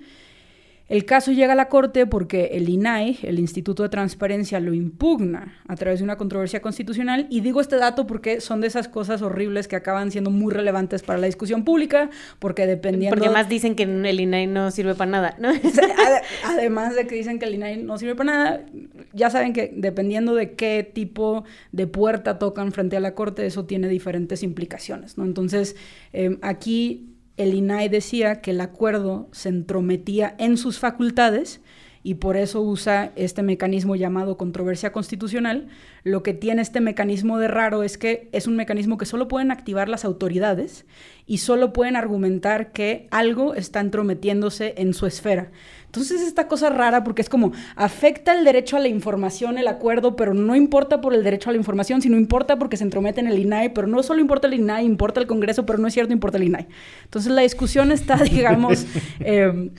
el 0.88 1.04
caso 1.04 1.32
llega 1.32 1.54
a 1.54 1.56
la 1.56 1.68
Corte 1.68 2.06
porque 2.06 2.50
el 2.52 2.68
INAI, 2.68 3.18
el 3.22 3.40
Instituto 3.40 3.82
de 3.82 3.88
Transparencia, 3.88 4.60
lo 4.60 4.72
impugna 4.72 5.58
a 5.66 5.74
través 5.74 5.98
de 5.98 6.04
una 6.04 6.16
controversia 6.16 6.62
constitucional. 6.62 7.26
Y 7.28 7.40
digo 7.40 7.60
este 7.60 7.76
dato 7.76 8.06
porque 8.06 8.40
son 8.40 8.60
de 8.60 8.68
esas 8.68 8.86
cosas 8.86 9.20
horribles 9.20 9.66
que 9.66 9.74
acaban 9.74 10.12
siendo 10.12 10.30
muy 10.30 10.52
relevantes 10.52 11.02
para 11.02 11.18
la 11.18 11.26
discusión 11.26 11.64
pública, 11.64 12.10
porque 12.38 12.66
dependiendo... 12.66 13.16
Porque 13.16 13.30
más 13.30 13.48
dicen 13.48 13.74
que 13.74 13.82
el 13.82 14.20
INAI 14.20 14.46
no 14.46 14.70
sirve 14.70 14.94
para 14.94 15.10
nada, 15.10 15.36
¿no? 15.40 15.50
Además 16.44 16.94
de 16.94 17.08
que 17.08 17.16
dicen 17.16 17.40
que 17.40 17.46
el 17.46 17.54
INAI 17.56 17.82
no 17.82 17.98
sirve 17.98 18.14
para 18.14 18.32
nada, 18.32 18.66
ya 19.12 19.28
saben 19.30 19.52
que 19.52 19.72
dependiendo 19.74 20.36
de 20.36 20.52
qué 20.52 20.88
tipo 20.94 21.44
de 21.72 21.88
puerta 21.88 22.38
tocan 22.38 22.70
frente 22.70 22.96
a 22.96 23.00
la 23.00 23.14
Corte, 23.14 23.44
eso 23.44 23.64
tiene 23.64 23.88
diferentes 23.88 24.44
implicaciones, 24.44 25.18
¿no? 25.18 25.24
Entonces, 25.24 25.74
eh, 26.12 26.38
aquí 26.42 27.15
el 27.36 27.54
INAI 27.54 27.88
decía 27.88 28.40
que 28.40 28.52
el 28.52 28.60
acuerdo 28.60 29.28
se 29.32 29.48
entrometía 29.48 30.34
en 30.38 30.56
sus 30.56 30.78
facultades 30.78 31.60
y 32.06 32.14
por 32.14 32.36
eso 32.36 32.62
usa 32.62 33.10
este 33.16 33.42
mecanismo 33.42 33.96
llamado 33.96 34.36
controversia 34.36 34.92
constitucional. 34.92 35.66
Lo 36.04 36.22
que 36.22 36.34
tiene 36.34 36.62
este 36.62 36.80
mecanismo 36.80 37.36
de 37.40 37.48
raro 37.48 37.82
es 37.82 37.98
que 37.98 38.28
es 38.30 38.46
un 38.46 38.54
mecanismo 38.54 38.96
que 38.96 39.06
solo 39.06 39.26
pueden 39.26 39.50
activar 39.50 39.88
las 39.88 40.04
autoridades 40.04 40.86
y 41.26 41.38
solo 41.38 41.72
pueden 41.72 41.96
argumentar 41.96 42.70
que 42.70 43.08
algo 43.10 43.54
está 43.54 43.80
entrometiéndose 43.80 44.74
en 44.76 44.94
su 44.94 45.06
esfera. 45.06 45.50
Entonces 45.86 46.20
esta 46.20 46.46
cosa 46.46 46.70
rara 46.70 47.02
porque 47.02 47.22
es 47.22 47.28
como 47.28 47.50
afecta 47.74 48.38
el 48.38 48.44
derecho 48.44 48.76
a 48.76 48.80
la 48.80 48.86
información 48.86 49.58
el 49.58 49.66
acuerdo, 49.66 50.14
pero 50.14 50.32
no 50.32 50.54
importa 50.54 51.00
por 51.00 51.12
el 51.12 51.24
derecho 51.24 51.50
a 51.50 51.54
la 51.54 51.58
información, 51.58 52.02
sino 52.02 52.16
importa 52.16 52.56
porque 52.56 52.76
se 52.76 52.84
entromete 52.84 53.18
en 53.18 53.26
el 53.26 53.40
INAI, 53.40 53.74
pero 53.74 53.88
no 53.88 54.00
solo 54.04 54.20
importa 54.20 54.46
el 54.46 54.54
INAI, 54.54 54.84
importa 54.84 55.18
el 55.18 55.26
Congreso, 55.26 55.66
pero 55.66 55.80
no 55.80 55.88
es 55.88 55.94
cierto, 55.94 56.12
importa 56.12 56.38
el 56.38 56.44
INAI. 56.44 56.68
Entonces 57.02 57.32
la 57.32 57.42
discusión 57.42 57.90
está, 57.90 58.14
digamos, 58.22 58.86
em, 59.18 59.70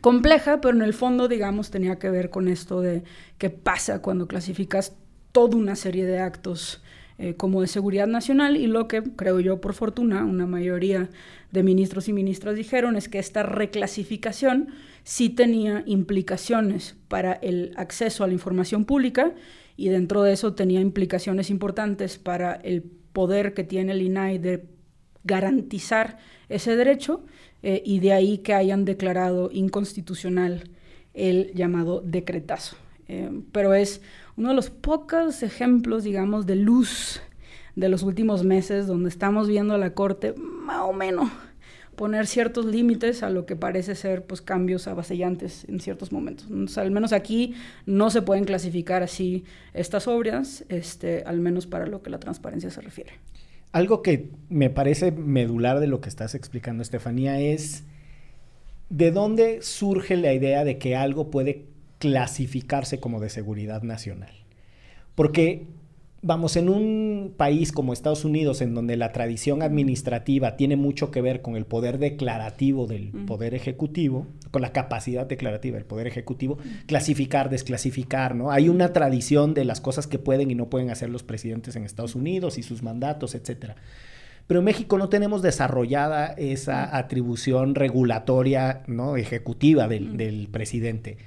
compleja, 0.00 0.60
pero 0.60 0.76
en 0.76 0.82
el 0.82 0.94
fondo, 0.94 1.28
digamos, 1.28 1.70
tenía 1.70 1.98
que 1.98 2.10
ver 2.10 2.30
con 2.30 2.48
esto 2.48 2.80
de 2.80 3.04
qué 3.38 3.50
pasa 3.50 4.02
cuando 4.02 4.26
clasificas 4.26 4.96
toda 5.32 5.56
una 5.56 5.76
serie 5.76 6.06
de 6.06 6.18
actos 6.18 6.82
eh, 7.18 7.34
como 7.34 7.62
de 7.62 7.66
seguridad 7.66 8.06
nacional 8.06 8.58
y 8.58 8.66
lo 8.66 8.88
que 8.88 9.02
creo 9.02 9.40
yo 9.40 9.58
por 9.58 9.72
fortuna 9.72 10.22
una 10.24 10.46
mayoría 10.46 11.08
de 11.50 11.62
ministros 11.62 12.08
y 12.08 12.12
ministras 12.12 12.56
dijeron 12.56 12.94
es 12.94 13.08
que 13.08 13.18
esta 13.18 13.42
reclasificación 13.42 14.68
sí 15.02 15.30
tenía 15.30 15.82
implicaciones 15.86 16.94
para 17.08 17.32
el 17.32 17.72
acceso 17.76 18.22
a 18.22 18.26
la 18.26 18.34
información 18.34 18.84
pública 18.84 19.32
y 19.78 19.88
dentro 19.88 20.22
de 20.22 20.34
eso 20.34 20.52
tenía 20.52 20.80
implicaciones 20.80 21.48
importantes 21.48 22.18
para 22.18 22.52
el 22.52 22.82
poder 22.82 23.54
que 23.54 23.64
tiene 23.64 23.92
el 23.92 24.02
INAI 24.02 24.36
de 24.36 24.66
garantizar 25.24 26.18
ese 26.48 26.76
derecho 26.76 27.24
eh, 27.62 27.82
y 27.84 28.00
de 28.00 28.12
ahí 28.12 28.38
que 28.38 28.54
hayan 28.54 28.84
declarado 28.84 29.50
inconstitucional 29.52 30.64
el 31.14 31.52
llamado 31.54 32.00
decretazo. 32.00 32.76
Eh, 33.08 33.30
pero 33.52 33.74
es 33.74 34.02
uno 34.36 34.50
de 34.50 34.54
los 34.54 34.70
pocos 34.70 35.42
ejemplos, 35.42 36.04
digamos, 36.04 36.46
de 36.46 36.56
luz 36.56 37.20
de 37.74 37.88
los 37.88 38.02
últimos 38.02 38.42
meses 38.42 38.86
donde 38.86 39.08
estamos 39.08 39.48
viendo 39.48 39.74
a 39.74 39.78
la 39.78 39.94
Corte 39.94 40.34
más 40.36 40.80
o 40.80 40.92
menos 40.92 41.30
poner 41.96 42.26
ciertos 42.26 42.66
límites 42.66 43.22
a 43.22 43.30
lo 43.30 43.46
que 43.46 43.56
parece 43.56 43.94
ser 43.94 44.24
pues 44.24 44.42
cambios 44.42 44.86
avasallantes 44.86 45.64
en 45.68 45.80
ciertos 45.80 46.12
momentos. 46.12 46.46
al 46.78 46.90
menos 46.90 47.12
aquí 47.12 47.54
no 47.86 48.10
se 48.10 48.22
pueden 48.22 48.44
clasificar 48.44 49.02
así 49.02 49.44
estas 49.72 50.06
obras, 50.06 50.64
este, 50.68 51.22
al 51.24 51.40
menos 51.40 51.66
para 51.66 51.86
lo 51.86 52.02
que 52.02 52.10
la 52.10 52.20
transparencia 52.20 52.70
se 52.70 52.82
refiere. 52.82 53.14
Algo 53.72 54.02
que 54.02 54.30
me 54.48 54.70
parece 54.70 55.12
medular 55.12 55.80
de 55.80 55.86
lo 55.86 56.00
que 56.00 56.08
estás 56.08 56.34
explicando, 56.34 56.82
Estefanía, 56.82 57.40
es 57.40 57.84
de 58.88 59.10
dónde 59.10 59.62
surge 59.62 60.16
la 60.16 60.32
idea 60.32 60.64
de 60.64 60.78
que 60.78 60.96
algo 60.96 61.30
puede 61.30 61.64
clasificarse 61.98 63.00
como 63.00 63.20
de 63.20 63.30
seguridad 63.30 63.82
nacional. 63.82 64.32
Porque, 65.14 65.66
vamos, 66.26 66.56
en 66.56 66.68
un 66.68 67.34
país 67.36 67.70
como 67.70 67.92
Estados 67.92 68.24
Unidos, 68.24 68.60
en 68.60 68.74
donde 68.74 68.96
la 68.96 69.12
tradición 69.12 69.62
administrativa 69.62 70.56
tiene 70.56 70.76
mucho 70.76 71.10
que 71.10 71.20
ver 71.20 71.40
con 71.40 71.56
el 71.56 71.64
poder 71.64 71.98
declarativo 71.98 72.86
del 72.86 73.12
poder 73.26 73.54
ejecutivo, 73.54 74.26
con 74.50 74.60
la 74.60 74.72
capacidad 74.72 75.26
declarativa 75.26 75.76
del 75.76 75.86
poder 75.86 76.08
ejecutivo, 76.08 76.58
clasificar, 76.86 77.48
desclasificar, 77.48 78.34
¿no? 78.34 78.50
Hay 78.50 78.68
una 78.68 78.92
tradición 78.92 79.54
de 79.54 79.64
las 79.64 79.80
cosas 79.80 80.06
que 80.06 80.18
pueden 80.18 80.50
y 80.50 80.54
no 80.56 80.68
pueden 80.68 80.90
hacer 80.90 81.10
los 81.10 81.22
presidentes 81.22 81.76
en 81.76 81.84
Estados 81.84 82.16
Unidos 82.16 82.58
y 82.58 82.62
sus 82.62 82.82
mandatos, 82.82 83.34
etcétera. 83.34 83.76
Pero 84.48 84.60
en 84.60 84.64
México 84.64 84.98
no 84.98 85.08
tenemos 85.08 85.42
desarrollada 85.42 86.34
esa 86.36 86.96
atribución 86.96 87.74
regulatoria, 87.74 88.82
¿no? 88.88 89.16
Ejecutiva 89.16 89.86
del, 89.86 90.16
del 90.16 90.48
presidente. 90.48 91.18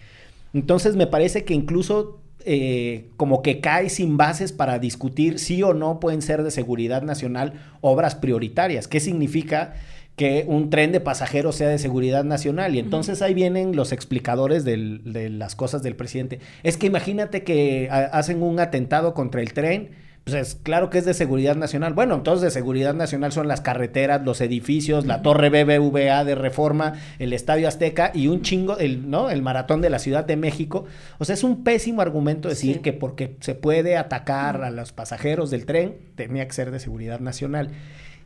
Entonces 0.53 0.95
me 0.95 1.07
parece 1.07 1.45
que 1.45 1.53
incluso 1.53 2.21
eh, 2.45 3.09
como 3.17 3.41
que 3.41 3.59
cae 3.59 3.89
sin 3.89 4.17
bases 4.17 4.51
para 4.51 4.79
discutir 4.79 5.39
si 5.39 5.61
o 5.63 5.73
no 5.73 5.99
pueden 5.99 6.21
ser 6.21 6.43
de 6.43 6.51
seguridad 6.51 7.01
nacional 7.01 7.53
obras 7.81 8.15
prioritarias. 8.15 8.87
¿Qué 8.87 8.99
significa? 8.99 9.73
que 10.15 10.43
un 10.49 10.69
tren 10.69 10.91
de 10.91 10.99
pasajeros 10.99 11.55
sea 11.55 11.69
de 11.69 11.77
seguridad 11.77 12.25
nacional. 12.25 12.75
Y 12.75 12.79
entonces 12.79 13.21
ahí 13.21 13.33
vienen 13.33 13.77
los 13.77 13.93
explicadores 13.93 14.65
de 14.65 15.29
las 15.29 15.55
cosas 15.55 15.81
del 15.81 15.95
presidente. 15.95 16.41
Es 16.61 16.75
que 16.75 16.87
imagínate 16.87 17.45
que 17.45 17.87
hacen 17.89 18.43
un 18.43 18.59
atentado 18.59 19.13
contra 19.13 19.39
el 19.39 19.53
tren 19.53 19.91
pues 20.31 20.55
claro 20.55 20.89
que 20.89 20.97
es 20.97 21.05
de 21.05 21.13
seguridad 21.13 21.55
nacional. 21.55 21.93
Bueno, 21.93 22.15
entonces 22.15 22.41
de 22.41 22.51
seguridad 22.51 22.93
nacional 22.93 23.31
son 23.31 23.47
las 23.47 23.61
carreteras, 23.61 24.23
los 24.23 24.41
edificios, 24.41 25.05
la 25.05 25.21
torre 25.21 25.49
BBVA 25.49 26.23
de 26.23 26.35
reforma, 26.35 26.93
el 27.19 27.33
Estadio 27.33 27.67
Azteca 27.67 28.11
y 28.13 28.27
un 28.27 28.41
chingo, 28.41 28.77
el, 28.77 29.09
¿no? 29.09 29.29
El 29.29 29.41
maratón 29.41 29.81
de 29.81 29.89
la 29.89 29.99
Ciudad 29.99 30.25
de 30.25 30.35
México. 30.37 30.85
O 31.17 31.25
sea, 31.25 31.33
es 31.33 31.43
un 31.43 31.63
pésimo 31.63 32.01
argumento 32.01 32.49
decir 32.49 32.81
que 32.81 32.93
porque 32.93 33.37
se 33.39 33.55
puede 33.55 33.97
atacar 33.97 34.63
a 34.63 34.71
los 34.71 34.91
pasajeros 34.91 35.49
del 35.49 35.65
tren, 35.65 35.97
tenía 36.15 36.47
que 36.47 36.53
ser 36.53 36.71
de 36.71 36.79
seguridad 36.79 37.19
nacional. 37.19 37.71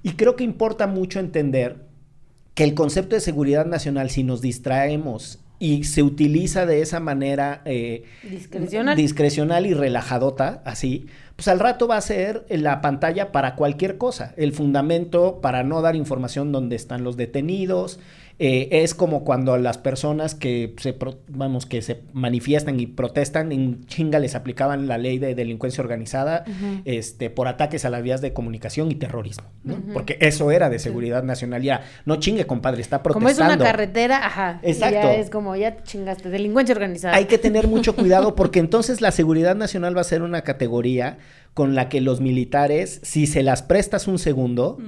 Y 0.04 0.14
creo 0.14 0.36
que 0.36 0.43
importa 0.43 0.88
mucho 0.88 1.20
entender 1.20 1.78
que 2.54 2.64
el 2.64 2.74
concepto 2.74 3.16
de 3.16 3.22
seguridad 3.22 3.66
nacional, 3.66 4.10
si 4.10 4.24
nos 4.24 4.41
distraemos 4.41 5.39
y 5.60 5.86
se 5.86 6.04
utiliza 6.04 6.66
de 6.66 6.82
esa 6.82 6.99
manera 6.99 7.62
eh, 7.66 8.04
discrecional. 8.30 8.97
discrecional 8.97 9.66
y 9.66 9.74
relajadota, 9.74 10.62
así, 10.66 11.08
pues 11.36 11.47
al 11.47 11.59
rato 11.59 11.88
va 11.88 11.97
a 11.97 12.01
ser 12.01 12.45
la 12.49 12.81
pantalla 12.81 13.31
para 13.31 13.55
cualquier 13.55 13.97
cosa, 13.97 14.34
el 14.38 14.53
fundamento 14.53 15.39
para 15.41 15.63
no 15.63 15.81
dar 15.81 15.95
información 15.95 16.51
donde 16.51 16.75
están 16.75 17.03
los 17.03 17.17
detenidos, 17.17 17.99
eh, 18.45 18.83
es 18.83 18.93
como 18.93 19.23
cuando 19.23 19.57
las 19.57 19.77
personas 19.77 20.35
que 20.35 20.75
se, 20.77 20.97
vamos, 21.29 21.65
que 21.65 21.81
se 21.81 22.01
manifiestan 22.11 22.77
y 22.77 22.87
protestan, 22.87 23.53
en 23.53 23.85
chinga 23.85 24.19
les 24.19 24.35
aplicaban 24.35 24.85
la 24.85 24.97
ley 24.97 25.17
de 25.17 25.33
delincuencia 25.33 25.81
organizada 25.81 26.43
este, 26.83 27.29
por 27.29 27.47
ataques 27.47 27.85
a 27.85 27.89
las 27.89 28.03
vías 28.03 28.19
de 28.19 28.33
comunicación 28.33 28.91
y 28.91 28.95
terrorismo, 28.95 29.45
Porque 29.93 30.17
eso 30.19 30.51
era 30.51 30.69
de 30.69 30.79
seguridad 30.79 31.23
nacional. 31.23 31.61
Ya, 31.61 31.85
no 32.03 32.17
chingue, 32.17 32.45
compadre, 32.45 32.81
está 32.81 33.01
protestando. 33.01 33.39
Como 33.39 33.53
es 33.53 33.55
una 33.55 33.63
carretera, 33.63 34.25
ajá. 34.25 34.59
Exacto. 34.61 34.93
Ya 34.93 35.13
es 35.13 35.29
como, 35.29 35.55
ya 35.55 35.81
chingaste, 35.81 36.29
delincuencia 36.29 36.75
organizada. 36.75 37.15
Hay 37.15 37.27
que 37.27 37.37
tener 37.37 37.69
mucho 37.69 37.95
cuidado 37.95 38.35
porque 38.35 38.59
entonces 38.59 38.99
la 38.99 39.11
seguridad 39.11 39.55
nacional 39.55 39.95
va 39.95 40.01
a 40.01 40.03
ser 40.03 40.21
una 40.21 40.41
categoría 40.41 41.17
con 41.53 41.75
la 41.75 41.87
que 41.87 42.01
los 42.01 42.19
militares, 42.19 42.99
si 43.03 43.25
se 43.25 43.41
las 43.41 43.63
prestas 43.63 44.09
un 44.09 44.19
segundo, 44.19 44.79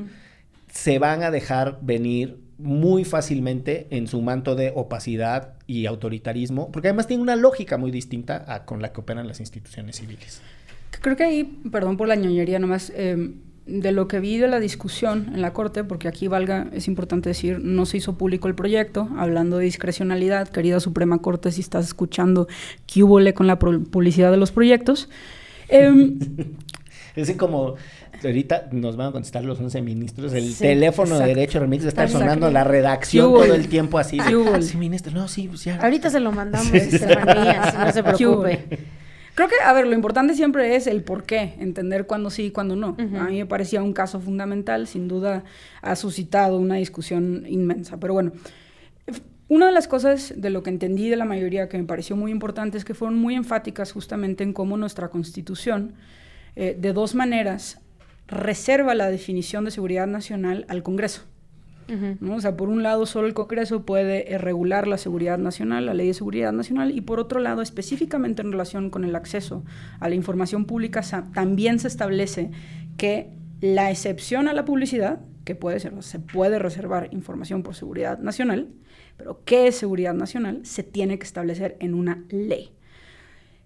se 0.73 0.99
van 0.99 1.23
a 1.23 1.31
dejar 1.31 1.79
venir 1.81 2.43
muy 2.57 3.03
fácilmente 3.03 3.87
en 3.89 4.07
su 4.07 4.21
manto 4.21 4.55
de 4.55 4.71
opacidad 4.75 5.53
y 5.67 5.85
autoritarismo, 5.85 6.71
porque 6.71 6.87
además 6.89 7.07
tiene 7.07 7.23
una 7.23 7.35
lógica 7.35 7.77
muy 7.77 7.91
distinta 7.91 8.45
a 8.47 8.65
con 8.65 8.81
la 8.81 8.93
que 8.93 9.01
operan 9.01 9.27
las 9.27 9.39
instituciones 9.39 9.97
civiles. 9.97 10.41
Creo 11.01 11.15
que 11.15 11.23
ahí, 11.23 11.43
perdón 11.71 11.97
por 11.97 12.07
la 12.07 12.15
ñoñería 12.15 12.59
nomás, 12.59 12.91
em, 12.95 13.35
de 13.65 13.91
lo 13.91 14.07
que 14.07 14.19
vi 14.19 14.37
de 14.37 14.47
la 14.47 14.59
discusión 14.59 15.31
en 15.33 15.41
la 15.41 15.51
Corte, 15.51 15.83
porque 15.83 16.07
aquí 16.07 16.27
valga, 16.27 16.67
es 16.71 16.87
importante 16.87 17.29
decir, 17.29 17.59
no 17.59 17.85
se 17.85 17.97
hizo 17.97 18.17
público 18.17 18.47
el 18.47 18.55
proyecto, 18.55 19.09
hablando 19.17 19.57
de 19.57 19.65
discrecionalidad, 19.65 20.49
querida 20.49 20.79
Suprema 20.79 21.19
Corte, 21.19 21.51
si 21.51 21.61
estás 21.61 21.85
escuchando, 21.85 22.47
¿qué 22.85 23.03
hubo 23.03 23.19
con 23.33 23.47
la 23.47 23.57
publicidad 23.57 24.31
de 24.31 24.37
los 24.37 24.51
proyectos? 24.51 25.09
Eh, 25.69 25.91
es 27.15 27.31
como 27.37 27.75
ahorita 28.23 28.69
nos 28.71 28.95
van 28.97 29.07
a 29.09 29.11
contestar 29.11 29.43
los 29.43 29.59
11 29.59 29.81
ministros. 29.81 30.33
El 30.33 30.51
Sí, 30.53 30.63
teléfono 30.63 31.19
de. 31.19 31.25
Derecho 31.27 31.59
Remix 31.59 31.85
está 31.85 32.03
Exacto. 32.03 32.19
sonando 32.25 32.49
la 32.51 32.63
redacción 32.63 33.25
todo 33.33 33.43
el 33.53 33.67
tiempo 33.67 33.97
así. 33.99 34.17
de, 34.17 34.23
¿Qué 34.25 34.35
hubo? 34.35 34.61
sí, 34.61 34.77
ministro, 34.77 35.11
no, 35.13 35.27
sí, 35.27 35.47
pues 35.47 35.63
ya. 35.63 35.77
Ahorita 35.81 36.09
se 36.09 36.19
lo 36.19 36.31
mandamos, 36.31 36.73
Estefanía, 36.73 37.73
no 37.85 37.91
se 37.91 38.03
preocupe. 38.15 38.79
Creo 39.35 39.49
que, 39.49 39.55
a 39.65 39.73
ver, 39.73 39.85
lo 39.85 39.93
importante 39.93 40.33
siempre 40.33 40.77
es 40.77 40.87
el 40.87 41.03
por 41.03 41.23
qué, 41.25 41.55
entender 41.59 42.07
cuándo 42.07 42.29
sí 42.29 42.43
y 42.45 42.51
cuándo 42.51 42.77
no. 42.77 42.95
A 43.19 43.25
mí 43.25 43.37
me 43.39 43.45
parecía 43.45 43.83
un 43.83 43.91
caso 43.91 44.21
fundamental, 44.21 44.87
sin 44.87 45.09
duda 45.09 45.43
ha 45.81 45.95
suscitado 45.97 46.57
una 46.57 46.75
discusión 46.75 47.43
inmensa. 47.47 47.97
Pero 47.99 48.13
bueno, 48.13 48.31
una 49.47 49.67
de 49.67 49.71
las 49.73 49.87
cosas 49.89 50.33
de 50.37 50.49
lo 50.49 50.63
que 50.63 50.69
entendí 50.69 51.09
de 51.09 51.17
la 51.17 51.25
mayoría 51.25 51.67
que 51.69 51.77
me 51.77 51.83
pareció 51.83 52.15
muy 52.15 52.31
importante 52.31 52.77
es 52.77 52.85
que 52.85 52.93
fueron 52.93 53.17
muy 53.19 53.35
enfáticas 53.35 53.91
justamente 53.91 54.43
en 54.43 54.53
cómo 54.53 54.77
nuestra 54.77 55.09
constitución, 55.09 55.95
eh, 56.55 56.75
de 56.79 56.93
dos 56.93 57.13
maneras, 57.13 57.79
reserva 58.27 58.95
la 58.95 59.09
definición 59.09 59.65
de 59.65 59.71
seguridad 59.71 60.07
nacional 60.07 60.65
al 60.69 60.83
Congreso. 60.83 61.23
O 62.31 62.41
sea, 62.41 62.57
por 62.57 62.69
un 62.69 62.81
lado, 62.81 63.05
solo 63.05 63.27
el 63.27 63.35
Congreso 63.35 63.85
puede 63.85 64.33
eh, 64.33 64.37
regular 64.39 64.87
la 64.87 64.97
seguridad 64.97 65.37
nacional, 65.37 65.85
la 65.85 65.93
ley 65.93 66.07
de 66.07 66.15
seguridad 66.15 66.51
nacional, 66.51 66.91
y 66.91 67.01
por 67.01 67.19
otro 67.19 67.39
lado, 67.39 67.61
específicamente 67.61 68.41
en 68.41 68.51
relación 68.51 68.89
con 68.89 69.03
el 69.03 69.15
acceso 69.15 69.63
a 69.99 70.09
la 70.09 70.15
información 70.15 70.65
pública, 70.65 71.01
también 71.33 71.77
se 71.77 71.87
establece 71.87 72.49
que 72.97 73.29
la 73.61 73.91
excepción 73.91 74.47
a 74.47 74.53
la 74.53 74.65
publicidad, 74.65 75.19
que 75.43 75.53
puede 75.53 75.79
ser, 75.79 75.93
se 76.01 76.19
puede 76.19 76.57
reservar 76.57 77.09
información 77.11 77.61
por 77.61 77.75
seguridad 77.75 78.17
nacional, 78.17 78.69
pero 79.15 79.41
qué 79.45 79.67
es 79.67 79.75
seguridad 79.75 80.15
nacional, 80.15 80.65
se 80.65 80.81
tiene 80.81 81.19
que 81.19 81.25
establecer 81.25 81.77
en 81.79 81.93
una 81.93 82.23
ley. 82.29 82.74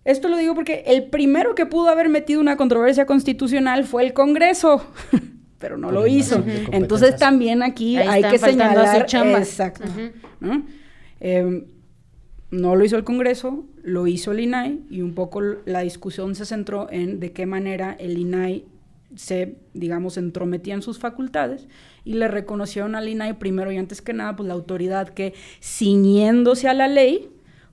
Esto 0.10 0.28
lo 0.28 0.38
digo 0.38 0.56
porque 0.56 0.84
el 0.88 1.04
primero 1.04 1.54
que 1.54 1.68
pudo 1.68 1.90
haber 1.90 2.10
metido 2.10 2.42
una 2.42 2.58
controversia 2.58 3.06
constitucional 3.06 3.84
fue 3.86 4.04
el 4.04 4.14
Congreso, 4.14 4.84
pero 5.60 5.78
no 5.78 5.88
Por 5.88 5.94
lo 5.94 6.08
hizo. 6.08 6.38
invasión 6.38 6.72
de 6.72 6.78
Entonces 6.78 7.16
también 7.18 7.62
aquí 7.62 7.96
Ahí 7.96 8.24
hay 8.24 8.32
que 8.32 8.40
señalar... 8.40 9.08
Exacto. 9.38 9.88
¿no? 10.40 10.64
Eh, 11.20 11.64
no 12.50 12.76
lo 12.76 12.84
hizo 12.84 12.98
el 12.98 13.04
Congreso, 13.04 13.66
lo 13.84 14.08
hizo 14.08 14.32
el 14.32 14.40
INAI 14.40 14.80
y 14.90 15.02
un 15.02 15.14
poco 15.14 15.42
la 15.42 15.82
discusión 15.82 16.34
se 16.34 16.46
centró 16.46 16.88
en 16.90 17.20
de 17.20 17.32
qué 17.32 17.46
manera 17.46 17.96
el 18.00 18.18
INAI 18.18 18.66
se, 19.16 19.58
digamos, 19.76 20.18
entrometía 20.18 20.74
en 20.74 20.82
sus 20.82 20.98
facultades 20.98 21.68
y 22.04 22.14
le 22.14 22.28
reconocieron 22.28 22.96
al 22.96 23.08
INAI 23.08 23.38
primero 23.38 23.72
y 23.72 23.78
antes 23.78 24.02
que 24.02 24.14
nada, 24.14 24.36
pues 24.36 24.48
la 24.48 24.56
autoridad 24.56 25.10
que 25.10 25.36
ciñéndose 25.62 26.68
a 26.68 26.74
la 26.74 26.88
ley 26.88 27.30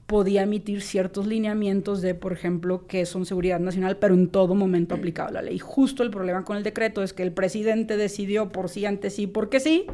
podía 0.06 0.42
emitir 0.42 0.82
ciertos 0.82 1.26
lineamientos 1.26 2.00
de, 2.00 2.14
por 2.14 2.32
ejemplo, 2.32 2.86
que 2.86 3.06
son 3.06 3.26
seguridad 3.26 3.58
nacional, 3.58 3.96
pero 3.96 4.14
en 4.14 4.28
todo 4.28 4.54
momento 4.54 4.94
aplicable 4.94 5.38
a 5.38 5.42
la 5.42 5.50
ley. 5.50 5.58
Justo 5.58 6.02
el 6.02 6.10
problema 6.10 6.44
con 6.44 6.56
el 6.56 6.62
decreto 6.62 7.02
es 7.02 7.12
que 7.12 7.24
el 7.24 7.32
presidente 7.32 7.96
decidió 7.96 8.50
por 8.50 8.68
sí, 8.68 8.86
antes 8.86 9.14
sí, 9.14 9.26
porque 9.26 9.60
sí. 9.60 9.86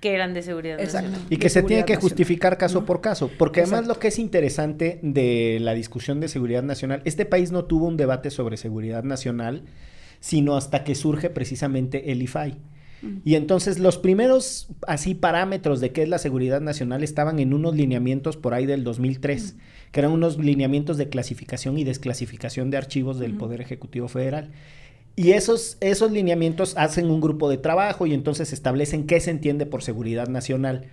Que 0.00 0.14
eran 0.14 0.32
de 0.32 0.40
seguridad 0.40 0.80
Exacto. 0.80 1.10
nacional. 1.10 1.26
Y 1.30 1.36
de 1.36 1.38
que 1.38 1.50
se 1.50 1.60
tiene 1.60 1.68
seguridad 1.68 1.86
que 1.86 1.92
nacional. 1.92 2.10
justificar 2.10 2.56
caso 2.56 2.80
¿no? 2.80 2.86
por 2.86 3.02
caso, 3.02 3.30
porque 3.36 3.60
además 3.60 3.86
lo 3.86 3.98
que 3.98 4.08
es 4.08 4.18
interesante 4.18 4.98
de 5.02 5.58
la 5.60 5.74
discusión 5.74 6.20
de 6.20 6.28
seguridad 6.28 6.62
nacional, 6.62 7.02
este 7.04 7.26
país 7.26 7.52
no 7.52 7.66
tuvo 7.66 7.86
un 7.86 7.98
debate 7.98 8.30
sobre 8.30 8.56
seguridad 8.56 9.04
nacional, 9.04 9.64
sino 10.20 10.56
hasta 10.56 10.84
que 10.84 10.94
surge 10.94 11.28
precisamente 11.28 12.12
el 12.12 12.22
IFAI. 12.22 12.56
Y 13.24 13.34
entonces 13.34 13.78
los 13.78 13.98
primeros 13.98 14.68
así 14.86 15.14
parámetros 15.14 15.80
de 15.80 15.92
qué 15.92 16.02
es 16.02 16.08
la 16.08 16.18
seguridad 16.18 16.60
nacional 16.60 17.02
estaban 17.02 17.38
en 17.38 17.54
unos 17.54 17.74
lineamientos 17.74 18.36
por 18.36 18.54
ahí 18.54 18.66
del 18.66 18.84
2003, 18.84 19.56
que 19.92 20.00
eran 20.00 20.12
unos 20.12 20.38
lineamientos 20.38 20.98
de 20.98 21.08
clasificación 21.08 21.78
y 21.78 21.84
desclasificación 21.84 22.70
de 22.70 22.76
archivos 22.76 23.18
del 23.18 23.36
Poder 23.36 23.60
Ejecutivo 23.60 24.08
Federal. 24.08 24.50
Y 25.16 25.32
esos, 25.32 25.76
esos 25.80 26.12
lineamientos 26.12 26.74
hacen 26.76 27.10
un 27.10 27.20
grupo 27.20 27.50
de 27.50 27.58
trabajo 27.58 28.06
y 28.06 28.14
entonces 28.14 28.52
establecen 28.52 29.06
qué 29.06 29.20
se 29.20 29.30
entiende 29.30 29.66
por 29.66 29.82
seguridad 29.82 30.28
nacional. 30.28 30.86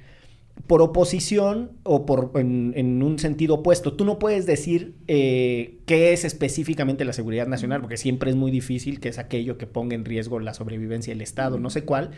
Por 0.66 0.82
oposición 0.82 1.72
o 1.84 2.06
por 2.06 2.32
en, 2.36 2.74
en 2.76 3.04
un 3.04 3.20
sentido 3.20 3.56
opuesto, 3.56 3.94
tú 3.94 4.04
no 4.06 4.20
puedes 4.20 4.46
decir 4.46 4.96
eh, 5.08 5.78
qué 5.86 6.14
es 6.14 6.26
específicamente 6.26 7.06
la 7.06 7.14
seguridad 7.14 7.48
nacional, 7.48 7.82
porque 7.82 7.98
siempre 7.98 8.32
es 8.32 8.36
muy 8.36 8.52
difícil, 8.52 9.00
que 9.00 9.10
es 9.10 9.20
aquello 9.20 9.58
que 9.58 9.68
ponga 9.68 9.96
en 9.96 10.04
riesgo 10.04 10.40
la 10.40 10.54
sobrevivencia 10.54 11.14
del 11.14 11.22
Estado, 11.22 11.60
no 11.60 11.70
sé 11.70 11.84
cuál, 11.84 12.12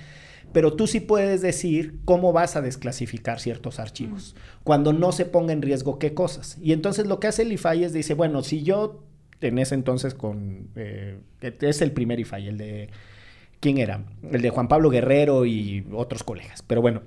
pero 0.51 0.73
tú 0.73 0.87
sí 0.87 0.99
puedes 0.99 1.41
decir 1.41 1.99
cómo 2.05 2.33
vas 2.33 2.55
a 2.55 2.61
desclasificar 2.61 3.39
ciertos 3.39 3.79
archivos, 3.79 4.35
cuando 4.63 4.93
no 4.93 5.11
se 5.11 5.25
ponga 5.25 5.53
en 5.53 5.61
riesgo 5.61 5.99
qué 5.99 6.13
cosas. 6.13 6.57
Y 6.61 6.73
entonces 6.73 7.05
lo 7.05 7.19
que 7.19 7.27
hace 7.27 7.43
el 7.43 7.51
IFAI 7.51 7.83
es 7.83 7.93
dice, 7.93 8.13
bueno, 8.13 8.41
si 8.41 8.63
yo 8.63 9.03
en 9.41 9.59
ese 9.59 9.75
entonces 9.75 10.13
con, 10.13 10.69
eh, 10.75 11.19
es 11.41 11.81
el 11.81 11.91
primer 11.91 12.19
IFAI, 12.19 12.47
el 12.47 12.57
de, 12.57 12.89
¿quién 13.59 13.77
era? 13.77 14.03
El 14.31 14.41
de 14.41 14.49
Juan 14.49 14.67
Pablo 14.67 14.89
Guerrero 14.89 15.45
y 15.45 15.85
otros 15.93 16.23
colegas, 16.23 16.63
pero 16.65 16.81
bueno. 16.81 17.01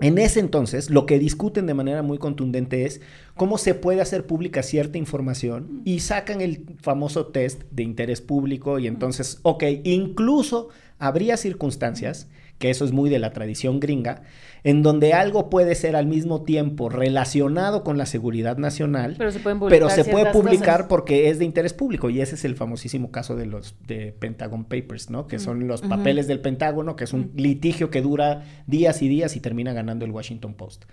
En 0.00 0.18
ese 0.18 0.40
entonces, 0.40 0.90
lo 0.90 1.06
que 1.06 1.20
discuten 1.20 1.66
de 1.66 1.74
manera 1.74 2.02
muy 2.02 2.18
contundente 2.18 2.84
es 2.84 3.00
cómo 3.36 3.58
se 3.58 3.74
puede 3.74 4.00
hacer 4.00 4.26
pública 4.26 4.62
cierta 4.64 4.98
información 4.98 5.82
y 5.84 6.00
sacan 6.00 6.40
el 6.40 6.66
famoso 6.80 7.26
test 7.28 7.62
de 7.70 7.84
interés 7.84 8.20
público 8.20 8.80
y 8.80 8.88
entonces, 8.88 9.38
ok, 9.42 9.62
incluso 9.84 10.68
habría 10.98 11.36
circunstancias, 11.36 12.28
que 12.58 12.70
eso 12.70 12.84
es 12.84 12.92
muy 12.92 13.10
de 13.10 13.18
la 13.18 13.32
tradición 13.32 13.80
gringa, 13.80 14.22
en 14.62 14.82
donde 14.82 15.12
algo 15.12 15.50
puede 15.50 15.74
ser 15.74 15.96
al 15.96 16.06
mismo 16.06 16.42
tiempo 16.44 16.88
relacionado 16.88 17.84
con 17.84 17.98
la 17.98 18.06
seguridad 18.06 18.56
nacional, 18.56 19.16
Pero 19.18 19.30
se 19.30 19.40
pero 19.40 19.88
puede 20.10 20.32
publicar 20.32 20.76
cosas. 20.76 20.88
porque 20.88 21.28
es 21.28 21.38
de 21.38 21.44
interés 21.44 21.74
público 21.74 22.08
y 22.10 22.20
ese 22.20 22.36
es 22.36 22.44
el 22.44 22.56
famosísimo 22.56 23.10
caso 23.10 23.36
de 23.36 23.46
los 23.46 23.74
de 23.86 24.12
Pentagon 24.18 24.64
Papers, 24.64 25.10
¿no? 25.10 25.26
Que 25.26 25.38
son 25.38 25.66
los 25.66 25.82
papeles 25.82 26.26
del 26.26 26.40
Pentágono, 26.40 26.96
que 26.96 27.04
es 27.04 27.12
un 27.12 27.32
litigio 27.36 27.90
que 27.90 28.00
dura 28.00 28.44
días 28.66 29.02
y 29.02 29.08
días 29.08 29.36
y 29.36 29.40
termina 29.40 29.72
ganando 29.72 30.04
el 30.04 30.12
Washington 30.12 30.54
Post. 30.54 30.84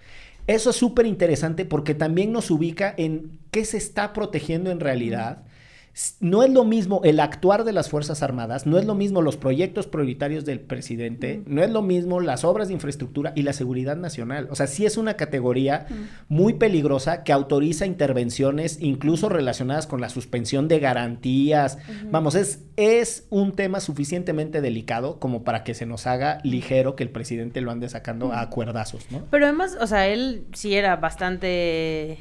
Eso 0.48 0.72
es 0.72 0.76
súper 0.76 1.06
interesante 1.06 1.66
porque 1.66 1.94
también 1.94 2.32
nos 2.32 2.50
ubica 2.52 2.94
en 2.98 3.40
qué 3.52 3.64
se 3.64 3.78
está 3.78 4.12
protegiendo 4.12 4.72
en 4.72 4.80
realidad. 4.80 5.44
No 6.20 6.44
es 6.44 6.50
lo 6.50 6.64
mismo 6.64 7.02
el 7.04 7.20
actuar 7.20 7.64
de 7.64 7.74
las 7.74 7.90
Fuerzas 7.90 8.24
Armadas, 8.24 8.66
no 8.66 8.78
es 8.78 8.86
lo 8.86 8.96
mismo 8.96 9.22
los 9.22 9.38
proyectos 9.38 9.88
prioritarios 9.88 10.46
del 10.46 10.62
presidente, 10.62 11.44
no 11.46 11.62
es 11.62 11.70
lo 11.70 11.82
mismo 11.82 12.22
las 12.22 12.44
obras 12.46 12.70
de 12.70 12.76
infraestructura 12.76 13.34
y 13.36 13.44
la 13.44 13.54
seguridad 13.54 13.98
nacional. 13.98 14.48
O 14.52 14.56
sea, 14.56 14.68
sí 14.68 14.86
es 14.86 14.98
una 14.98 15.16
categoría 15.16 15.88
muy 16.30 16.54
peligrosa 16.54 17.24
que 17.24 17.34
autoriza 17.34 17.86
intervenciones 17.86 18.78
incluso 18.82 19.28
relacionadas 19.30 19.86
con 19.86 20.00
la 20.00 20.10
suspensión 20.10 20.68
de 20.68 20.80
garantías. 20.80 21.78
Vamos, 22.10 22.36
es, 22.36 22.64
es 22.78 23.26
un 23.30 23.52
tema 23.52 23.80
suficientemente 23.80 24.62
delicado 24.62 25.20
como 25.20 25.44
para 25.44 25.64
que 25.64 25.74
se 25.74 25.86
nos 25.86 26.08
haga 26.08 26.40
ligero 26.44 26.96
que 26.96 27.04
el 27.04 27.10
presidente 27.10 27.62
lo 27.62 27.72
ande 27.72 27.90
sacando 27.90 28.34
a 28.34 28.50
cuerdazos, 28.50 29.12
¿no? 29.12 29.26
Pero 29.30 29.46
además, 29.46 29.78
o 29.80 29.88
sea, 29.88 30.08
él 30.08 30.46
sí 30.54 30.74
era 30.74 30.96
bastante... 30.96 32.20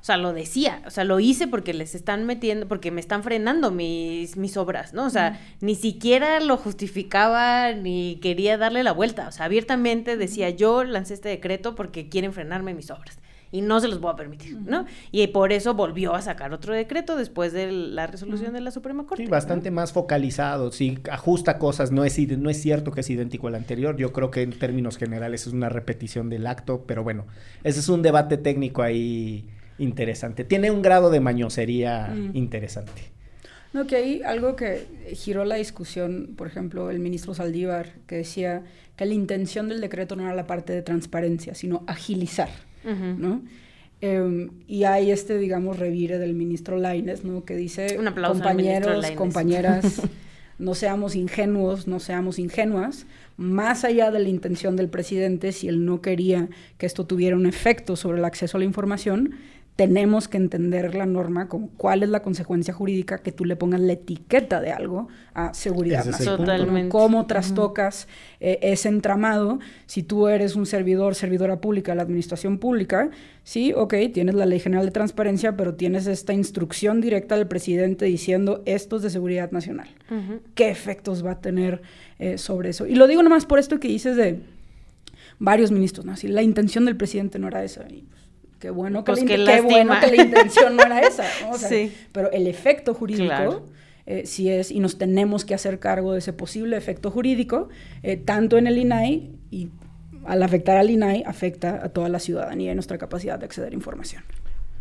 O 0.00 0.04
sea, 0.04 0.16
lo 0.16 0.32
decía, 0.32 0.82
o 0.86 0.90
sea, 0.90 1.04
lo 1.04 1.20
hice 1.20 1.46
porque 1.46 1.74
les 1.74 1.94
están 1.94 2.24
metiendo, 2.24 2.66
porque 2.68 2.90
me 2.90 3.00
están 3.00 3.22
frenando 3.22 3.70
mis, 3.70 4.36
mis 4.36 4.56
obras, 4.56 4.94
¿no? 4.94 5.04
O 5.04 5.10
sea, 5.10 5.38
ni 5.60 5.74
siquiera 5.74 6.40
lo 6.40 6.56
justificaba 6.56 7.72
ni 7.72 8.18
quería 8.22 8.56
darle 8.56 8.82
la 8.82 8.92
vuelta. 8.92 9.28
O 9.28 9.32
sea, 9.32 9.44
abiertamente 9.44 10.16
decía, 10.16 10.50
yo 10.50 10.84
lancé 10.84 11.14
este 11.14 11.28
decreto 11.28 11.74
porque 11.74 12.08
quieren 12.08 12.32
frenarme 12.32 12.72
mis 12.72 12.90
obras 12.90 13.18
y 13.52 13.62
no 13.62 13.80
se 13.80 13.88
los 13.88 14.00
voy 14.00 14.12
a 14.12 14.16
permitir, 14.16 14.56
¿no? 14.64 14.86
Y 15.10 15.26
por 15.28 15.52
eso 15.52 15.74
volvió 15.74 16.14
a 16.14 16.22
sacar 16.22 16.52
otro 16.52 16.72
decreto 16.72 17.16
después 17.16 17.52
de 17.52 17.70
la 17.72 18.06
resolución 18.06 18.52
de 18.52 18.60
la 18.60 18.70
Suprema 18.70 19.06
Corte. 19.06 19.24
Sí, 19.24 19.28
¿no? 19.28 19.32
bastante 19.32 19.70
más 19.70 19.92
focalizado, 19.92 20.70
sí, 20.70 20.98
ajusta 21.10 21.58
cosas, 21.58 21.90
no 21.90 22.04
es, 22.04 22.16
no 22.38 22.48
es 22.48 22.60
cierto 22.60 22.92
que 22.92 23.00
es 23.00 23.10
idéntico 23.10 23.48
al 23.48 23.56
anterior, 23.56 23.96
yo 23.96 24.12
creo 24.12 24.30
que 24.30 24.42
en 24.42 24.56
términos 24.58 24.96
generales 24.96 25.46
es 25.46 25.52
una 25.52 25.68
repetición 25.68 26.30
del 26.30 26.46
acto, 26.46 26.84
pero 26.86 27.02
bueno, 27.02 27.26
ese 27.64 27.80
es 27.80 27.88
un 27.88 28.02
debate 28.02 28.36
técnico 28.36 28.82
ahí 28.82 29.48
interesante, 29.80 30.44
tiene 30.44 30.70
un 30.70 30.82
grado 30.82 31.10
de 31.10 31.20
mañosería 31.20 32.08
Mm. 32.14 32.36
interesante. 32.36 33.02
No, 33.72 33.86
que 33.86 33.96
hay 33.96 34.22
algo 34.22 34.56
que 34.56 34.86
giró 35.14 35.44
la 35.44 35.54
discusión, 35.54 36.34
por 36.36 36.46
ejemplo, 36.48 36.90
el 36.90 36.98
ministro 36.98 37.34
Saldívar, 37.34 37.92
que 38.08 38.16
decía 38.16 38.62
que 38.96 39.06
la 39.06 39.14
intención 39.14 39.68
del 39.68 39.80
decreto 39.80 40.16
no 40.16 40.24
era 40.24 40.34
la 40.34 40.46
parte 40.46 40.72
de 40.72 40.82
transparencia, 40.82 41.54
sino 41.54 41.84
agilizar, 41.86 42.48
Ujú. 42.84 43.04
¿no? 43.18 43.42
Eh, 44.02 44.48
y 44.66 44.84
hay 44.84 45.10
este, 45.10 45.38
digamos, 45.38 45.78
revire 45.78 46.18
del 46.18 46.34
ministro 46.34 46.78
Laines, 46.78 47.22
¿no? 47.24 47.44
Que 47.44 47.54
dice, 47.54 47.96
Un 47.98 48.08
aplauso 48.08 48.42
al 48.42 48.56
ministro 48.56 48.78
compañeros, 48.88 49.02
Lainez". 49.02 49.18
compañeras, 49.18 50.02
no 50.58 50.74
seamos 50.74 51.14
ingenuos, 51.14 51.86
no 51.86 52.00
seamos 52.00 52.38
ingenuas, 52.38 53.06
más 53.36 53.84
allá 53.84 54.10
de 54.10 54.18
la 54.18 54.28
intención 54.30 54.74
del 54.74 54.88
presidente, 54.88 55.52
si 55.52 55.68
él 55.68 55.84
no 55.84 56.00
quería 56.02 56.48
que 56.76 56.86
esto 56.86 57.06
tuviera 57.06 57.36
un 57.36 57.46
efecto 57.46 57.94
sobre 57.94 58.18
el 58.18 58.24
acceso 58.24 58.56
a 58.56 58.60
la 58.60 58.64
información, 58.66 59.34
tenemos 59.80 60.28
que 60.28 60.36
entender 60.36 60.94
la 60.94 61.06
norma 61.06 61.48
como 61.48 61.70
cuál 61.78 62.02
es 62.02 62.10
la 62.10 62.20
consecuencia 62.20 62.74
jurídica 62.74 63.22
que 63.22 63.32
tú 63.32 63.46
le 63.46 63.56
pongas 63.56 63.80
la 63.80 63.94
etiqueta 63.94 64.60
de 64.60 64.72
algo 64.72 65.08
a 65.32 65.54
seguridad 65.54 66.00
Ese 66.00 66.10
es 66.10 66.26
nacional. 66.26 66.88
Cómo 66.90 67.24
trastocas 67.24 68.06
eh, 68.40 68.58
ese 68.60 68.90
entramado. 68.90 69.58
Si 69.86 70.02
tú 70.02 70.28
eres 70.28 70.54
un 70.54 70.66
servidor, 70.66 71.14
servidora 71.14 71.62
pública 71.62 71.94
la 71.94 72.02
administración 72.02 72.58
pública, 72.58 73.08
sí, 73.42 73.72
ok, 73.74 73.94
tienes 74.12 74.34
la 74.34 74.44
Ley 74.44 74.60
General 74.60 74.84
de 74.84 74.92
Transparencia, 74.92 75.56
pero 75.56 75.74
tienes 75.76 76.06
esta 76.06 76.34
instrucción 76.34 77.00
directa 77.00 77.38
del 77.38 77.46
presidente 77.46 78.04
diciendo 78.04 78.60
esto 78.66 78.96
es 78.96 79.02
de 79.02 79.08
seguridad 79.08 79.50
nacional. 79.50 79.88
¿Qué 80.54 80.68
efectos 80.68 81.24
va 81.24 81.30
a 81.30 81.40
tener 81.40 81.80
eh, 82.18 82.36
sobre 82.36 82.68
eso? 82.68 82.86
Y 82.86 82.96
lo 82.96 83.06
digo 83.06 83.22
nomás 83.22 83.46
por 83.46 83.58
esto 83.58 83.80
que 83.80 83.88
dices 83.88 84.14
de 84.14 84.40
varios 85.38 85.72
ministros, 85.72 86.04
¿no? 86.04 86.12
Así, 86.12 86.28
la 86.28 86.42
intención 86.42 86.84
del 86.84 86.98
presidente 86.98 87.38
no 87.38 87.48
era 87.48 87.64
esa. 87.64 87.86
Y, 87.88 88.02
pues, 88.02 88.19
qué 88.60 88.70
bueno 88.70 89.02
que, 89.02 89.12
Pues 89.12 89.22
la, 89.22 89.26
qué 89.26 89.34
in- 89.40 89.46
qué 89.46 89.60
bueno 89.62 89.94
lástima. 89.94 90.00
que 90.00 90.16
la 90.16 90.22
intención 90.22 90.76
no 90.76 90.82
era 90.84 91.00
esa, 91.08 91.24
¿no? 91.42 91.50
O 91.50 91.58
sea, 91.58 91.68
Sí. 91.68 91.92
Pero 92.12 92.30
el 92.30 92.46
efecto 92.46 92.94
jurídico 92.94 93.26
Claro. 93.26 93.66
eh, 94.06 94.22
sí 94.26 94.48
es, 94.50 94.70
y 94.70 94.78
nos 94.80 94.98
tenemos 94.98 95.44
que 95.44 95.54
hacer 95.54 95.78
cargo 95.78 96.12
de 96.12 96.18
ese 96.20 96.32
posible 96.32 96.76
efecto 96.76 97.10
jurídico, 97.10 97.68
eh, 98.02 98.16
tanto 98.16 98.58
en 98.58 98.66
el 98.66 98.78
INAI 98.78 99.30
y 99.50 99.68
al 100.26 100.42
afectar 100.42 100.76
al 100.76 100.90
INAI 100.90 101.22
afecta 101.26 101.80
a 101.82 101.88
toda 101.88 102.08
la 102.10 102.18
ciudadanía 102.18 102.72
y 102.72 102.74
nuestra 102.74 102.98
capacidad 102.98 103.38
de 103.38 103.46
acceder 103.46 103.72
a 103.72 103.74
información. 103.74 104.22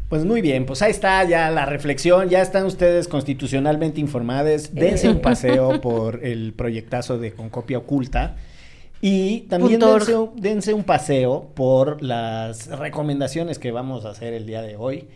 Pues 0.10 0.26
muy 0.26 0.42
bien, 0.42 0.66
pues 0.66 0.82
ahí 0.82 0.90
está 0.92 1.24
ya 1.24 1.52
la 1.52 1.66
reflexión, 1.68 2.30
ya 2.30 2.42
están 2.42 2.66
ustedes 2.66 3.08
constitucionalmente 3.08 4.02
informados, 4.02 4.74
dense 4.74 5.08
un 5.08 5.22
paseo 5.22 5.80
por 5.82 6.26
el 6.26 6.54
proyectazo 6.54 7.20
de 7.20 7.32
Con 7.32 7.50
Copia 7.50 7.78
Oculta 7.78 8.36
y 9.02 9.42
también 9.42 9.80
dense, 9.80 10.16
un- 10.18 10.36
dense 10.36 10.74
un 10.74 10.84
paseo 10.84 11.52
por 11.56 12.02
las 12.04 12.68
recomendaciones 12.68 13.60
que 13.60 13.72
vamos 13.72 14.06
a 14.06 14.10
hacer 14.10 14.34
el 14.34 14.46
día 14.46 14.62
de 14.62 14.76
hoy, 14.76 15.08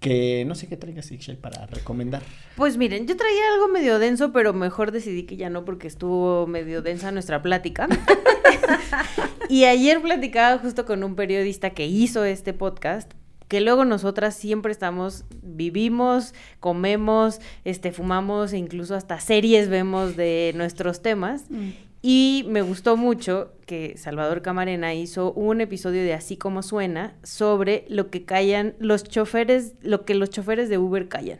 que 0.00 0.44
no 0.46 0.54
sé 0.54 0.66
qué 0.68 0.76
traigas, 0.76 1.10
Ixchel, 1.10 1.38
para 1.38 1.66
recomendar. 1.66 2.22
Pues 2.56 2.76
miren, 2.76 3.06
yo 3.06 3.16
traía 3.16 3.40
algo 3.54 3.68
medio 3.68 3.98
denso, 3.98 4.32
pero 4.32 4.52
mejor 4.52 4.92
decidí 4.92 5.22
que 5.24 5.36
ya 5.36 5.48
no 5.50 5.64
porque 5.64 5.86
estuvo 5.88 6.46
medio 6.46 6.82
densa 6.82 7.10
nuestra 7.10 7.40
plática. 7.42 7.88
y 9.48 9.64
ayer 9.64 10.00
platicaba 10.00 10.58
justo 10.58 10.84
con 10.84 11.04
un 11.04 11.16
periodista 11.16 11.70
que 11.70 11.86
hizo 11.86 12.24
este 12.24 12.52
podcast, 12.52 13.12
que 13.48 13.60
luego 13.60 13.84
nosotras 13.84 14.34
siempre 14.34 14.72
estamos, 14.72 15.24
vivimos, 15.42 16.34
comemos, 16.60 17.40
este, 17.64 17.92
fumamos 17.92 18.52
e 18.52 18.58
incluso 18.58 18.94
hasta 18.94 19.20
series 19.20 19.68
vemos 19.68 20.16
de 20.16 20.52
nuestros 20.54 21.02
temas. 21.02 21.44
Y 22.06 22.44
me 22.48 22.60
gustó 22.60 22.98
mucho 22.98 23.52
que 23.64 23.96
Salvador 23.96 24.42
Camarena 24.42 24.92
hizo 24.92 25.32
un 25.32 25.62
episodio 25.62 26.02
de 26.02 26.12
Así 26.12 26.36
como 26.36 26.62
suena 26.62 27.16
sobre 27.22 27.86
lo 27.88 28.10
que 28.10 28.26
callan 28.26 28.74
los 28.78 29.04
choferes, 29.04 29.72
lo 29.80 30.04
que 30.04 30.14
los 30.14 30.28
choferes 30.28 30.68
de 30.68 30.76
Uber 30.76 31.08
callan. 31.08 31.38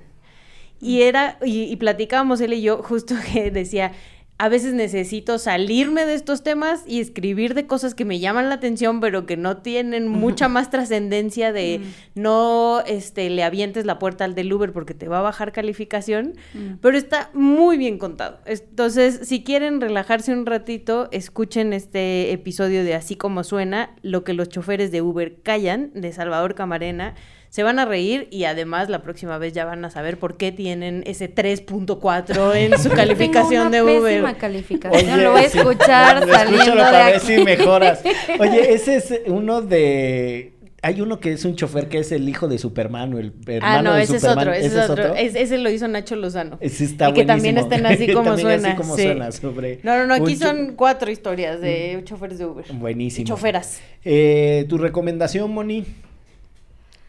Y 0.80 1.02
era, 1.02 1.36
y, 1.44 1.64
y 1.64 1.76
platicábamos 1.76 2.40
él 2.40 2.54
y 2.54 2.62
yo, 2.62 2.82
justo 2.82 3.14
que 3.34 3.50
decía, 3.50 3.92
a 4.36 4.48
veces 4.48 4.74
necesito 4.74 5.38
salirme 5.38 6.04
de 6.06 6.14
estos 6.14 6.42
temas 6.42 6.82
y 6.88 7.00
escribir 7.00 7.54
de 7.54 7.68
cosas 7.68 7.94
que 7.94 8.04
me 8.04 8.18
llaman 8.18 8.48
la 8.48 8.56
atención, 8.56 8.98
pero 9.00 9.26
que 9.26 9.36
no 9.36 9.58
tienen 9.58 10.08
mucha 10.08 10.48
más 10.48 10.70
trascendencia 10.70 11.52
de 11.52 11.82
no 12.16 12.82
este, 12.84 13.30
le 13.30 13.44
avientes 13.44 13.86
la 13.86 14.00
puerta 14.00 14.24
al 14.24 14.34
del 14.34 14.52
Uber 14.52 14.72
porque 14.72 14.92
te 14.92 15.06
va 15.06 15.20
a 15.20 15.22
bajar 15.22 15.52
calificación, 15.52 16.34
pero 16.80 16.98
está 16.98 17.30
muy 17.32 17.76
bien 17.76 17.96
contado. 17.96 18.40
Entonces, 18.44 19.20
si 19.22 19.44
quieren 19.44 19.80
relajarse 19.80 20.32
un 20.32 20.46
ratito, 20.46 21.08
escuchen 21.12 21.72
este 21.72 22.32
episodio 22.32 22.82
de 22.82 22.94
Así 22.94 23.14
como 23.14 23.44
suena, 23.44 23.94
lo 24.02 24.24
que 24.24 24.34
los 24.34 24.48
choferes 24.48 24.90
de 24.90 25.00
Uber 25.00 25.42
callan, 25.42 25.92
de 25.94 26.12
Salvador 26.12 26.54
Camarena. 26.54 27.14
Se 27.54 27.62
van 27.62 27.78
a 27.78 27.84
reír 27.84 28.26
y 28.32 28.46
además 28.46 28.88
la 28.88 29.00
próxima 29.04 29.38
vez 29.38 29.52
ya 29.52 29.64
van 29.64 29.84
a 29.84 29.88
saber 29.90 30.18
por 30.18 30.36
qué 30.36 30.50
tienen 30.50 31.04
ese 31.06 31.32
3.4 31.32 32.56
en 32.56 32.76
su 32.80 32.90
calificación 32.96 33.70
de 33.70 33.78
Tengo 33.78 33.90
una 33.92 34.00
Uber. 34.00 34.12
pésima 34.12 34.34
calificación. 34.34 35.04
Oye, 35.14 35.22
lo 35.22 35.30
voy 35.30 35.44
a 35.44 35.48
sí, 35.48 35.58
escuchar 35.58 36.28
saliendo 36.28 36.72
de 36.74 36.80
para 36.80 37.06
ver 37.06 37.16
aquí. 37.18 37.26
si 37.28 37.44
mejoras. 37.44 38.02
Oye, 38.40 38.74
ese 38.74 38.96
es 38.96 39.20
uno 39.28 39.62
de... 39.62 40.54
Hay 40.82 41.00
uno 41.00 41.20
que 41.20 41.30
es 41.32 41.44
un 41.44 41.54
chofer 41.54 41.88
que 41.88 41.98
es 41.98 42.10
el 42.10 42.28
hijo 42.28 42.48
de 42.48 42.58
Superman 42.58 43.14
o 43.14 43.18
el 43.20 43.32
hermano 43.46 43.78
Ah, 43.78 43.82
no, 43.82 43.94
de 43.94 44.02
ese 44.02 44.16
es 44.16 44.24
otro, 44.24 44.52
ese 44.52 44.66
es 44.80 44.90
otro. 44.90 45.14
Es- 45.14 45.36
ese 45.36 45.56
lo 45.58 45.70
hizo 45.70 45.86
Nacho 45.86 46.16
Lozano. 46.16 46.58
Ese 46.60 46.82
está 46.84 47.10
y 47.10 47.12
que 47.12 47.24
también 47.24 47.56
estén 47.56 47.86
así 47.86 48.08
como 48.12 48.30
También 48.30 48.48
suena. 48.48 48.68
así 48.70 48.76
como 48.76 48.96
sí. 48.96 49.02
suena, 49.04 49.30
sobre 49.30 49.78
No, 49.84 49.96
no, 49.96 50.06
no, 50.08 50.14
aquí 50.14 50.34
son 50.34 50.74
cuatro 50.74 51.08
historias 51.08 51.60
de 51.60 52.00
choferes 52.04 52.36
de 52.38 52.46
Uber. 52.46 52.64
Buenísimo. 52.72 53.22
Y 53.22 53.28
choferas. 53.28 53.80
Eh, 54.04 54.66
¿Tu 54.68 54.76
recomendación, 54.76 55.52
Moni? 55.52 55.86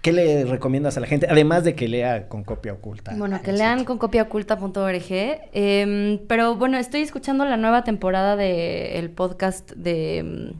¿Qué 0.06 0.14
le 0.14 0.46
recomiendas 0.46 0.98
a 0.98 1.00
la 1.00 1.08
gente? 1.08 1.26
Además 1.28 1.64
de 1.64 1.74
que 1.74 1.88
lea 1.88 2.30
con 2.30 2.44
copia 2.44 2.74
oculta. 2.74 3.16
Bueno, 3.18 3.42
que 3.42 3.52
lean 3.52 3.86
con 3.86 3.98
copiaoculta.org. 3.98 5.04
em, 5.52 6.20
pero 6.28 6.54
bueno, 6.54 6.78
estoy 6.78 7.02
escuchando 7.02 7.44
la 7.44 7.58
nueva 7.58 7.84
temporada 7.84 8.36
del 8.36 9.10
podcast 9.10 9.72
de 9.72 10.20
em, 10.20 10.54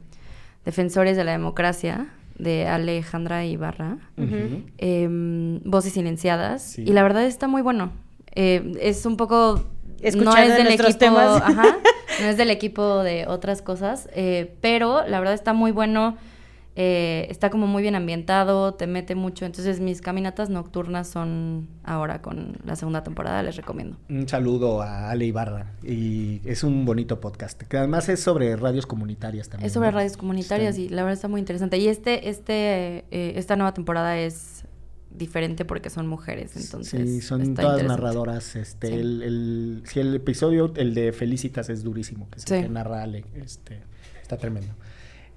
Defensores 0.64 1.16
de 1.16 1.22
la 1.22 1.30
Democracia 1.30 2.08
de 2.36 2.66
Alejandra 2.66 3.44
Ibarra. 3.44 3.98
Em, 4.78 5.60
Voces 5.62 5.92
Silenciadas. 5.92 6.62
Sí. 6.62 6.82
Y 6.84 6.92
la 6.92 7.04
verdad 7.04 7.24
está 7.24 7.46
muy 7.46 7.62
bueno. 7.62 7.92
Eh, 8.34 8.72
es 8.80 9.06
un 9.06 9.16
poco... 9.16 9.62
no 9.62 9.96
Escuchando 10.02 10.40
es 10.40 10.56
del 10.56 10.72
equipo, 10.72 10.98
temas. 10.98 11.40
ajá, 11.40 11.76
no 12.20 12.26
es 12.26 12.36
del 12.36 12.50
equipo 12.50 13.04
de 13.04 13.28
otras 13.28 13.62
cosas, 13.62 14.08
eh, 14.12 14.56
pero 14.60 15.06
la 15.06 15.20
verdad 15.20 15.34
está 15.34 15.52
muy 15.52 15.70
bueno, 15.70 16.16
eh, 16.78 17.26
está 17.30 17.48
como 17.48 17.66
muy 17.66 17.80
bien 17.82 17.94
ambientado, 17.94 18.74
te 18.74 18.86
mete 18.86 19.14
mucho, 19.14 19.46
entonces 19.46 19.80
mis 19.80 20.02
caminatas 20.02 20.50
nocturnas 20.50 21.08
son 21.08 21.68
ahora 21.84 22.20
con 22.20 22.58
la 22.66 22.76
segunda 22.76 23.02
temporada, 23.02 23.42
les 23.42 23.56
recomiendo. 23.56 23.96
Un 24.10 24.28
saludo 24.28 24.82
a 24.82 25.08
Ale 25.10 25.24
Ibarra. 25.24 25.72
Y 25.82 26.42
es 26.44 26.62
un 26.62 26.84
bonito 26.84 27.18
podcast. 27.18 27.62
Que 27.62 27.78
además 27.78 28.10
es 28.10 28.20
sobre 28.20 28.54
radios 28.56 28.86
comunitarias 28.86 29.48
también. 29.48 29.66
Es 29.66 29.72
sobre 29.72 29.88
¿no? 29.90 29.96
radios 29.96 30.18
comunitarias 30.18 30.76
Está- 30.76 30.82
y 30.82 30.88
la 30.94 31.02
verdad 31.02 31.14
está 31.14 31.28
muy 31.28 31.40
interesante. 31.40 31.78
Y 31.78 31.88
este, 31.88 32.28
este, 32.28 33.06
eh, 33.10 33.32
esta 33.36 33.56
nueva 33.56 33.72
temporada 33.72 34.18
es 34.18 34.64
diferente 35.10 35.64
porque 35.64 35.88
son 35.88 36.06
mujeres, 36.06 36.56
entonces 36.58 37.08
sí, 37.08 37.20
son 37.22 37.40
está 37.40 37.62
todas 37.62 37.82
narradoras. 37.84 38.54
Este, 38.54 38.88
Sí. 38.88 38.92
el, 38.92 39.22
el, 39.22 39.82
sí, 39.86 40.00
el 40.00 40.14
episodio, 40.14 40.74
el 40.76 40.92
de 40.92 41.12
Felicitas 41.12 41.70
es 41.70 41.82
durísimo, 41.82 42.28
que, 42.28 42.38
Sí. 42.40 42.46
que 42.48 42.68
narra 42.68 43.02
Ale. 43.02 43.24
Este, 43.34 43.80
está 44.20 44.36
tremendo. 44.36 44.74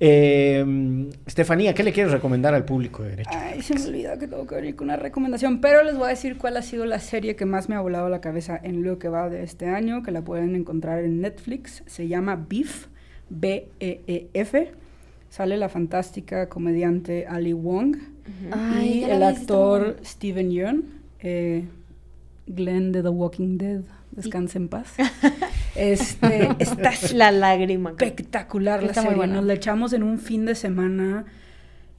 Eh, 0.02 1.10
Estefanía, 1.26 1.74
¿qué 1.74 1.84
le 1.84 1.92
quieres 1.92 2.12
recomendar 2.12 2.54
al 2.54 2.64
público 2.64 3.04
de 3.04 3.10
derecho? 3.10 3.32
Ay, 3.34 3.62
se 3.62 3.76
me 3.76 3.86
olvida 3.86 4.18
que 4.18 4.28
tengo 4.28 4.48
que 4.48 4.56
venir 4.56 4.76
con 4.76 4.86
una 4.88 4.96
recomendación, 4.96 5.60
pero 5.60 5.84
les 5.84 5.98
voy 5.98 6.06
a 6.06 6.10
decir 6.10 6.38
cuál 6.38 6.56
ha 6.58 6.62
sido 6.62 6.86
la 6.86 7.00
serie 7.00 7.36
que 7.36 7.46
más 7.46 7.68
me 7.68 7.76
ha 7.76 7.82
volado 7.82 8.08
la 8.08 8.22
cabeza 8.22 8.60
en 8.62 8.84
lo 8.84 8.98
que 8.98 9.10
va 9.10 9.30
de 9.30 9.44
este 9.44 9.68
año, 9.68 10.02
que 10.04 10.12
la 10.12 10.22
pueden 10.22 10.56
encontrar 10.56 11.04
en 11.04 11.22
Netflix. 11.22 11.84
Se 11.86 12.08
llama 12.08 12.46
Beef, 12.50 12.88
B-E-E-F. 13.30 14.72
Sale 15.30 15.58
la 15.58 15.70
fantástica 15.70 16.50
comediante 16.50 17.28
Ali 17.28 17.54
Wong 17.54 17.98
Ay, 18.52 19.00
y 19.00 19.04
el 19.04 19.22
actor. 19.24 19.98
Steven 20.04 20.50
Yeun, 20.50 20.86
eh, 21.20 21.66
Glenn 22.48 22.92
de 22.92 23.04
The 23.04 23.10
Walking 23.10 23.58
Dead. 23.58 23.82
Descanse 24.24 24.58
en 24.58 24.68
paz. 24.68 24.94
Este, 25.76 26.50
está 26.60 26.92
La 27.14 27.32
lágrima. 27.32 27.92
espectacular 27.92 28.82
la 28.82 28.90
Está 28.90 29.02
muy 29.02 29.14
serie. 29.14 29.28
Nos 29.28 29.46
la 29.46 29.54
echamos 29.54 29.94
en 29.94 30.04
un 30.04 30.20
fin 30.20 30.46
de 30.46 30.56
semana. 30.56 31.26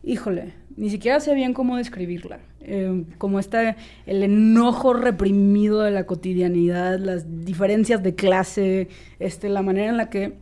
Híjole, 0.02 0.52
ni 0.76 0.90
siquiera 0.90 1.18
sé 1.20 1.34
bien 1.34 1.54
cómo 1.54 1.76
describirla. 1.76 2.40
Eh, 2.62 3.04
como 3.16 3.38
está 3.38 3.76
el 4.06 4.22
enojo 4.22 4.92
reprimido 4.92 5.80
de 5.80 5.92
la 5.92 6.04
cotidianidad, 6.04 6.98
las 6.98 7.44
diferencias 7.44 8.02
de 8.02 8.14
clase, 8.14 8.88
este, 9.18 9.48
la 9.48 9.62
manera 9.62 9.88
en 9.88 9.96
la 9.96 10.10
que, 10.10 10.34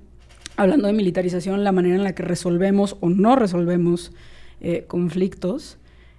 hablando 0.56 0.88
de 0.88 0.94
militarización, 0.94 1.62
la 1.62 1.70
manera 1.72 1.94
en 1.94 2.02
la 2.02 2.14
que 2.14 2.24
resolvemos 2.24 2.96
o 3.00 3.08
no 3.08 3.36
resolvemos 3.36 4.12
eh, 4.60 4.84
conflictos. 4.88 5.78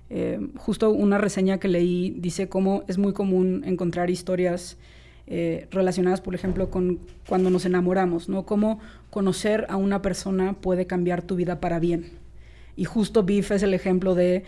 Eh, 0.10 0.40
justo 0.58 0.90
una 0.90 1.18
reseña 1.18 1.60
que 1.60 1.68
leí 1.68 2.16
dice 2.18 2.48
cómo 2.50 2.84
es 2.88 2.98
muy 2.98 3.14
común 3.14 3.64
encontrar 3.66 4.10
historias 4.10 4.78
eh, 5.30 5.68
relacionadas, 5.72 6.22
por 6.22 6.34
ejemplo, 6.36 6.70
con 6.72 7.00
cuando 7.28 7.50
nos 7.52 7.66
enamoramos, 7.66 8.30
¿no? 8.30 8.46
Cómo 8.46 8.80
conocer 9.12 9.66
a 9.70 9.78
una 9.78 10.02
persona 10.02 10.54
puede 10.54 10.88
cambiar 10.88 11.22
tu 11.22 11.36
vida 11.36 11.60
para 11.60 11.80
bien. 11.80 12.18
Y 12.76 12.86
justo 12.86 13.24
Beef 13.24 13.52
es 13.52 13.62
el 13.64 13.74
ejemplo 13.74 14.16
de 14.16 14.44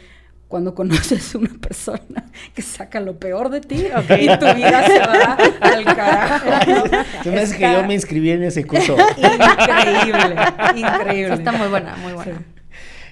cuando 0.47 0.73
conoces 0.75 1.33
a 1.33 1.37
una 1.37 1.53
persona 1.61 2.25
que 2.55 2.61
saca 2.61 2.99
lo 2.99 3.17
peor 3.19 3.49
de 3.49 3.61
ti 3.61 3.75
y 3.85 4.27
tu 4.37 4.45
vida 4.55 4.85
se 4.87 4.99
va 4.99 5.37
al 5.61 5.83
carajo. 5.85 6.87
Se 7.23 7.31
me 7.31 7.39
hace 7.39 7.57
que 7.57 7.65
Está 7.65 7.81
yo 7.81 7.87
me 7.87 7.93
inscribí 7.93 8.31
en 8.31 8.43
ese 8.43 8.65
curso. 8.65 8.97
Increíble, 9.17 10.35
Sí, 10.73 10.79
increíble. 10.79 11.33
está 11.35 11.51
muy 11.53 11.67
buena, 11.67 11.95
muy 11.97 12.13
buena. 12.13 12.37
Sí. 12.39 12.43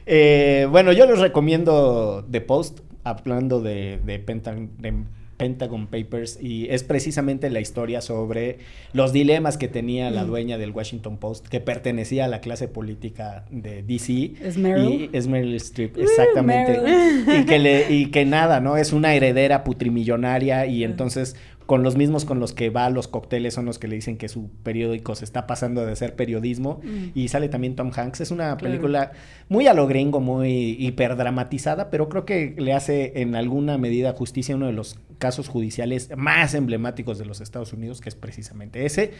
Eh, 0.06 0.68
bueno, 0.72 0.92
yo 0.92 1.06
les 1.06 1.20
recomiendo 1.20 2.26
The 2.32 2.42
Post, 2.42 2.80
hablando 3.04 3.62
de, 3.62 4.00
de, 4.04 4.26
Pentan- 4.26 4.72
de 4.78 4.94
Pentagon 5.40 5.88
Papers 5.88 6.38
y 6.40 6.68
es 6.70 6.84
precisamente 6.84 7.50
la 7.50 7.62
historia 7.62 8.02
sobre 8.02 8.60
los 8.94 9.14
dilemas 9.14 9.58
que 9.58 9.70
tenía 9.70 10.12
la 10.12 10.26
Mm. 10.26 10.28
dueña 10.28 10.58
del 10.60 10.72
Washington 10.72 11.18
Post, 11.18 11.48
que 11.48 11.62
pertenecía 11.62 12.26
a 12.26 12.28
la 12.28 12.42
clase 12.42 12.68
política 12.68 13.46
de 13.50 13.82
DC. 13.82 14.34
¿Es 14.44 14.58
Meryl? 14.58 14.90
Y 14.90 15.10
es 15.14 15.28
Meryl 15.28 15.56
Streep, 15.56 15.98
exactamente. 15.98 16.80
Meryl. 16.82 17.42
y, 17.42 17.46
que 17.46 17.58
le, 17.58 17.92
y 17.92 18.06
que 18.12 18.26
nada, 18.26 18.60
¿no? 18.60 18.76
Es 18.78 18.92
una 18.94 19.16
heredera 19.16 19.64
putrimillonaria 19.64 20.66
y 20.68 20.84
entonces 20.84 21.36
con 21.66 21.84
los 21.84 21.96
mismos 21.96 22.26
con 22.26 22.40
los 22.40 22.52
que 22.52 22.72
va 22.72 22.88
a 22.88 22.90
los 22.90 23.08
cócteles 23.08 23.54
son 23.54 23.66
los 23.66 23.78
que 23.78 23.88
le 23.88 23.94
dicen 23.96 24.18
que 24.18 24.28
su 24.28 24.50
periódico 24.64 25.14
se 25.14 25.24
está 25.24 25.46
pasando 25.46 25.86
de 25.86 25.96
ser 25.96 26.16
periodismo 26.16 26.82
Mm. 26.84 27.12
y 27.14 27.28
sale 27.30 27.48
también 27.48 27.76
Tom 27.76 27.92
Hanks. 27.96 28.22
Es 28.22 28.32
una 28.32 28.46
Claro. 28.46 28.58
película 28.58 29.12
muy 29.50 29.68
a 29.68 29.74
lo 29.76 29.88
gringo, 29.88 30.20
muy 30.20 30.76
hiperdramatizada, 30.80 31.90
pero 31.90 32.10
creo 32.10 32.26
que 32.26 32.56
le 32.58 32.74
hace 32.74 33.22
en 33.22 33.36
alguna 33.36 33.78
medida 33.78 34.14
justicia 34.14 34.54
a 34.56 34.58
uno 34.58 34.66
de 34.68 34.74
los 34.74 35.00
casos 35.20 35.48
judiciales 35.48 36.10
más 36.18 36.56
emblemáticos 36.56 37.20
de 37.20 37.26
los 37.26 37.40
Estados 37.42 37.72
Unidos, 37.74 38.02
que 38.02 38.10
es 38.10 38.16
precisamente 38.16 38.86
ese. 38.86 39.12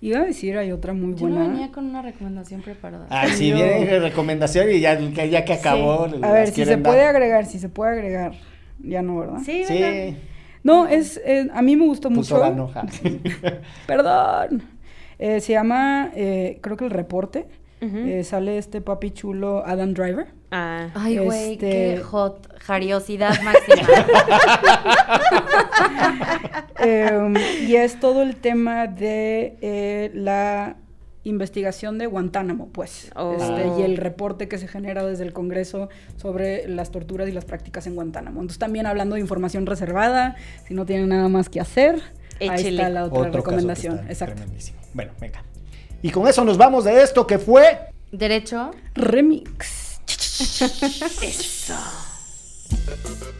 Iba 0.00 0.18
a 0.18 0.24
decir, 0.24 0.58
hay 0.58 0.72
otra 0.72 0.92
muy 0.92 1.14
Yo 1.14 1.28
no 1.28 1.36
buena. 1.36 1.52
venía 1.52 1.70
con 1.72 1.86
una 1.86 2.02
recomendación 2.02 2.60
preparada. 2.62 3.06
Ay, 3.10 3.30
si 3.30 3.50
Yo- 3.50 3.56
viene 3.56 4.00
recomendación 4.00 4.70
y 4.70 4.80
ya, 4.80 4.98
que- 4.98 5.30
ya 5.30 5.44
que 5.44 5.52
acabó. 5.54 6.08
Sí. 6.08 6.16
A 6.22 6.32
ver, 6.32 6.48
si 6.48 6.64
se 6.64 6.76
puede 6.78 7.02
agregar, 7.06 7.46
si 7.46 7.58
se 7.58 7.68
puede 7.68 7.92
agregar. 7.92 8.32
Ya 8.82 9.00
no, 9.02 9.18
¿verdad? 9.18 9.38
Sí. 9.46 9.64
Sí, 9.64 10.16
No, 10.64 10.88
es, 10.88 11.20
eh, 11.24 11.48
a 11.54 11.62
mí 11.62 11.76
me 11.76 11.86
gustó 11.86 12.10
puso 12.10 12.42
mucho. 12.52 12.72
la. 12.74 12.86
Perdón. 13.86 14.62
Eh, 15.18 15.40
se 15.40 15.52
llama, 15.52 16.10
eh, 16.14 16.58
creo 16.60 16.76
que 16.76 16.84
el 16.84 16.90
reporte. 16.90 17.46
Eh, 17.92 18.24
sale 18.24 18.58
este 18.58 18.80
papi 18.80 19.10
chulo 19.10 19.64
Adam 19.66 19.92
Driver. 19.94 20.26
Ah. 20.50 20.88
Ay, 20.94 21.18
güey, 21.18 21.52
Este- 21.54 21.94
qué 21.96 22.00
hot. 22.02 22.48
Jariosidad 22.60 23.34
máxima. 23.42 23.88
Em, 26.78 27.34
y 27.66 27.76
es 27.76 27.98
todo 28.00 28.22
el 28.22 28.36
tema 28.36 28.86
de 28.86 29.56
eh, 29.60 30.10
la 30.14 30.76
investigación 31.22 31.98
de 31.98 32.06
Guantánamo, 32.06 32.68
pues. 32.68 33.10
Oh. 33.16 33.34
Este, 33.38 33.80
y 33.80 33.84
el 33.84 33.96
reporte 33.96 34.48
que 34.48 34.58
se 34.58 34.68
genera 34.68 35.04
desde 35.04 35.24
el 35.24 35.32
Congreso 35.32 35.88
sobre 36.16 36.68
las 36.68 36.90
torturas 36.90 37.28
y 37.28 37.32
las 37.32 37.44
prácticas 37.44 37.86
en 37.86 37.94
Guantánamo. 37.94 38.40
Entonces 38.40 38.58
también 38.58 38.86
hablando 38.86 39.14
de 39.14 39.20
información 39.22 39.64
reservada, 39.66 40.36
si 40.68 40.74
no 40.74 40.84
tienen 40.84 41.08
nada 41.08 41.28
más 41.28 41.48
que 41.48 41.60
hacer, 41.60 42.02
ahí 42.40 42.66
está 42.68 42.88
la 42.90 43.04
otra 43.04 43.20
Otro 43.20 43.22
caso 43.22 43.30
que 43.32 43.36
recomendación. 43.38 43.98
está 44.10 44.26
Exacto. 44.26 44.42
Bueno, 44.92 45.12
venga. 45.20 45.42
Y 46.04 46.10
con 46.10 46.28
eso 46.28 46.44
nos 46.44 46.58
vamos 46.58 46.84
de 46.84 47.02
esto 47.02 47.26
que 47.26 47.38
fue. 47.38 47.78
Derecho. 48.12 48.72
Remix. 48.94 50.02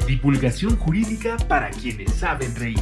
Divulgación 0.06 0.74
jurídica 0.78 1.36
para 1.46 1.68
quienes 1.68 2.14
saben 2.14 2.56
reír. 2.56 2.80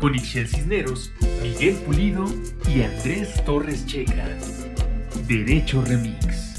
Con 0.00 0.14
Ixel 0.14 0.46
Cisneros, 0.46 1.10
Miguel 1.42 1.74
Pulido 1.84 2.26
y 2.72 2.82
Andrés 2.82 3.44
Torres 3.44 3.84
Checa. 3.86 4.24
Derecho 5.26 5.82
Remix. 5.82 6.51